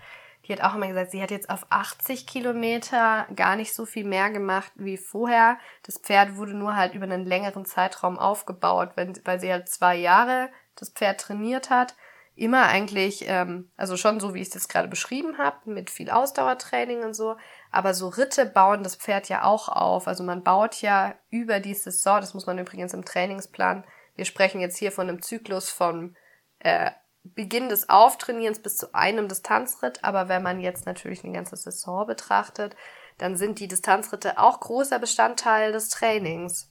die 0.50 0.56
hat 0.56 0.68
auch 0.68 0.74
immer 0.74 0.88
gesagt, 0.88 1.12
sie 1.12 1.22
hat 1.22 1.30
jetzt 1.30 1.48
auf 1.48 1.64
80 1.70 2.26
Kilometer 2.26 3.28
gar 3.36 3.54
nicht 3.54 3.72
so 3.72 3.86
viel 3.86 4.04
mehr 4.04 4.30
gemacht 4.30 4.72
wie 4.74 4.96
vorher. 4.96 5.58
Das 5.84 5.98
Pferd 5.98 6.36
wurde 6.36 6.54
nur 6.54 6.74
halt 6.74 6.92
über 6.94 7.04
einen 7.04 7.24
längeren 7.24 7.64
Zeitraum 7.64 8.18
aufgebaut, 8.18 8.90
wenn, 8.96 9.14
weil 9.24 9.38
sie 9.38 9.52
halt 9.52 9.68
zwei 9.68 9.94
Jahre 9.94 10.50
das 10.74 10.90
Pferd 10.90 11.20
trainiert 11.20 11.70
hat. 11.70 11.94
Immer 12.34 12.66
eigentlich, 12.66 13.28
ähm, 13.28 13.70
also 13.76 13.96
schon 13.96 14.18
so, 14.18 14.34
wie 14.34 14.40
ich 14.40 14.48
es 14.48 14.54
jetzt 14.54 14.68
gerade 14.68 14.88
beschrieben 14.88 15.38
habe, 15.38 15.70
mit 15.70 15.88
viel 15.88 16.10
Ausdauertraining 16.10 17.04
und 17.04 17.14
so. 17.14 17.36
Aber 17.70 17.94
so 17.94 18.08
Ritte 18.08 18.44
bauen 18.44 18.82
das 18.82 18.96
Pferd 18.96 19.28
ja 19.28 19.44
auch 19.44 19.68
auf. 19.68 20.08
Also 20.08 20.24
man 20.24 20.42
baut 20.42 20.82
ja 20.82 21.14
über 21.28 21.60
die 21.60 21.74
Saison, 21.74 22.20
das 22.20 22.34
muss 22.34 22.46
man 22.46 22.58
übrigens 22.58 22.92
im 22.92 23.04
Trainingsplan, 23.04 23.84
wir 24.16 24.24
sprechen 24.24 24.60
jetzt 24.60 24.78
hier 24.78 24.90
von 24.90 25.08
einem 25.08 25.22
Zyklus 25.22 25.70
von 25.70 26.16
äh, 26.58 26.90
Beginn 27.22 27.68
des 27.68 27.88
Auftrainierens 27.88 28.60
bis 28.60 28.76
zu 28.76 28.94
einem 28.94 29.28
Distanzritt. 29.28 30.04
Aber 30.04 30.28
wenn 30.28 30.42
man 30.42 30.60
jetzt 30.60 30.86
natürlich 30.86 31.24
eine 31.24 31.32
ganze 31.34 31.56
Saison 31.56 32.06
betrachtet, 32.06 32.76
dann 33.18 33.36
sind 33.36 33.60
die 33.60 33.68
Distanzritte 33.68 34.38
auch 34.38 34.60
großer 34.60 34.98
Bestandteil 34.98 35.72
des 35.72 35.90
Trainings. 35.90 36.70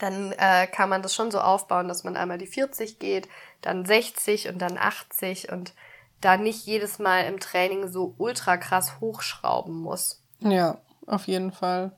Dann 0.00 0.32
äh, 0.32 0.66
kann 0.66 0.88
man 0.88 1.02
das 1.02 1.14
schon 1.14 1.30
so 1.30 1.40
aufbauen, 1.40 1.88
dass 1.88 2.04
man 2.04 2.16
einmal 2.16 2.38
die 2.38 2.46
40 2.46 2.98
geht, 2.98 3.28
dann 3.62 3.84
60 3.84 4.48
und 4.48 4.58
dann 4.58 4.78
80 4.78 5.50
und 5.50 5.74
da 6.20 6.36
nicht 6.36 6.66
jedes 6.66 6.98
Mal 6.98 7.22
im 7.26 7.40
Training 7.40 7.88
so 7.88 8.14
ultra 8.18 8.56
krass 8.56 9.00
hochschrauben 9.00 9.74
muss. 9.74 10.22
Ja, 10.40 10.80
auf 11.06 11.26
jeden 11.26 11.52
Fall. 11.52 11.96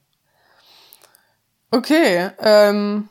Okay, 1.70 2.31
ähm, 2.39 3.09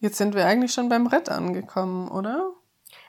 jetzt 0.00 0.18
sind 0.18 0.34
wir 0.34 0.46
eigentlich 0.46 0.72
schon 0.72 0.88
beim 0.88 1.06
Ritt 1.06 1.28
angekommen, 1.28 2.08
oder? 2.08 2.53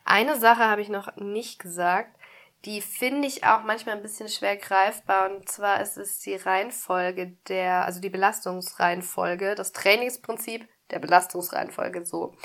Eine 0.06 0.39
Sache 0.39 0.64
habe 0.64 0.82
ich 0.82 0.89
noch 0.89 1.16
nicht 1.18 1.60
gesagt, 1.60 2.16
die 2.64 2.82
finde 2.82 3.28
ich 3.28 3.43
auch 3.43 3.64
manchmal 3.64 3.95
ein 3.95 4.01
bisschen 4.01 4.30
schwer 4.30 4.56
greifbar 4.58 5.30
und 5.30 5.49
zwar 5.49 5.82
ist 5.82 5.97
es 5.97 6.20
die 6.20 6.36
Reihenfolge 6.36 7.38
der, 7.47 7.86
also 7.86 7.99
die 7.99 8.10
Belastungsreihenfolge, 8.10 9.56
das 9.56 9.72
Trainingsprinzip 9.72 10.68
der 10.91 10.99
Belastungsreihenfolge 10.99 12.06
so. 12.06 12.36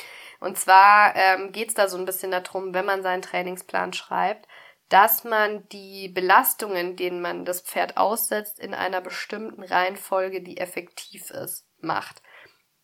Und 0.41 0.59
zwar 0.59 1.15
ähm, 1.15 1.53
geht 1.53 1.69
es 1.69 1.75
da 1.75 1.89
so 1.89 1.99
ein 1.99 2.07
bisschen 2.07 2.31
darum, 2.31 2.75
wenn 2.75 2.87
man 2.87 3.03
seinen 3.03 3.23
Trainingsplan 3.23 3.93
schreibt, 3.93 4.47
dass 4.89 5.25
man 5.25 5.69
die 5.69 6.09
Belastungen, 6.09 6.97
denen 6.97 7.21
man 7.21 7.45
das 7.45 7.61
Pferd 7.61 7.97
aussetzt, 7.97 8.59
in 8.59 8.75
einer 8.75 9.01
bestimmten 9.01 9.63
Reihenfolge, 9.63 10.43
die 10.43 10.59
effektiv 10.59 11.31
ist, 11.31 11.67
macht. 11.81 12.23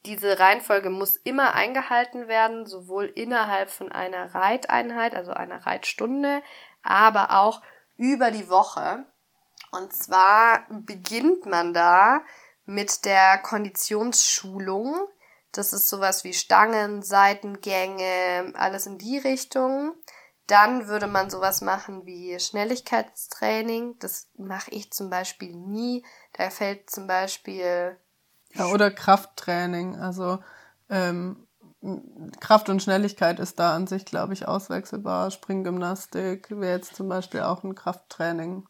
Diese 0.06 0.38
Reihenfolge 0.38 0.88
muss 0.88 1.16
immer 1.16 1.54
eingehalten 1.54 2.28
werden, 2.28 2.64
sowohl 2.64 3.06
innerhalb 3.06 3.70
von 3.70 3.90
einer 3.90 4.34
Reiteinheit, 4.34 5.14
also 5.16 5.32
einer 5.32 5.66
Reitstunde, 5.66 6.42
aber 6.82 7.38
auch 7.38 7.60
über 7.96 8.30
die 8.30 8.48
Woche. 8.48 9.04
Und 9.72 9.92
zwar 9.92 10.64
beginnt 10.70 11.46
man 11.46 11.74
da 11.74 12.20
mit 12.64 13.04
der 13.04 13.38
Konditionsschulung. 13.38 15.08
Das 15.50 15.72
ist 15.72 15.88
sowas 15.88 16.22
wie 16.22 16.34
Stangen, 16.34 17.02
Seitengänge, 17.02 18.52
alles 18.54 18.86
in 18.86 18.98
die 18.98 19.18
Richtung. 19.18 19.94
Dann 20.46 20.86
würde 20.86 21.08
man 21.08 21.30
sowas 21.30 21.62
machen 21.62 22.06
wie 22.06 22.38
Schnelligkeitstraining. 22.38 23.98
Das 23.98 24.28
mache 24.36 24.70
ich 24.70 24.92
zum 24.92 25.10
Beispiel 25.10 25.56
nie. 25.56 26.06
Da 26.34 26.50
fällt 26.50 26.90
zum 26.90 27.08
Beispiel. 27.08 27.98
Ja, 28.58 28.66
oder 28.66 28.90
Krafttraining. 28.90 29.96
Also 29.96 30.38
ähm, 30.88 31.46
Kraft 32.40 32.68
und 32.68 32.82
Schnelligkeit 32.82 33.38
ist 33.38 33.58
da 33.58 33.74
an 33.74 33.86
sich, 33.86 34.04
glaube 34.04 34.32
ich, 34.32 34.48
auswechselbar. 34.48 35.30
Springgymnastik 35.30 36.50
wäre 36.50 36.78
jetzt 36.78 36.96
zum 36.96 37.08
Beispiel 37.08 37.42
auch 37.42 37.62
ein 37.62 37.74
Krafttraining. 37.74 38.66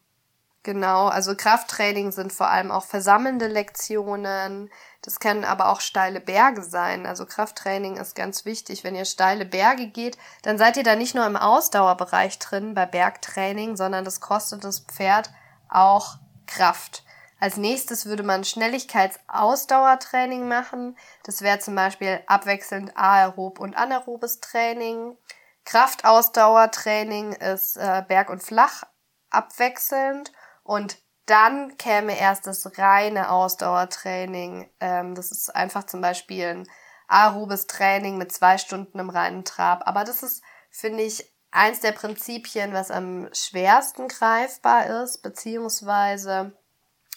Genau, 0.67 1.07
also 1.07 1.33
Krafttraining 1.33 2.11
sind 2.11 2.33
vor 2.33 2.49
allem 2.49 2.71
auch 2.71 2.83
versammelnde 2.83 3.47
Lektionen. 3.47 4.69
Das 5.01 5.21
können 5.21 5.45
aber 5.45 5.69
auch 5.69 5.79
steile 5.79 6.19
Berge 6.19 6.61
sein. 6.61 7.05
Also 7.05 7.25
Krafttraining 7.25 7.95
ist 7.95 8.15
ganz 8.15 8.43
wichtig. 8.43 8.83
Wenn 8.83 8.93
ihr 8.93 9.05
steile 9.05 9.45
Berge 9.45 9.87
geht, 9.87 10.17
dann 10.41 10.57
seid 10.57 10.75
ihr 10.75 10.83
da 10.83 10.97
nicht 10.97 11.15
nur 11.15 11.25
im 11.25 11.37
Ausdauerbereich 11.37 12.37
drin 12.39 12.73
bei 12.73 12.85
Bergtraining, 12.85 13.77
sondern 13.77 14.03
das 14.03 14.19
kostet 14.19 14.65
das 14.65 14.81
Pferd 14.81 15.31
auch 15.69 16.17
Kraft. 16.47 17.05
Als 17.39 17.57
nächstes 17.57 18.05
würde 18.05 18.23
man 18.23 18.43
Schnelligkeitsausdauertraining 18.43 20.47
machen. 20.47 20.97
Das 21.23 21.41
wäre 21.41 21.59
zum 21.59 21.75
Beispiel 21.75 22.21
abwechselnd 22.25 22.97
aerob 22.97 23.59
und 23.59 23.75
anaerobes 23.75 24.39
Training. 24.39 25.17
Kraftausdauertraining 25.65 27.33
ist 27.33 27.77
äh, 27.77 28.03
Berg 28.07 28.29
und 28.29 28.41
Flach 28.41 28.83
abwechselnd. 29.29 30.31
Und 30.63 30.97
dann 31.27 31.77
käme 31.77 32.17
erst 32.17 32.47
das 32.47 32.77
reine 32.77 33.29
Ausdauertraining. 33.29 34.69
Ähm, 34.79 35.13
das 35.13 35.31
ist 35.31 35.55
einfach 35.55 35.83
zum 35.83 36.01
Beispiel 36.01 36.45
ein 36.45 36.69
aerobes 37.07 37.67
Training 37.67 38.17
mit 38.17 38.31
zwei 38.31 38.57
Stunden 38.57 38.97
im 38.97 39.09
reinen 39.09 39.45
Trab. 39.45 39.87
Aber 39.87 40.03
das 40.03 40.23
ist, 40.23 40.41
finde 40.71 41.03
ich, 41.03 41.31
eins 41.51 41.81
der 41.81 41.91
Prinzipien, 41.91 42.73
was 42.73 42.91
am 42.91 43.29
schwersten 43.33 44.07
greifbar 44.07 45.03
ist, 45.03 45.21
beziehungsweise 45.21 46.57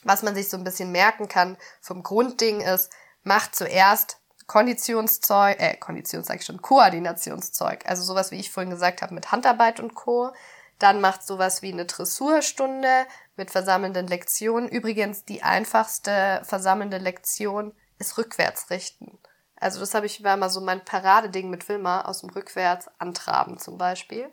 was 0.04 0.22
man 0.22 0.34
sich 0.34 0.48
so 0.48 0.56
ein 0.56 0.64
bisschen 0.64 0.92
merken 0.92 1.28
kann 1.28 1.56
vom 1.80 2.02
Grundding 2.02 2.60
ist, 2.60 2.90
macht 3.22 3.54
zuerst 3.54 4.18
Konditionszeug, 4.46 5.60
äh, 5.60 5.76
Konditions 5.76 6.26
sag 6.26 6.40
ich 6.40 6.46
schon, 6.46 6.60
Koordinationszeug. 6.60 7.86
Also 7.86 8.02
sowas, 8.02 8.32
wie 8.32 8.40
ich 8.40 8.50
vorhin 8.50 8.70
gesagt 8.70 9.00
habe, 9.00 9.14
mit 9.14 9.30
Handarbeit 9.30 9.78
und 9.78 9.94
Co. 9.94 10.32
Dann 10.80 11.00
macht 11.00 11.24
sowas 11.24 11.62
wie 11.62 11.72
eine 11.72 11.84
Dressurstunde 11.84 13.06
mit 13.36 13.50
versammelnden 13.50 14.08
Lektionen. 14.08 14.68
Übrigens, 14.68 15.24
die 15.24 15.42
einfachste 15.42 16.40
versammelnde 16.44 16.98
Lektion 16.98 17.72
ist 17.98 18.18
Rückwärtsrichten. 18.18 19.18
Also 19.54 19.78
das 19.78 19.94
habe 19.94 20.06
ich, 20.06 20.24
war 20.24 20.36
mal 20.36 20.50
so 20.50 20.60
mein 20.60 20.84
Paradeding 20.84 21.48
mit 21.50 21.68
Wilma 21.68 22.00
aus 22.00 22.22
dem 22.22 22.30
Rückwärts 22.30 22.88
antraben 22.98 23.58
zum 23.58 23.78
Beispiel. 23.78 24.32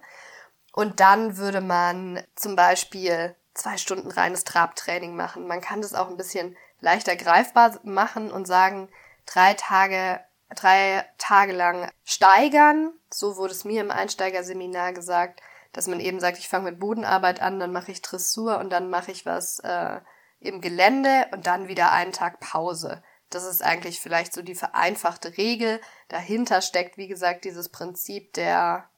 Und 0.72 1.00
dann 1.00 1.38
würde 1.38 1.62
man 1.62 2.24
zum 2.36 2.56
Beispiel 2.56 3.36
zwei 3.58 3.78
Stunden 3.78 4.12
reines 4.12 4.44
Trabtraining 4.44 5.16
machen. 5.16 5.48
Man 5.48 5.62
kann 5.62 5.82
das 5.82 5.94
auch 5.94 6.10
ein 6.10 6.18
bisschen 6.18 6.56
leichter 6.80 7.16
greifbar 7.16 7.80
machen 7.84 8.32
und 8.32 8.46
sagen, 8.46 8.90
drei 9.26 9.54
Tage, 9.54 10.20
drei 10.56 11.06
Tage 11.18 11.54
lang 11.54 11.90
steigern. 12.06 12.94
So 13.12 13.38
wurde 13.38 13.54
es 13.54 13.66
mir 13.66 13.82
im 13.82 13.92
Einsteigerseminar 13.92 14.94
gesagt 14.94 15.42
dass 15.78 15.88
man 15.88 16.00
eben 16.00 16.20
sagt, 16.20 16.40
ich 16.40 16.50
fange 16.50 16.72
mit 16.72 16.80
Bodenarbeit 16.80 17.40
an, 17.40 17.60
dann 17.60 17.72
mache 17.72 17.92
ich 17.92 18.02
Dressur 18.02 18.58
und 18.58 18.72
dann 18.72 18.90
mache 18.90 19.12
ich 19.12 19.28
was 19.28 19.60
äh, 19.60 20.00
im 20.40 20.60
Gelände 20.60 21.28
und 21.32 21.46
dann 21.46 21.68
wieder 21.68 21.92
einen 21.92 22.14
Tag 22.14 22.40
Pause. 22.40 23.04
Das 23.30 23.46
ist 23.46 23.62
eigentlich 23.62 24.00
vielleicht 24.00 24.34
so 24.34 24.42
die 24.42 24.56
vereinfachte 24.56 25.38
Regel. 25.38 25.80
Dahinter 26.08 26.62
steckt, 26.62 26.98
wie 26.98 27.08
gesagt, 27.08 27.46
dieses 27.46 27.70
Prinzip 27.70 28.34
der 28.34 28.90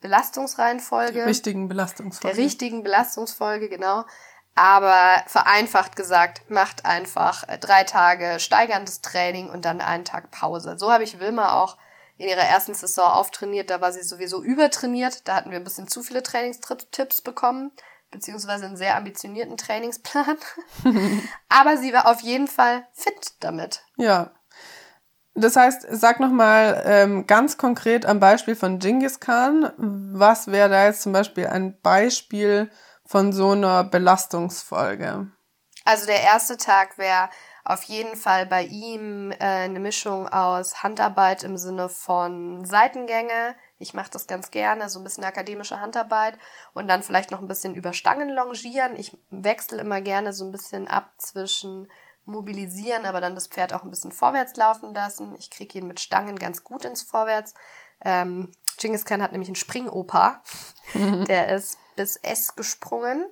Belastungsreihenfolge. 0.00 1.14
Der 1.14 1.26
richtigen 1.26 1.68
Belastungsfolge. 1.68 2.36
Der 2.36 2.44
richtigen 2.44 2.82
Belastungsfolge, 2.82 3.68
genau. 3.68 4.04
Aber 4.54 5.22
vereinfacht 5.26 5.96
gesagt, 5.96 6.48
macht 6.50 6.86
einfach 6.86 7.46
äh, 7.48 7.58
drei 7.58 7.84
Tage 7.84 8.40
steigerndes 8.40 9.02
Training 9.02 9.50
und 9.50 9.64
dann 9.64 9.80
einen 9.80 10.04
Tag 10.04 10.30
Pause. 10.30 10.76
So 10.78 10.90
habe 10.90 11.04
ich 11.04 11.20
Wilma 11.20 11.62
auch 11.62 11.76
in 12.16 12.28
ihrer 12.28 12.40
ersten 12.40 12.74
Saison 12.74 13.10
auftrainiert. 13.10 13.68
Da 13.68 13.82
war 13.82 13.92
sie 13.92 14.02
sowieso 14.02 14.42
übertrainiert. 14.42 15.28
Da 15.28 15.36
hatten 15.36 15.50
wir 15.50 15.58
ein 15.58 15.64
bisschen 15.64 15.88
zu 15.88 16.02
viele 16.02 16.22
Trainingstipps 16.22 17.20
bekommen, 17.20 17.72
beziehungsweise 18.10 18.64
einen 18.64 18.78
sehr 18.78 18.96
ambitionierten 18.96 19.58
Trainingsplan. 19.58 20.38
Aber 21.50 21.76
sie 21.76 21.92
war 21.92 22.06
auf 22.06 22.20
jeden 22.20 22.48
Fall 22.48 22.86
fit 22.94 23.34
damit. 23.40 23.82
Ja. 23.96 24.32
Das 25.36 25.54
heißt, 25.54 25.86
sag 25.90 26.18
nochmal 26.18 26.82
ähm, 26.86 27.26
ganz 27.26 27.58
konkret 27.58 28.06
am 28.06 28.20
Beispiel 28.20 28.56
von 28.56 28.78
Genghis 28.78 29.20
Khan, 29.20 29.70
was 29.76 30.46
wäre 30.50 30.70
da 30.70 30.86
jetzt 30.86 31.02
zum 31.02 31.12
Beispiel 31.12 31.46
ein 31.46 31.78
Beispiel 31.82 32.70
von 33.04 33.34
so 33.34 33.50
einer 33.50 33.84
Belastungsfolge? 33.84 35.30
Also 35.84 36.06
der 36.06 36.22
erste 36.22 36.56
Tag 36.56 36.96
wäre 36.96 37.28
auf 37.64 37.82
jeden 37.82 38.16
Fall 38.16 38.46
bei 38.46 38.64
ihm 38.64 39.30
äh, 39.32 39.36
eine 39.38 39.78
Mischung 39.78 40.28
aus 40.28 40.82
Handarbeit 40.82 41.44
im 41.44 41.58
Sinne 41.58 41.88
von 41.88 42.64
Seitengänge. 42.64 43.54
Ich 43.78 43.92
mache 43.92 44.10
das 44.10 44.26
ganz 44.26 44.50
gerne, 44.50 44.88
so 44.88 45.00
ein 45.00 45.04
bisschen 45.04 45.24
akademische 45.24 45.80
Handarbeit 45.80 46.38
und 46.72 46.88
dann 46.88 47.02
vielleicht 47.02 47.30
noch 47.30 47.40
ein 47.40 47.48
bisschen 47.48 47.74
über 47.74 47.92
Stangen 47.92 48.30
longieren. 48.30 48.96
Ich 48.96 49.16
wechsle 49.30 49.80
immer 49.80 50.00
gerne 50.00 50.32
so 50.32 50.44
ein 50.44 50.52
bisschen 50.52 50.88
ab 50.88 51.12
zwischen 51.18 51.88
mobilisieren, 52.26 53.06
aber 53.06 53.20
dann 53.20 53.34
das 53.34 53.46
Pferd 53.46 53.72
auch 53.72 53.82
ein 53.82 53.90
bisschen 53.90 54.12
vorwärts 54.12 54.56
laufen 54.56 54.94
lassen. 54.94 55.34
Ich 55.38 55.50
kriege 55.50 55.78
ihn 55.78 55.86
mit 55.86 56.00
Stangen 56.00 56.38
ganz 56.38 56.64
gut 56.64 56.84
ins 56.84 57.02
Vorwärts. 57.02 57.54
Ähm, 58.04 58.52
Genghis 58.78 59.04
Khan 59.04 59.22
hat 59.22 59.32
nämlich 59.32 59.48
einen 59.48 59.56
Springoper. 59.56 60.42
Der 60.94 61.54
ist 61.54 61.78
bis 61.96 62.16
S 62.16 62.54
gesprungen. 62.56 63.26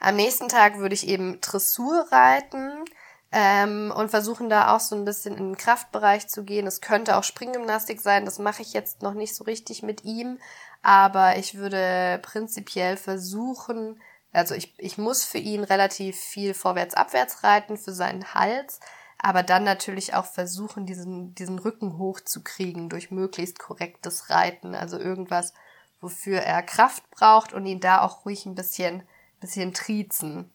Am 0.00 0.16
nächsten 0.16 0.48
Tag 0.48 0.78
würde 0.78 0.94
ich 0.94 1.06
eben 1.08 1.40
Dressur 1.40 2.06
reiten 2.10 2.84
ähm, 3.32 3.92
und 3.94 4.10
versuchen 4.10 4.48
da 4.48 4.74
auch 4.74 4.80
so 4.80 4.94
ein 4.96 5.04
bisschen 5.04 5.36
in 5.36 5.48
den 5.48 5.56
Kraftbereich 5.56 6.28
zu 6.28 6.44
gehen. 6.44 6.66
Es 6.66 6.80
könnte 6.80 7.16
auch 7.16 7.24
Springgymnastik 7.24 8.00
sein, 8.00 8.24
das 8.24 8.38
mache 8.38 8.62
ich 8.62 8.72
jetzt 8.72 9.02
noch 9.02 9.14
nicht 9.14 9.34
so 9.34 9.44
richtig 9.44 9.82
mit 9.82 10.04
ihm, 10.04 10.38
aber 10.82 11.36
ich 11.36 11.56
würde 11.56 12.20
prinzipiell 12.22 12.96
versuchen, 12.96 14.00
also 14.36 14.54
ich, 14.54 14.74
ich 14.78 14.98
muss 14.98 15.24
für 15.24 15.38
ihn 15.38 15.64
relativ 15.64 16.16
viel 16.16 16.54
vorwärts-abwärts 16.54 17.42
reiten 17.42 17.76
für 17.76 17.92
seinen 17.92 18.34
Hals, 18.34 18.80
aber 19.18 19.42
dann 19.42 19.64
natürlich 19.64 20.14
auch 20.14 20.26
versuchen, 20.26 20.86
diesen, 20.86 21.34
diesen 21.34 21.58
Rücken 21.58 21.98
hochzukriegen 21.98 22.88
durch 22.88 23.10
möglichst 23.10 23.58
korrektes 23.58 24.28
Reiten, 24.28 24.74
also 24.74 24.98
irgendwas, 24.98 25.54
wofür 26.00 26.40
er 26.40 26.62
Kraft 26.62 27.10
braucht 27.10 27.54
und 27.54 27.64
ihn 27.64 27.80
da 27.80 28.02
auch 28.02 28.26
ruhig 28.26 28.44
ein 28.44 28.54
bisschen, 28.54 29.02
bisschen 29.40 29.72
triezen. 29.72 30.52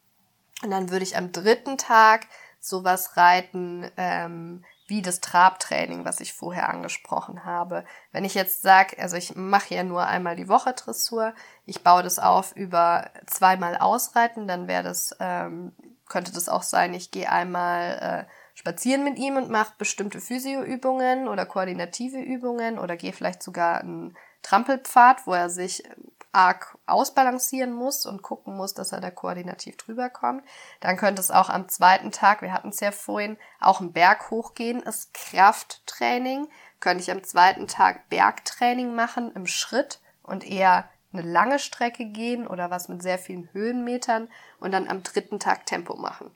Und 0.64 0.70
dann 0.70 0.92
würde 0.92 1.04
ich 1.04 1.18
am 1.18 1.32
dritten 1.32 1.78
Tag 1.78 2.28
sowas 2.60 3.18
reiten 3.18 3.90
ähm, 3.98 4.64
wie 4.92 5.02
das 5.02 5.22
Trabtraining, 5.22 6.04
was 6.04 6.20
ich 6.20 6.34
vorher 6.34 6.68
angesprochen 6.68 7.46
habe. 7.46 7.86
Wenn 8.12 8.26
ich 8.26 8.36
jetzt 8.36 8.62
sage, 8.62 9.00
also 9.00 9.16
ich 9.16 9.38
mache 9.38 9.74
ja 9.74 9.84
nur 9.86 10.06
einmal 10.06 10.36
die 10.36 10.50
Woche 10.50 10.74
Dressur, 10.74 11.34
ich 11.66 11.82
baue 11.82 12.04
das 12.04 12.20
auf 12.20 12.54
über 12.58 13.10
zweimal 13.26 13.78
Ausreiten, 13.78 14.50
dann 14.50 14.68
wäre 14.68 14.84
das, 14.84 15.16
ähm, 15.22 15.72
könnte 16.10 16.34
das 16.34 16.50
auch 16.50 16.64
sein, 16.64 16.94
ich 16.94 17.10
gehe 17.10 17.32
einmal 17.32 18.28
äh, 18.28 18.32
spazieren 18.54 19.06
mit 19.06 19.18
ihm 19.18 19.38
und 19.38 19.50
mache 19.50 19.74
bestimmte 19.78 20.20
Physioübungen 20.20 21.30
oder 21.30 21.46
koordinative 21.46 22.20
Übungen 22.20 22.78
oder 22.78 22.98
gehe 22.98 23.14
vielleicht 23.14 23.44
sogar 23.44 23.80
einen 23.80 24.18
Trampelpfad, 24.42 25.26
wo 25.26 25.34
er 25.34 25.50
sich 25.50 25.84
arg 26.32 26.78
ausbalancieren 26.86 27.74
muss 27.74 28.06
und 28.06 28.22
gucken 28.22 28.56
muss, 28.56 28.74
dass 28.74 28.92
er 28.92 29.02
da 29.02 29.12
koordinativ 29.12 29.78
drüber 29.78 30.10
kommt. 30.10 30.44
Dann 30.80 30.98
könnte 30.98 31.22
es 31.22 31.32
auch 31.32 31.50
am 31.50 31.68
zweiten 31.70 32.12
Tag, 32.12 32.42
wir 32.42 32.54
hatten 32.54 32.70
es 32.70 32.80
ja 32.80 32.92
vorhin, 32.92 33.38
auch 33.60 33.82
einen 33.82 33.94
Berg 33.94 34.32
hochgehen, 34.32 34.82
ist 34.82 35.14
Krafttraining. 35.14 36.48
Könnte 36.80 37.04
ich 37.04 37.12
am 37.12 37.24
zweiten 37.24 37.68
Tag 37.68 38.10
Bergtraining 38.10 38.96
machen 38.96 39.32
im 39.36 39.46
Schritt 39.46 40.00
und 40.24 40.50
eher 40.50 40.90
eine 41.14 41.24
lange 41.24 41.60
Strecke 41.60 42.06
gehen 42.06 42.48
oder 42.48 42.70
was 42.70 42.88
mit 42.88 43.02
sehr 43.04 43.20
vielen 43.20 43.50
Höhenmetern 43.54 44.30
und 44.60 44.72
dann 44.72 44.88
am 44.88 45.04
dritten 45.04 45.40
Tag 45.40 45.66
Tempo 45.66 45.96
machen. 45.96 46.32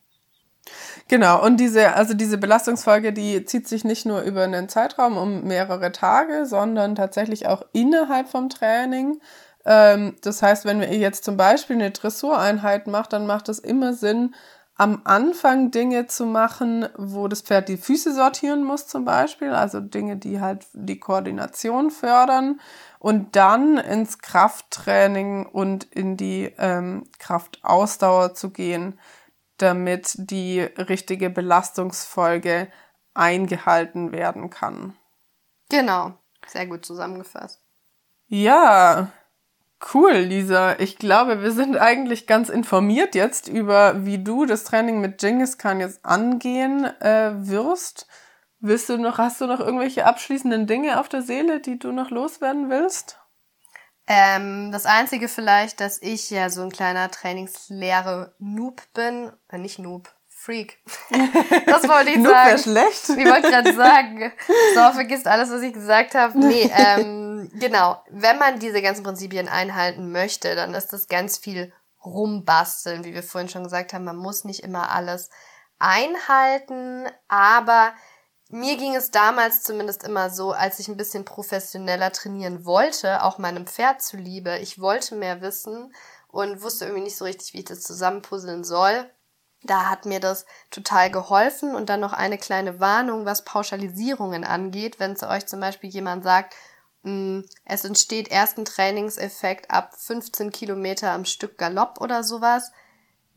Genau, 1.08 1.44
und 1.44 1.58
diese, 1.58 1.94
also 1.94 2.14
diese 2.14 2.38
Belastungsfolge, 2.38 3.14
die 3.14 3.46
zieht 3.46 3.68
sich 3.68 3.84
nicht 3.84 4.06
nur 4.06 4.22
über 4.22 4.44
einen 4.44 4.68
Zeitraum 4.68 5.18
um 5.18 5.44
mehrere 5.44 5.92
Tage, 5.92 6.46
sondern 6.46 6.96
tatsächlich 6.96 7.48
auch 7.48 7.64
innerhalb 7.72 8.28
vom 8.28 8.50
Training. 8.50 9.22
Ähm, 9.66 10.16
das 10.22 10.42
heißt, 10.42 10.66
wenn 10.66 10.82
ihr 10.82 10.98
jetzt 10.98 11.24
zum 11.24 11.38
Beispiel 11.38 11.76
eine 11.76 11.92
Dressureinheit 11.92 12.88
macht, 12.88 13.14
dann 13.14 13.26
macht 13.26 13.50
es 13.50 13.60
immer 13.60 13.94
Sinn, 13.94 14.36
am 14.78 15.02
Anfang 15.06 15.72
Dinge 15.72 16.08
zu 16.08 16.26
machen, 16.26 16.88
wo 16.98 17.30
das 17.30 17.42
Pferd 17.42 17.70
die 17.70 17.78
Füße 17.78 18.14
sortieren 18.14 18.64
muss 18.64 18.88
zum 18.88 19.06
Beispiel, 19.06 19.52
also 19.52 19.80
Dinge, 19.80 20.18
die 20.18 20.42
halt 20.42 20.68
die 20.74 21.00
Koordination 21.00 21.92
fördern 21.92 22.60
und 23.00 23.38
dann 23.38 23.78
ins 23.78 24.20
Krafttraining 24.20 25.46
und 25.46 25.86
in 25.86 26.18
die 26.18 26.54
ähm, 26.58 27.06
Kraftausdauer 27.20 28.34
zu 28.34 28.50
gehen, 28.50 29.00
damit 29.58 30.16
die 30.18 30.60
richtige 30.60 31.30
Belastungsfolge 31.30 32.68
eingehalten 33.14 34.12
werden 34.12 34.50
kann. 34.50 34.98
Genau, 35.70 36.14
sehr 36.48 36.68
gut 36.68 36.86
zusammengefasst. 36.86 37.62
Ja, 38.28 39.12
Cool, 39.94 40.14
Lisa. 40.14 40.80
Ich 40.80 40.98
glaube, 40.98 41.42
wir 41.42 41.52
sind 41.52 41.78
eigentlich 41.78 42.28
ganz 42.28 42.50
informiert 42.50 43.14
jetzt 43.14 43.48
über, 43.48 44.06
wie 44.06 44.24
du 44.24 44.46
das 44.46 44.64
Training 44.64 45.02
mit 45.02 45.20
Genghis 45.20 45.58
Khan 45.58 45.80
jetzt 45.80 46.04
angehen 46.06 46.86
äh, 47.02 47.34
wirst. 47.48 48.08
Willst 48.60 48.90
du 48.90 48.98
noch, 48.98 49.18
hast 49.18 49.42
du 49.42 49.48
noch 49.48 49.60
irgendwelche 49.60 50.06
abschließenden 50.06 50.66
Dinge 50.66 51.00
auf 51.00 51.10
der 51.10 51.22
Seele, 51.22 51.60
die 51.60 51.78
du 51.78 51.92
noch 51.92 52.10
loswerden 52.10 52.70
willst? 52.70 53.20
Ähm, 54.08 54.72
das 54.72 54.86
Einzige 54.86 55.28
vielleicht, 55.28 55.82
dass 55.82 56.02
ich 56.02 56.30
ja 56.30 56.50
so 56.50 56.62
ein 56.62 56.72
kleiner 56.72 57.12
Trainingslehre-Noob 57.12 58.82
bin. 58.94 59.32
Äh, 59.50 59.58
nicht 59.58 59.80
Noob, 59.80 60.15
Freak. 60.46 60.78
Das 61.66 61.88
wollte 61.88 62.12
ich 62.12 62.24
sagen. 62.24 62.58
schlecht. 62.60 63.10
Ich 63.10 63.26
wollte 63.26 63.50
gerade 63.50 63.74
sagen. 63.74 64.32
So, 64.76 64.94
vergisst 64.94 65.28
alles, 65.28 65.50
was 65.50 65.62
ich 65.64 65.74
gesagt 65.74 66.14
habe. 66.14 66.38
Nee, 66.38 66.72
ähm, 66.78 67.50
genau. 67.56 68.04
Wenn 68.12 68.38
man 68.38 68.60
diese 68.60 68.82
ganzen 68.82 69.04
Prinzipien 69.04 69.48
einhalten 69.48 70.12
möchte, 70.12 70.56
dann 70.56 70.76
ist 70.76 70.94
das 70.94 71.08
ganz 71.08 71.40
viel 71.40 71.74
rumbasteln, 72.06 73.04
wie 73.04 73.16
wir 73.16 73.24
vorhin 73.24 73.50
schon 73.50 73.64
gesagt 73.64 73.94
haben. 73.94 74.06
Man 74.06 74.18
muss 74.18 74.44
nicht 74.44 74.64
immer 74.64 74.92
alles 74.92 75.32
einhalten, 75.80 77.08
aber 77.28 77.94
mir 78.50 78.78
ging 78.78 78.96
es 78.96 79.10
damals 79.10 79.64
zumindest 79.64 80.04
immer 80.04 80.30
so, 80.30 80.52
als 80.52 80.78
ich 80.78 80.88
ein 80.88 80.98
bisschen 80.98 81.26
professioneller 81.26 82.12
trainieren 82.12 82.66
wollte, 82.66 83.24
auch 83.24 83.40
meinem 83.40 83.66
Pferd 83.66 84.04
zuliebe. 84.04 84.60
Ich 84.60 84.80
wollte 84.80 85.16
mehr 85.16 85.42
wissen 85.42 85.92
und 86.28 86.62
wusste 86.62 86.86
irgendwie 86.86 87.04
nicht 87.04 87.18
so 87.18 87.26
richtig, 87.26 87.54
wie 87.54 87.60
ich 87.60 87.66
das 87.66 87.82
zusammenpuzzeln 87.82 88.64
soll. 88.64 89.10
Da 89.66 89.90
hat 89.90 90.06
mir 90.06 90.20
das 90.20 90.46
total 90.70 91.10
geholfen 91.10 91.74
und 91.74 91.90
dann 91.90 92.00
noch 92.00 92.14
eine 92.14 92.38
kleine 92.38 92.80
Warnung, 92.80 93.26
was 93.26 93.44
Pauschalisierungen 93.44 94.44
angeht. 94.44 95.00
Wenn 95.00 95.16
zu 95.16 95.28
euch 95.28 95.48
zum 95.48 95.60
Beispiel 95.60 95.90
jemand 95.90 96.24
sagt, 96.24 96.54
mm, 97.04 97.42
es 97.66 97.84
entsteht 97.84 98.28
erst 98.30 98.58
ein 98.58 98.66
Trainingseffekt 98.66 99.72
ab 99.72 99.96
15 99.98 100.52
Kilometer 100.52 101.12
am 101.12 101.26
Stück 101.26 101.58
Galopp 101.58 102.00
oder 102.00 102.24
sowas. 102.24 102.72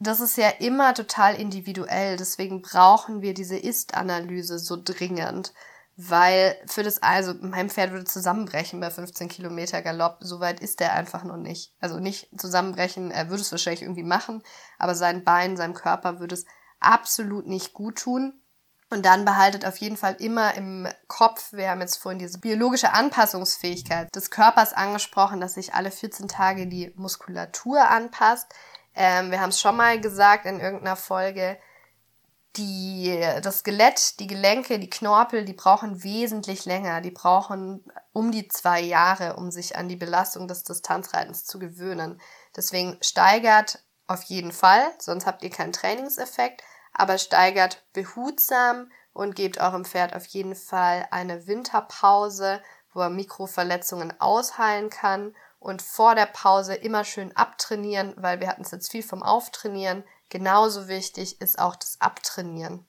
Das 0.00 0.20
ist 0.20 0.36
ja 0.36 0.50
immer 0.50 0.94
total 0.94 1.34
individuell. 1.34 2.16
Deswegen 2.16 2.62
brauchen 2.62 3.22
wir 3.22 3.32
diese 3.32 3.56
Ist-Analyse 3.56 4.58
so 4.58 4.76
dringend. 4.82 5.52
Weil 6.00 6.56
für 6.66 6.84
das, 6.84 7.02
also 7.02 7.34
mein 7.40 7.70
Pferd 7.70 7.90
würde 7.90 8.04
zusammenbrechen 8.04 8.78
bei 8.78 8.88
15 8.88 9.28
Kilometer 9.28 9.82
Galopp. 9.82 10.18
Soweit 10.20 10.60
ist 10.60 10.80
er 10.80 10.92
einfach 10.92 11.24
noch 11.24 11.36
nicht. 11.36 11.74
Also 11.80 11.98
nicht 11.98 12.28
zusammenbrechen, 12.38 13.10
er 13.10 13.30
würde 13.30 13.42
es 13.42 13.50
wahrscheinlich 13.50 13.82
irgendwie 13.82 14.04
machen, 14.04 14.44
aber 14.78 14.94
sein 14.94 15.24
Bein, 15.24 15.56
seinem 15.56 15.74
Körper 15.74 16.20
würde 16.20 16.36
es 16.36 16.46
absolut 16.78 17.48
nicht 17.48 17.72
gut 17.72 17.96
tun. 17.96 18.40
Und 18.90 19.04
dann 19.06 19.24
behaltet 19.24 19.66
auf 19.66 19.76
jeden 19.78 19.96
Fall 19.96 20.14
immer 20.20 20.54
im 20.54 20.86
Kopf, 21.08 21.52
wir 21.52 21.68
haben 21.68 21.80
jetzt 21.80 21.96
vorhin 21.96 22.20
diese 22.20 22.38
biologische 22.38 22.92
Anpassungsfähigkeit 22.92 24.14
des 24.14 24.30
Körpers 24.30 24.72
angesprochen, 24.74 25.40
dass 25.40 25.54
sich 25.54 25.74
alle 25.74 25.90
14 25.90 26.28
Tage 26.28 26.68
die 26.68 26.92
Muskulatur 26.94 27.90
anpasst. 27.90 28.46
Ähm, 28.94 29.32
wir 29.32 29.40
haben 29.40 29.50
es 29.50 29.60
schon 29.60 29.76
mal 29.76 30.00
gesagt 30.00 30.46
in 30.46 30.60
irgendeiner 30.60 30.96
Folge, 30.96 31.58
die, 32.56 33.16
das 33.42 33.58
Skelett, 33.58 34.18
die 34.20 34.26
Gelenke, 34.26 34.78
die 34.78 34.90
Knorpel, 34.90 35.44
die 35.44 35.52
brauchen 35.52 36.02
wesentlich 36.02 36.64
länger. 36.64 37.00
Die 37.00 37.10
brauchen 37.10 37.84
um 38.12 38.32
die 38.32 38.48
zwei 38.48 38.80
Jahre, 38.80 39.36
um 39.36 39.50
sich 39.50 39.76
an 39.76 39.88
die 39.88 39.96
Belastung 39.96 40.48
des 40.48 40.64
Distanzreitens 40.64 41.44
zu 41.44 41.58
gewöhnen. 41.58 42.20
Deswegen 42.56 42.98
steigert 43.00 43.84
auf 44.06 44.22
jeden 44.24 44.52
Fall, 44.52 44.90
sonst 44.98 45.26
habt 45.26 45.42
ihr 45.42 45.50
keinen 45.50 45.72
Trainingseffekt, 45.72 46.62
aber 46.92 47.18
steigert 47.18 47.84
behutsam 47.92 48.90
und 49.12 49.36
gebt 49.36 49.58
eurem 49.58 49.84
Pferd 49.84 50.16
auf 50.16 50.26
jeden 50.26 50.54
Fall 50.54 51.06
eine 51.10 51.46
Winterpause, 51.46 52.62
wo 52.92 53.00
er 53.00 53.10
Mikroverletzungen 53.10 54.18
ausheilen 54.20 54.90
kann 54.90 55.34
und 55.58 55.82
vor 55.82 56.14
der 56.14 56.26
Pause 56.26 56.74
immer 56.74 57.04
schön 57.04 57.36
abtrainieren, 57.36 58.14
weil 58.16 58.40
wir 58.40 58.48
hatten 58.48 58.62
es 58.62 58.70
jetzt 58.70 58.90
viel 58.90 59.02
vom 59.02 59.22
Auftrainieren. 59.22 60.04
Genauso 60.28 60.88
wichtig 60.88 61.40
ist 61.40 61.58
auch 61.58 61.76
das 61.76 62.00
Abtrainieren. 62.00 62.84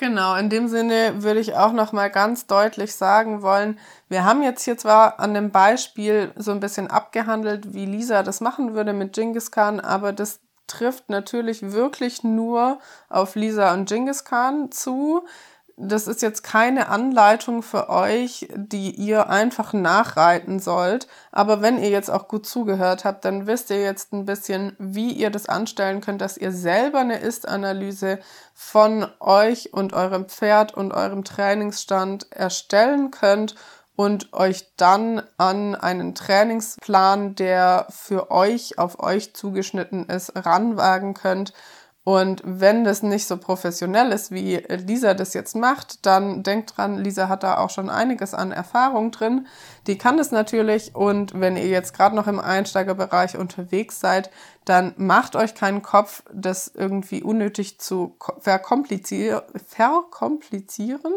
Genau, 0.00 0.34
in 0.34 0.48
dem 0.48 0.66
Sinne 0.68 1.22
würde 1.22 1.40
ich 1.40 1.56
auch 1.56 1.72
noch 1.72 1.92
mal 1.92 2.08
ganz 2.10 2.46
deutlich 2.46 2.94
sagen 2.94 3.42
wollen, 3.42 3.78
wir 4.08 4.24
haben 4.24 4.42
jetzt 4.42 4.64
hier 4.64 4.78
zwar 4.78 5.20
an 5.20 5.34
dem 5.34 5.50
Beispiel 5.50 6.32
so 6.36 6.52
ein 6.52 6.60
bisschen 6.60 6.90
abgehandelt, 6.90 7.74
wie 7.74 7.84
Lisa 7.84 8.22
das 8.22 8.40
machen 8.40 8.74
würde 8.74 8.94
mit 8.94 9.12
Genghis 9.12 9.50
Khan, 9.50 9.78
aber 9.78 10.14
das 10.14 10.40
trifft 10.66 11.10
natürlich 11.10 11.72
wirklich 11.72 12.24
nur 12.24 12.78
auf 13.10 13.34
Lisa 13.34 13.74
und 13.74 13.90
Genghis 13.90 14.24
Khan 14.24 14.72
zu 14.72 15.26
das 15.82 16.06
ist 16.06 16.20
jetzt 16.20 16.42
keine 16.42 16.88
Anleitung 16.88 17.62
für 17.62 17.88
euch, 17.88 18.48
die 18.54 18.90
ihr 18.90 19.30
einfach 19.30 19.72
nachreiten 19.72 20.60
sollt. 20.60 21.08
Aber 21.32 21.62
wenn 21.62 21.82
ihr 21.82 21.88
jetzt 21.88 22.10
auch 22.10 22.28
gut 22.28 22.46
zugehört 22.46 23.04
habt, 23.04 23.24
dann 23.24 23.46
wisst 23.46 23.70
ihr 23.70 23.80
jetzt 23.80 24.12
ein 24.12 24.26
bisschen, 24.26 24.76
wie 24.78 25.12
ihr 25.12 25.30
das 25.30 25.48
anstellen 25.48 26.00
könnt, 26.00 26.20
dass 26.20 26.36
ihr 26.36 26.52
selber 26.52 27.00
eine 27.00 27.18
Ist-Analyse 27.18 28.18
von 28.54 29.06
euch 29.20 29.72
und 29.72 29.94
eurem 29.94 30.26
Pferd 30.28 30.74
und 30.74 30.92
eurem 30.92 31.24
Trainingsstand 31.24 32.30
erstellen 32.30 33.10
könnt 33.10 33.54
und 33.96 34.32
euch 34.32 34.66
dann 34.76 35.22
an 35.38 35.74
einen 35.74 36.14
Trainingsplan, 36.14 37.34
der 37.34 37.86
für 37.90 38.30
euch, 38.30 38.78
auf 38.78 39.02
euch 39.02 39.34
zugeschnitten 39.34 40.08
ist, 40.08 40.32
ranwagen 40.36 41.14
könnt 41.14 41.52
und 42.02 42.40
wenn 42.44 42.82
das 42.84 43.02
nicht 43.02 43.26
so 43.26 43.36
professionell 43.36 44.10
ist, 44.12 44.30
wie 44.30 44.56
Lisa 44.56 45.12
das 45.12 45.34
jetzt 45.34 45.54
macht, 45.54 46.06
dann 46.06 46.42
denkt 46.42 46.76
dran, 46.76 46.96
Lisa 46.96 47.28
hat 47.28 47.42
da 47.42 47.58
auch 47.58 47.68
schon 47.68 47.90
einiges 47.90 48.32
an 48.32 48.52
Erfahrung 48.52 49.10
drin. 49.10 49.46
Die 49.86 49.98
kann 49.98 50.16
das 50.16 50.30
natürlich. 50.30 50.94
Und 50.94 51.38
wenn 51.38 51.58
ihr 51.58 51.68
jetzt 51.68 51.92
gerade 51.92 52.16
noch 52.16 52.26
im 52.26 52.40
Einsteigerbereich 52.40 53.36
unterwegs 53.36 54.00
seid, 54.00 54.30
dann 54.64 54.94
macht 54.96 55.36
euch 55.36 55.54
keinen 55.54 55.82
Kopf, 55.82 56.22
das 56.32 56.68
irgendwie 56.74 57.22
unnötig 57.22 57.78
zu 57.78 58.16
verkomplizieren. 58.38 59.42
verkomplizieren. 59.66 61.12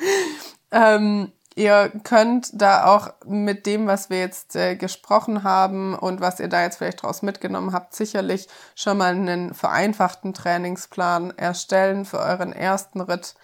ähm, 0.70 1.32
Ihr 1.58 1.90
könnt 2.04 2.50
da 2.52 2.84
auch 2.84 3.14
mit 3.24 3.64
dem, 3.64 3.86
was 3.86 4.10
wir 4.10 4.18
jetzt 4.18 4.54
äh, 4.56 4.76
gesprochen 4.76 5.42
haben 5.42 5.94
und 5.94 6.20
was 6.20 6.38
ihr 6.38 6.48
da 6.48 6.62
jetzt 6.62 6.76
vielleicht 6.76 7.02
draus 7.02 7.22
mitgenommen 7.22 7.72
habt, 7.72 7.94
sicherlich 7.94 8.46
schon 8.74 8.98
mal 8.98 9.12
einen 9.12 9.54
vereinfachten 9.54 10.34
Trainingsplan 10.34 11.30
erstellen 11.38 12.04
für 12.04 12.18
euren 12.18 12.52
ersten 12.52 13.00
Ritt 13.00 13.36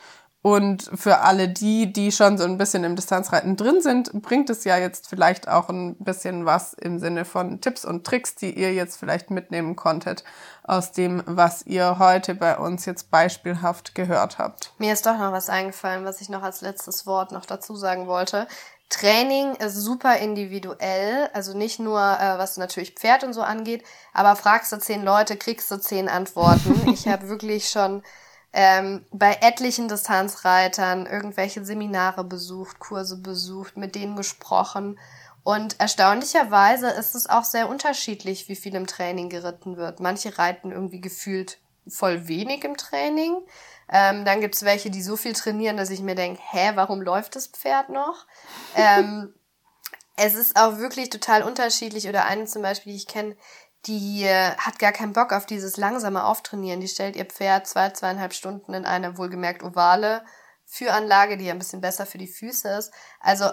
Und 0.43 0.90
für 0.95 1.20
alle 1.20 1.49
die, 1.49 1.93
die 1.93 2.11
schon 2.11 2.36
so 2.36 2.43
ein 2.43 2.59
bisschen 2.59 2.82
im 2.82 2.97
Distanzreiten 2.97 3.57
drin 3.57 3.80
sind, 3.80 4.11
bringt 4.22 4.51
es 4.51 4.64
ja 4.64 4.76
jetzt 4.76 5.09
vielleicht 5.09 5.47
auch 5.47 5.68
ein 5.68 5.95
bisschen 5.99 6.45
was 6.45 6.72
im 6.74 6.99
Sinne 6.99 7.24
von 7.24 7.61
Tipps 7.61 7.84
und 7.84 8.05
Tricks, 8.05 8.34
die 8.34 8.51
ihr 8.59 8.74
jetzt 8.74 8.99
vielleicht 8.99 9.30
mitnehmen 9.30 9.76
konntet 9.76 10.24
aus 10.64 10.90
dem, 10.90 11.22
was 11.26 11.64
ihr 11.66 12.01
heute 12.01 12.34
bei 12.34 12.59
uns 12.59 12.86
jetzt 12.86 13.12
beispielhaft 13.12 13.95
gehört 13.95 14.38
habt. 14.38 14.72
Mir 14.78 14.93
ist 14.93 15.07
doch 15.07 15.16
noch 15.16 15.30
was 15.30 15.49
eingefallen, 15.49 16.05
was 16.05 16.20
ich 16.20 16.28
noch 16.28 16.43
als 16.43 16.61
letztes 16.61 17.07
Wort 17.07 17.30
noch 17.30 17.47
dazu 17.47 17.76
sagen 17.76 18.09
wollte. 18.09 18.49
Training 18.88 19.55
ist 19.55 19.76
super 19.76 20.18
individuell, 20.18 21.30
also 21.32 21.57
nicht 21.57 21.78
nur, 21.78 21.99
äh, 21.99 22.36
was 22.36 22.59
natürlich 22.59 22.93
Pferd 22.93 23.24
und 23.24 23.32
so 23.32 23.43
angeht, 23.43 23.84
aber 24.12 24.36
fragst 24.36 24.70
du 24.72 24.78
zehn 24.78 25.03
Leute, 25.05 25.36
kriegst 25.36 25.70
du 25.70 25.78
zehn 25.78 26.09
Antworten. 26.09 26.88
ich 26.93 27.09
habe 27.09 27.28
wirklich 27.28 27.70
schon 27.70 28.03
ähm, 28.53 29.07
bei 29.11 29.38
etlichen 29.40 29.88
Distanzreitern 29.88 31.07
irgendwelche 31.07 31.64
Seminare 31.64 32.24
besucht, 32.24 32.78
Kurse 32.78 33.16
besucht, 33.16 33.76
mit 33.76 33.94
denen 33.94 34.16
gesprochen. 34.16 34.98
Und 35.44 35.80
erstaunlicherweise 35.80 36.88
ist 36.88 37.14
es 37.14 37.28
auch 37.28 37.44
sehr 37.44 37.68
unterschiedlich, 37.68 38.48
wie 38.48 38.57
viel 38.57 38.74
im 38.74 38.86
Training 38.86 39.28
geritten 39.28 39.76
wird. 39.76 40.00
Manche 40.00 40.38
reiten 40.38 40.70
irgendwie 40.70 41.00
gefühlt 41.00 41.59
voll 41.88 42.28
wenig 42.28 42.64
im 42.64 42.76
Training. 42.76 43.36
Ähm, 43.88 44.24
dann 44.24 44.40
gibt's 44.40 44.64
welche, 44.64 44.90
die 44.90 45.03
so 45.03 45.16
viel 45.16 45.32
trainieren, 45.32 45.76
dass 45.76 45.90
ich 45.90 46.00
mir 46.00 46.14
denke, 46.14 46.40
hä, 46.50 46.72
warum 46.74 47.03
läuft 47.03 47.34
das 47.36 47.48
Pferd 47.48 47.88
noch? 47.88 48.26
ähm, 48.76 49.34
es 50.16 50.34
ist 50.34 50.57
auch 50.57 50.78
wirklich 50.78 51.11
total 51.11 51.42
unterschiedlich. 51.42 52.09
Oder 52.09 52.26
eine 52.26 52.44
zum 52.44 52.62
Beispiel, 52.62 52.92
die 52.92 52.98
ich 52.98 53.09
kenne, 53.09 53.36
die 53.87 54.24
äh, 54.24 54.55
hat 54.57 54.78
gar 54.78 54.93
keinen 54.93 55.12
Bock 55.12 55.33
auf 55.33 55.47
dieses 55.47 55.76
langsame 55.76 56.24
Auftrainieren. 56.24 56.80
Die 56.80 56.89
stellt 56.89 57.16
ihr 57.16 57.24
Pferd 57.24 57.66
zwei, 57.66 57.91
zweieinhalb 57.91 58.33
Stunden 58.33 58.74
in 58.74 58.85
eine 58.85 59.18
wohlgemerkt 59.18 59.62
ovale 59.62 60.24
Führanlage, 60.64 61.37
die 61.37 61.47
ja 61.47 61.53
ein 61.53 61.59
bisschen 61.59 61.80
besser 61.80 62.07
für 62.07 62.18
die 62.18 62.28
Füße 62.28 62.68
ist. 62.68 62.93
Also 63.20 63.51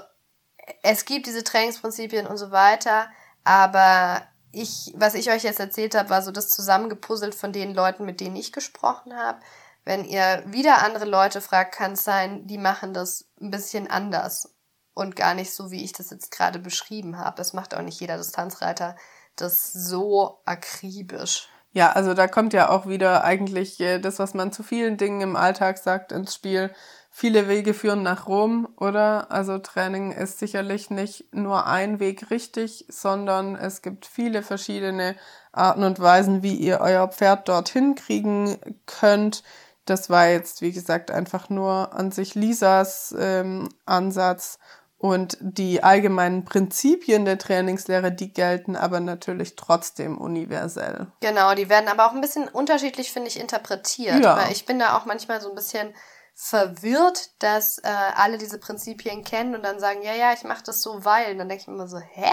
es 0.84 1.06
gibt 1.06 1.26
diese 1.26 1.44
Trainingsprinzipien 1.44 2.28
und 2.28 2.38
so 2.38 2.52
weiter, 2.52 3.10
aber 3.44 4.22
ich, 4.52 4.94
was 4.96 5.16
ich 5.16 5.32
euch 5.32 5.44
jetzt 5.44 5.60
erzählt 5.60 5.96
habe, 5.96 6.10
war 6.10 6.22
so 6.22 6.32
das 6.32 6.50
zusammengepuzzelt 6.50 7.36
von 7.36 7.52
den 7.52 7.74
Leuten, 7.74 8.06
mit 8.06 8.20
denen 8.20 8.36
ich 8.36 8.52
gesprochen 8.52 9.16
habe. 9.16 9.40
Wenn 9.84 10.06
ihr 10.06 10.44
wieder 10.46 10.84
andere 10.84 11.06
Leute 11.06 11.42
fragt, 11.42 11.76
kann 11.76 11.94
es 11.94 12.04
sein, 12.04 12.46
die 12.48 12.58
machen 12.58 12.94
das 12.94 13.26
ein 13.42 13.50
bisschen 13.52 13.90
anders 13.90 14.56
und 14.94 15.16
gar 15.16 15.34
nicht 15.34 15.52
so, 15.54 15.72
wie 15.72 15.84
ich 15.84 15.94
das 15.94 16.10
jetzt 16.10 16.32
gerade 16.32 16.60
beschrieben 16.60 17.18
habe. 17.18 17.38
Das 17.38 17.54
macht 17.54 17.74
auch 17.74 17.82
nicht 17.82 18.00
jeder 18.00 18.18
Distanzreiter 18.18 18.96
das 19.42 19.74
so 19.74 20.40
akribisch. 20.46 21.50
Ja, 21.72 21.92
also 21.92 22.14
da 22.14 22.28
kommt 22.28 22.54
ja 22.54 22.70
auch 22.70 22.88
wieder 22.88 23.24
eigentlich 23.24 23.80
äh, 23.80 24.00
das, 24.00 24.18
was 24.18 24.34
man 24.34 24.52
zu 24.52 24.64
vielen 24.64 24.98
Dingen 24.98 25.22
im 25.22 25.36
Alltag 25.36 25.78
sagt, 25.78 26.12
ins 26.12 26.34
Spiel. 26.34 26.72
Viele 27.12 27.48
Wege 27.48 27.74
führen 27.74 28.02
nach 28.02 28.28
Rom, 28.28 28.70
oder? 28.78 29.32
Also 29.32 29.58
Training 29.60 30.12
ist 30.12 30.40
sicherlich 30.40 30.90
nicht 30.90 31.34
nur 31.34 31.66
ein 31.68 32.00
Weg 32.00 32.30
richtig, 32.32 32.86
sondern 32.90 33.56
es 33.56 33.82
gibt 33.82 34.06
viele 34.06 34.42
verschiedene 34.42 35.16
Arten 35.52 35.84
und 35.84 36.00
Weisen, 36.00 36.44
wie 36.44 36.56
ihr 36.56 36.80
euer 36.82 37.08
Pferd 37.08 37.50
dorthin 37.50 37.96
kriegen 37.96 38.58
könnt. 38.86 39.44
Das 39.86 40.10
war 40.10 40.28
jetzt, 40.28 40.62
wie 40.62 40.72
gesagt, 40.72 41.12
einfach 41.12 41.50
nur 41.50 41.94
an 41.94 42.12
sich 42.12 42.36
Lisas 42.36 43.14
ähm, 43.18 43.70
Ansatz 43.86 44.60
und 45.00 45.38
die 45.40 45.82
allgemeinen 45.82 46.44
Prinzipien 46.44 47.24
der 47.24 47.38
Trainingslehre, 47.38 48.12
die 48.12 48.34
gelten 48.34 48.76
aber 48.76 49.00
natürlich 49.00 49.56
trotzdem 49.56 50.18
universell. 50.18 51.08
Genau, 51.22 51.56
die 51.56 51.70
werden 51.70 51.88
aber 51.88 52.06
auch 52.06 52.14
ein 52.14 52.20
bisschen 52.20 52.50
unterschiedlich, 52.50 53.14
finde 53.14 53.30
ich, 53.30 53.40
interpretiert. 53.40 54.22
Ja. 54.22 54.38
Weil 54.38 54.52
ich 54.52 54.66
bin 54.66 54.78
da 54.78 54.98
auch 54.98 55.06
manchmal 55.06 55.40
so 55.40 55.48
ein 55.48 55.56
bisschen 55.56 55.94
verwirrt, 56.36 57.32
dass 57.40 57.78
äh, 57.80 57.88
alle 58.16 58.38
diese 58.38 58.60
Prinzipien 58.60 59.24
kennen 59.24 59.56
und 59.56 59.64
dann 59.64 59.80
sagen, 59.80 60.02
ja, 60.02 60.14
ja, 60.14 60.34
ich 60.34 60.44
mache 60.44 60.64
das 60.66 60.82
so, 60.82 61.06
weil. 61.06 61.32
Und 61.32 61.38
dann 61.38 61.48
denke 61.48 61.62
ich 61.62 61.68
mir 61.68 61.76
immer 61.76 61.88
so, 61.88 62.00
hä? 62.00 62.32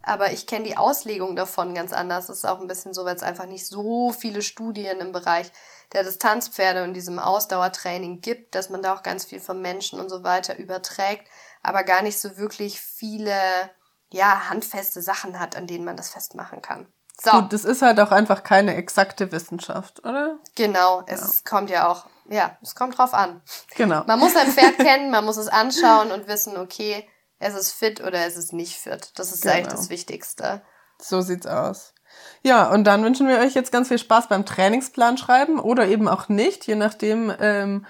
Aber 0.00 0.32
ich 0.32 0.46
kenne 0.46 0.66
die 0.66 0.76
Auslegung 0.76 1.34
davon 1.34 1.74
ganz 1.74 1.92
anders. 1.92 2.28
Das 2.28 2.38
ist 2.38 2.44
auch 2.44 2.60
ein 2.60 2.68
bisschen 2.68 2.94
so, 2.94 3.04
weil 3.04 3.16
es 3.16 3.24
einfach 3.24 3.46
nicht 3.46 3.66
so 3.66 4.12
viele 4.12 4.42
Studien 4.42 5.00
im 5.00 5.10
Bereich 5.10 5.50
der 5.92 6.04
Distanzpferde 6.04 6.84
und 6.84 6.94
diesem 6.94 7.18
Ausdauertraining 7.18 8.20
gibt, 8.20 8.54
dass 8.54 8.70
man 8.70 8.82
da 8.82 8.94
auch 8.94 9.02
ganz 9.02 9.24
viel 9.24 9.40
vom 9.40 9.60
Menschen 9.60 9.98
und 9.98 10.08
so 10.08 10.22
weiter 10.22 10.58
überträgt 10.58 11.26
aber 11.68 11.84
gar 11.84 12.02
nicht 12.02 12.18
so 12.18 12.36
wirklich 12.36 12.80
viele, 12.80 13.70
ja, 14.10 14.48
handfeste 14.48 15.02
Sachen 15.02 15.38
hat, 15.38 15.56
an 15.56 15.66
denen 15.66 15.84
man 15.84 15.96
das 15.96 16.10
festmachen 16.10 16.62
kann. 16.62 16.86
So. 17.20 17.32
Gut, 17.32 17.52
das 17.52 17.64
ist 17.64 17.82
halt 17.82 17.98
auch 17.98 18.12
einfach 18.12 18.44
keine 18.44 18.76
exakte 18.76 19.32
Wissenschaft, 19.32 20.04
oder? 20.04 20.38
Genau, 20.54 21.02
es 21.06 21.42
ja. 21.44 21.50
kommt 21.50 21.68
ja 21.68 21.88
auch, 21.88 22.06
ja, 22.28 22.56
es 22.62 22.76
kommt 22.76 22.96
drauf 22.96 23.12
an. 23.12 23.42
Genau. 23.74 24.04
Man 24.06 24.20
muss 24.20 24.36
ein 24.36 24.50
Pferd 24.50 24.76
kennen, 24.78 25.10
man 25.10 25.24
muss 25.24 25.36
es 25.36 25.48
anschauen 25.48 26.12
und 26.12 26.28
wissen, 26.28 26.56
okay, 26.56 27.08
es 27.40 27.54
ist 27.54 27.72
fit 27.72 28.00
oder 28.00 28.24
es 28.26 28.36
ist 28.36 28.52
nicht 28.52 28.78
fit. 28.78 29.12
Das 29.16 29.32
ist 29.32 29.42
genau. 29.42 29.54
eigentlich 29.54 29.74
das 29.74 29.90
Wichtigste. 29.90 30.62
So 31.00 31.20
sieht's 31.20 31.46
aus. 31.46 31.94
Ja, 32.42 32.70
und 32.70 32.84
dann 32.84 33.04
wünschen 33.04 33.28
wir 33.28 33.38
euch 33.38 33.54
jetzt 33.54 33.72
ganz 33.72 33.88
viel 33.88 33.98
Spaß 33.98 34.28
beim 34.28 34.46
Trainingsplan 34.46 35.18
schreiben 35.18 35.58
oder 35.60 35.86
eben 35.86 36.08
auch 36.08 36.28
nicht, 36.28 36.66
je 36.66 36.76
nachdem, 36.76 37.32
ähm, 37.40 37.86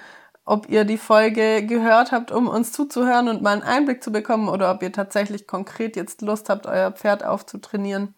ob 0.48 0.70
ihr 0.70 0.86
die 0.86 0.96
Folge 0.96 1.66
gehört 1.66 2.10
habt, 2.10 2.32
um 2.32 2.48
uns 2.48 2.72
zuzuhören 2.72 3.28
und 3.28 3.42
mal 3.42 3.52
einen 3.52 3.62
Einblick 3.62 4.02
zu 4.02 4.10
bekommen 4.10 4.48
oder 4.48 4.70
ob 4.70 4.82
ihr 4.82 4.90
tatsächlich 4.90 5.46
konkret 5.46 5.94
jetzt 5.94 6.22
Lust 6.22 6.48
habt, 6.48 6.66
euer 6.66 6.90
Pferd 6.90 7.22
aufzutrainieren. 7.22 8.14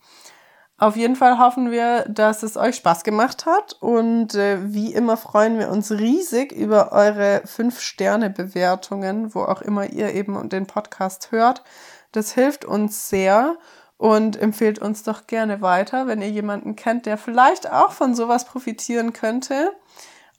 Auf 0.79 0.95
jeden 0.95 1.17
Fall 1.17 1.39
hoffen 1.39 1.73
wir, 1.73 2.05
dass 2.09 2.45
es 2.45 2.57
euch 2.57 2.77
Spaß 2.77 3.03
gemacht 3.03 3.47
hat 3.47 3.77
und 3.81 4.37
äh, 4.37 4.59
wie 4.73 4.95
immer 4.95 5.17
freuen 5.17 5.59
wir 5.59 5.71
uns 5.71 5.91
riesig 5.91 6.53
über 6.53 6.93
eure 6.93 7.43
5-Sterne-Bewertungen, 7.45 9.35
wo 9.35 9.41
auch 9.41 9.61
immer 9.61 9.91
ihr 9.91 10.15
eben 10.15 10.49
den 10.49 10.67
Podcast 10.67 11.33
hört. 11.33 11.65
Das 12.13 12.33
hilft 12.33 12.65
uns 12.65 13.09
sehr 13.09 13.57
und 13.99 14.41
empfehlt 14.41 14.79
uns 14.79 15.03
doch 15.03 15.27
gerne 15.27 15.63
weiter, 15.63 16.07
wenn 16.07 16.23
ihr 16.23 16.31
jemanden 16.31 16.77
kennt, 16.77 17.07
der 17.07 17.19
vielleicht 17.19 17.73
auch 17.73 17.91
von 17.91 18.15
sowas 18.15 18.45
profitieren 18.45 19.13
könnte 19.13 19.73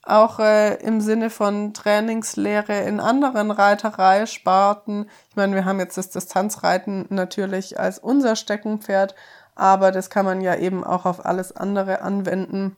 auch 0.02 0.38
äh, 0.38 0.74
im 0.82 1.00
Sinne 1.00 1.30
von 1.30 1.74
Trainingslehre 1.74 2.80
in 2.80 3.00
anderen 3.00 3.50
Reitereisparten. 3.50 5.08
Ich 5.30 5.36
meine, 5.36 5.54
wir 5.54 5.64
haben 5.64 5.78
jetzt 5.78 5.96
das 5.96 6.10
Distanzreiten 6.10 7.06
natürlich 7.08 7.78
als 7.78 7.98
unser 7.98 8.36
Steckenpferd, 8.36 9.14
aber 9.54 9.92
das 9.92 10.10
kann 10.10 10.24
man 10.24 10.40
ja 10.40 10.56
eben 10.56 10.82
auch 10.82 11.06
auf 11.06 11.24
alles 11.24 11.54
andere 11.54 12.02
anwenden. 12.02 12.76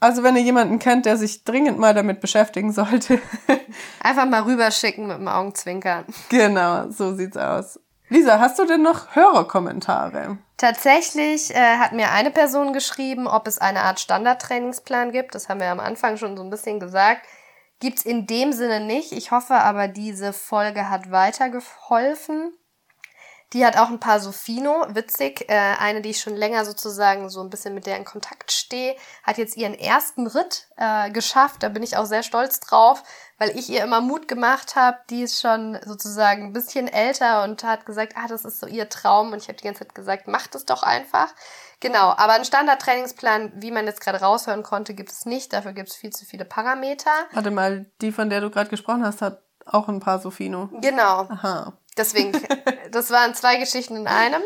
Also 0.00 0.22
wenn 0.22 0.36
ihr 0.36 0.42
jemanden 0.42 0.78
kennt, 0.78 1.06
der 1.06 1.16
sich 1.16 1.44
dringend 1.44 1.78
mal 1.78 1.94
damit 1.94 2.20
beschäftigen 2.20 2.72
sollte. 2.72 3.20
Einfach 4.00 4.26
mal 4.26 4.42
rüberschicken 4.42 5.08
mit 5.08 5.18
dem 5.18 5.28
Augenzwinkern. 5.28 6.04
Genau, 6.28 6.90
so 6.90 7.14
sieht's 7.14 7.36
aus. 7.36 7.80
Lisa, 8.10 8.40
hast 8.40 8.58
du 8.58 8.64
denn 8.64 8.82
noch 8.82 9.14
Hörerkommentare? 9.14 10.38
Tatsächlich 10.56 11.54
äh, 11.54 11.76
hat 11.78 11.92
mir 11.92 12.10
eine 12.10 12.30
Person 12.30 12.72
geschrieben, 12.72 13.26
ob 13.26 13.46
es 13.46 13.58
eine 13.58 13.82
Art 13.82 14.00
Standardtrainingsplan 14.00 15.12
gibt. 15.12 15.34
Das 15.34 15.48
haben 15.48 15.60
wir 15.60 15.70
am 15.70 15.78
Anfang 15.78 16.16
schon 16.16 16.36
so 16.36 16.42
ein 16.42 16.50
bisschen 16.50 16.80
gesagt. 16.80 17.26
Gibt's 17.80 18.04
in 18.04 18.26
dem 18.26 18.52
Sinne 18.52 18.80
nicht. 18.80 19.12
Ich 19.12 19.30
hoffe 19.30 19.54
aber, 19.54 19.86
diese 19.86 20.32
Folge 20.32 20.90
hat 20.90 21.12
weitergeholfen. 21.12 22.52
Die 23.54 23.64
hat 23.64 23.78
auch 23.78 23.88
ein 23.88 24.00
paar 24.00 24.20
Sofino, 24.20 24.86
witzig. 24.90 25.48
Äh, 25.48 25.54
eine, 25.78 26.02
die 26.02 26.10
ich 26.10 26.20
schon 26.20 26.36
länger 26.36 26.66
sozusagen 26.66 27.30
so 27.30 27.40
ein 27.40 27.48
bisschen 27.48 27.74
mit 27.74 27.86
der 27.86 27.96
in 27.96 28.04
Kontakt 28.04 28.52
stehe, 28.52 28.94
hat 29.22 29.38
jetzt 29.38 29.56
ihren 29.56 29.74
ersten 29.74 30.26
Ritt 30.26 30.66
äh, 30.76 31.10
geschafft. 31.10 31.62
Da 31.62 31.70
bin 31.70 31.82
ich 31.82 31.96
auch 31.96 32.04
sehr 32.04 32.22
stolz 32.22 32.60
drauf, 32.60 33.02
weil 33.38 33.56
ich 33.56 33.70
ihr 33.70 33.82
immer 33.82 34.02
Mut 34.02 34.28
gemacht 34.28 34.76
habe. 34.76 34.98
Die 35.08 35.22
ist 35.22 35.40
schon 35.40 35.78
sozusagen 35.84 36.44
ein 36.44 36.52
bisschen 36.52 36.88
älter 36.88 37.44
und 37.44 37.64
hat 37.64 37.86
gesagt, 37.86 38.14
ah, 38.16 38.28
das 38.28 38.44
ist 38.44 38.60
so 38.60 38.66
ihr 38.66 38.88
Traum. 38.90 39.32
Und 39.32 39.42
ich 39.42 39.48
habe 39.48 39.56
die 39.56 39.64
ganze 39.64 39.80
Zeit 39.80 39.94
gesagt, 39.94 40.28
macht 40.28 40.54
es 40.54 40.66
doch 40.66 40.82
einfach. 40.82 41.32
Genau, 41.80 42.10
aber 42.10 42.32
einen 42.32 42.44
Standardtrainingsplan, 42.44 43.52
wie 43.56 43.70
man 43.70 43.86
jetzt 43.86 44.00
gerade 44.00 44.20
raushören 44.20 44.62
konnte, 44.62 44.92
gibt 44.94 45.10
es 45.10 45.24
nicht. 45.24 45.52
Dafür 45.52 45.72
gibt 45.72 45.88
es 45.88 45.96
viel 45.96 46.10
zu 46.10 46.26
viele 46.26 46.44
Parameter. 46.44 47.12
Warte 47.32 47.50
mal, 47.50 47.86
die, 48.02 48.12
von 48.12 48.28
der 48.28 48.40
du 48.40 48.50
gerade 48.50 48.68
gesprochen 48.68 49.06
hast, 49.06 49.22
hat 49.22 49.40
auch 49.64 49.88
ein 49.88 50.00
paar 50.00 50.18
Sofino. 50.18 50.68
Genau. 50.80 51.28
Aha. 51.28 51.72
Deswegen, 51.98 52.32
das 52.92 53.10
waren 53.10 53.34
zwei 53.34 53.56
Geschichten 53.56 53.96
in 53.96 54.06
einem. 54.06 54.42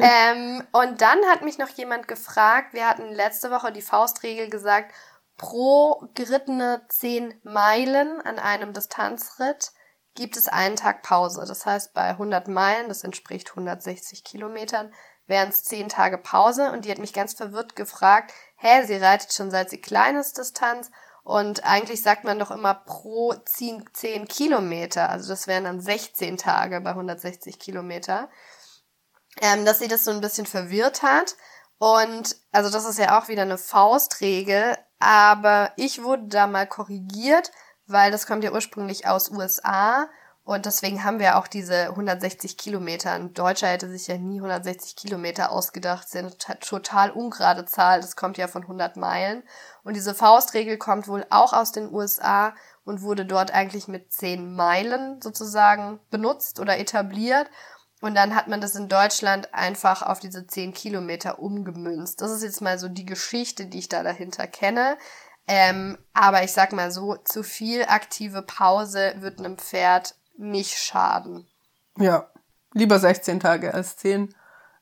Ähm, 0.00 0.66
und 0.72 1.00
dann 1.02 1.18
hat 1.26 1.42
mich 1.42 1.58
noch 1.58 1.68
jemand 1.68 2.08
gefragt, 2.08 2.72
wir 2.72 2.88
hatten 2.88 3.12
letzte 3.12 3.50
Woche 3.50 3.70
die 3.70 3.82
Faustregel 3.82 4.48
gesagt, 4.48 4.92
pro 5.36 6.08
gerittene 6.14 6.82
10 6.88 7.40
Meilen 7.44 8.20
an 8.22 8.38
einem 8.38 8.72
Distanzritt 8.72 9.72
gibt 10.14 10.36
es 10.36 10.48
einen 10.48 10.76
Tag 10.76 11.02
Pause. 11.02 11.44
Das 11.46 11.66
heißt, 11.66 11.94
bei 11.94 12.08
100 12.10 12.48
Meilen, 12.48 12.88
das 12.88 13.04
entspricht 13.04 13.50
160 13.50 14.24
Kilometern, 14.24 14.92
wären 15.26 15.48
es 15.48 15.64
10 15.64 15.88
Tage 15.88 16.18
Pause. 16.18 16.72
Und 16.72 16.84
die 16.84 16.90
hat 16.90 16.98
mich 16.98 17.12
ganz 17.12 17.34
verwirrt 17.34 17.76
gefragt, 17.76 18.32
hä, 18.56 18.84
sie 18.84 18.96
reitet 18.96 19.32
schon 19.32 19.50
seit 19.50 19.70
sie 19.70 19.80
klein 19.80 20.16
ist 20.16 20.38
Distanz 20.38 20.90
und 21.22 21.64
eigentlich 21.64 22.02
sagt 22.02 22.24
man 22.24 22.38
doch 22.38 22.50
immer 22.50 22.74
pro 22.74 23.34
10, 23.34 23.84
10 23.92 24.28
Kilometer, 24.28 25.10
also 25.10 25.28
das 25.28 25.46
wären 25.46 25.64
dann 25.64 25.80
16 25.80 26.36
Tage 26.36 26.80
bei 26.80 26.90
160 26.90 27.58
Kilometer, 27.58 28.28
ähm, 29.40 29.64
dass 29.64 29.78
sie 29.78 29.88
das 29.88 30.04
so 30.04 30.10
ein 30.10 30.20
bisschen 30.20 30.46
verwirrt 30.46 31.02
hat. 31.02 31.36
Und 31.78 32.36
also 32.52 32.70
das 32.70 32.84
ist 32.84 32.98
ja 32.98 33.18
auch 33.18 33.28
wieder 33.28 33.42
eine 33.42 33.58
Faustregel, 33.58 34.76
aber 34.98 35.72
ich 35.76 36.02
wurde 36.02 36.24
da 36.26 36.46
mal 36.46 36.66
korrigiert, 36.66 37.52
weil 37.86 38.10
das 38.10 38.26
kommt 38.26 38.44
ja 38.44 38.52
ursprünglich 38.52 39.06
aus 39.06 39.30
USA 39.30 40.08
und 40.50 40.66
deswegen 40.66 41.04
haben 41.04 41.20
wir 41.20 41.38
auch 41.38 41.46
diese 41.46 41.90
160 41.90 42.56
Kilometer. 42.56 43.12
Ein 43.12 43.34
Deutscher 43.34 43.68
hätte 43.68 43.88
sich 43.88 44.08
ja 44.08 44.18
nie 44.18 44.38
160 44.38 44.96
Kilometer 44.96 45.52
ausgedacht. 45.52 46.02
Das 46.02 46.12
ist 46.12 46.46
eine 46.48 46.58
total 46.58 47.12
ungerade 47.12 47.66
Zahl. 47.66 48.00
Das 48.00 48.16
kommt 48.16 48.36
ja 48.36 48.48
von 48.48 48.62
100 48.62 48.96
Meilen. 48.96 49.44
Und 49.84 49.94
diese 49.94 50.12
Faustregel 50.12 50.76
kommt 50.76 51.06
wohl 51.06 51.24
auch 51.30 51.52
aus 51.52 51.70
den 51.70 51.94
USA 51.94 52.52
und 52.84 53.02
wurde 53.02 53.26
dort 53.26 53.54
eigentlich 53.54 53.86
mit 53.86 54.12
10 54.12 54.56
Meilen 54.56 55.22
sozusagen 55.22 56.00
benutzt 56.10 56.58
oder 56.58 56.78
etabliert. 56.80 57.48
Und 58.00 58.16
dann 58.16 58.34
hat 58.34 58.48
man 58.48 58.60
das 58.60 58.74
in 58.74 58.88
Deutschland 58.88 59.54
einfach 59.54 60.02
auf 60.02 60.18
diese 60.18 60.48
10 60.48 60.74
Kilometer 60.74 61.38
umgemünzt. 61.38 62.22
Das 62.22 62.32
ist 62.32 62.42
jetzt 62.42 62.60
mal 62.60 62.76
so 62.76 62.88
die 62.88 63.06
Geschichte, 63.06 63.66
die 63.66 63.78
ich 63.78 63.88
da 63.88 64.02
dahinter 64.02 64.48
kenne. 64.48 64.98
Ähm, 65.46 65.96
aber 66.12 66.42
ich 66.42 66.50
sag 66.50 66.72
mal 66.72 66.90
so, 66.90 67.14
zu 67.16 67.44
viel 67.44 67.84
aktive 67.84 68.42
Pause 68.42 69.14
wird 69.18 69.38
einem 69.38 69.56
Pferd 69.56 70.16
nicht 70.40 70.78
schaden. 70.78 71.46
Ja, 71.98 72.28
lieber 72.72 72.98
16 72.98 73.40
Tage 73.40 73.74
als 73.74 73.96
10. 73.96 74.34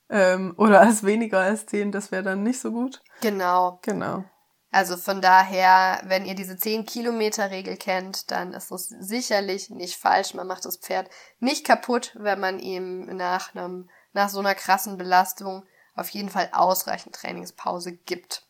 Ähm, 0.09 0.53
oder 0.57 0.81
als 0.81 1.03
weniger 1.03 1.39
als 1.39 1.65
10, 1.65 1.91
das 1.91 2.11
wäre 2.11 2.23
dann 2.23 2.43
nicht 2.43 2.59
so 2.59 2.71
gut. 2.71 3.01
Genau. 3.21 3.79
Genau. 3.81 4.23
Also 4.71 4.97
von 4.97 5.19
daher, 5.19 5.99
wenn 6.05 6.25
ihr 6.25 6.35
diese 6.35 6.55
10 6.55 6.85
Kilometer 6.85 7.49
Regel 7.49 7.75
kennt, 7.75 8.29
dann 8.29 8.53
ist 8.53 8.69
das 8.69 8.87
sicherlich 8.87 9.71
nicht 9.71 9.95
falsch. 9.95 10.35
Man 10.35 10.45
macht 10.45 10.65
das 10.65 10.77
Pferd 10.77 11.09
nicht 11.39 11.65
kaputt, 11.65 12.15
wenn 12.19 12.39
man 12.39 12.59
ihm 12.59 13.05
nach 13.17 13.55
einem, 13.55 13.89
nach 14.13 14.29
so 14.29 14.39
einer 14.39 14.53
krassen 14.53 14.97
Belastung 14.97 15.63
auf 15.95 16.09
jeden 16.09 16.29
Fall 16.29 16.49
ausreichend 16.51 17.15
Trainingspause 17.15 17.93
gibt. 17.93 18.43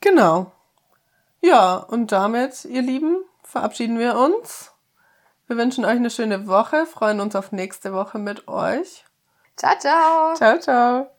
Genau. 0.00 0.52
Ja, 1.40 1.76
und 1.76 2.12
damit, 2.12 2.64
ihr 2.64 2.82
Lieben, 2.82 3.24
verabschieden 3.42 3.98
wir 3.98 4.16
uns. 4.16 4.72
Wir 5.50 5.56
wünschen 5.56 5.84
euch 5.84 5.96
eine 5.96 6.10
schöne 6.10 6.46
Woche, 6.46 6.86
freuen 6.86 7.18
uns 7.18 7.34
auf 7.34 7.50
nächste 7.50 7.92
Woche 7.92 8.20
mit 8.20 8.46
euch. 8.46 9.04
Ciao, 9.56 9.76
ciao. 9.80 10.34
Ciao, 10.34 10.60
ciao. 10.60 11.10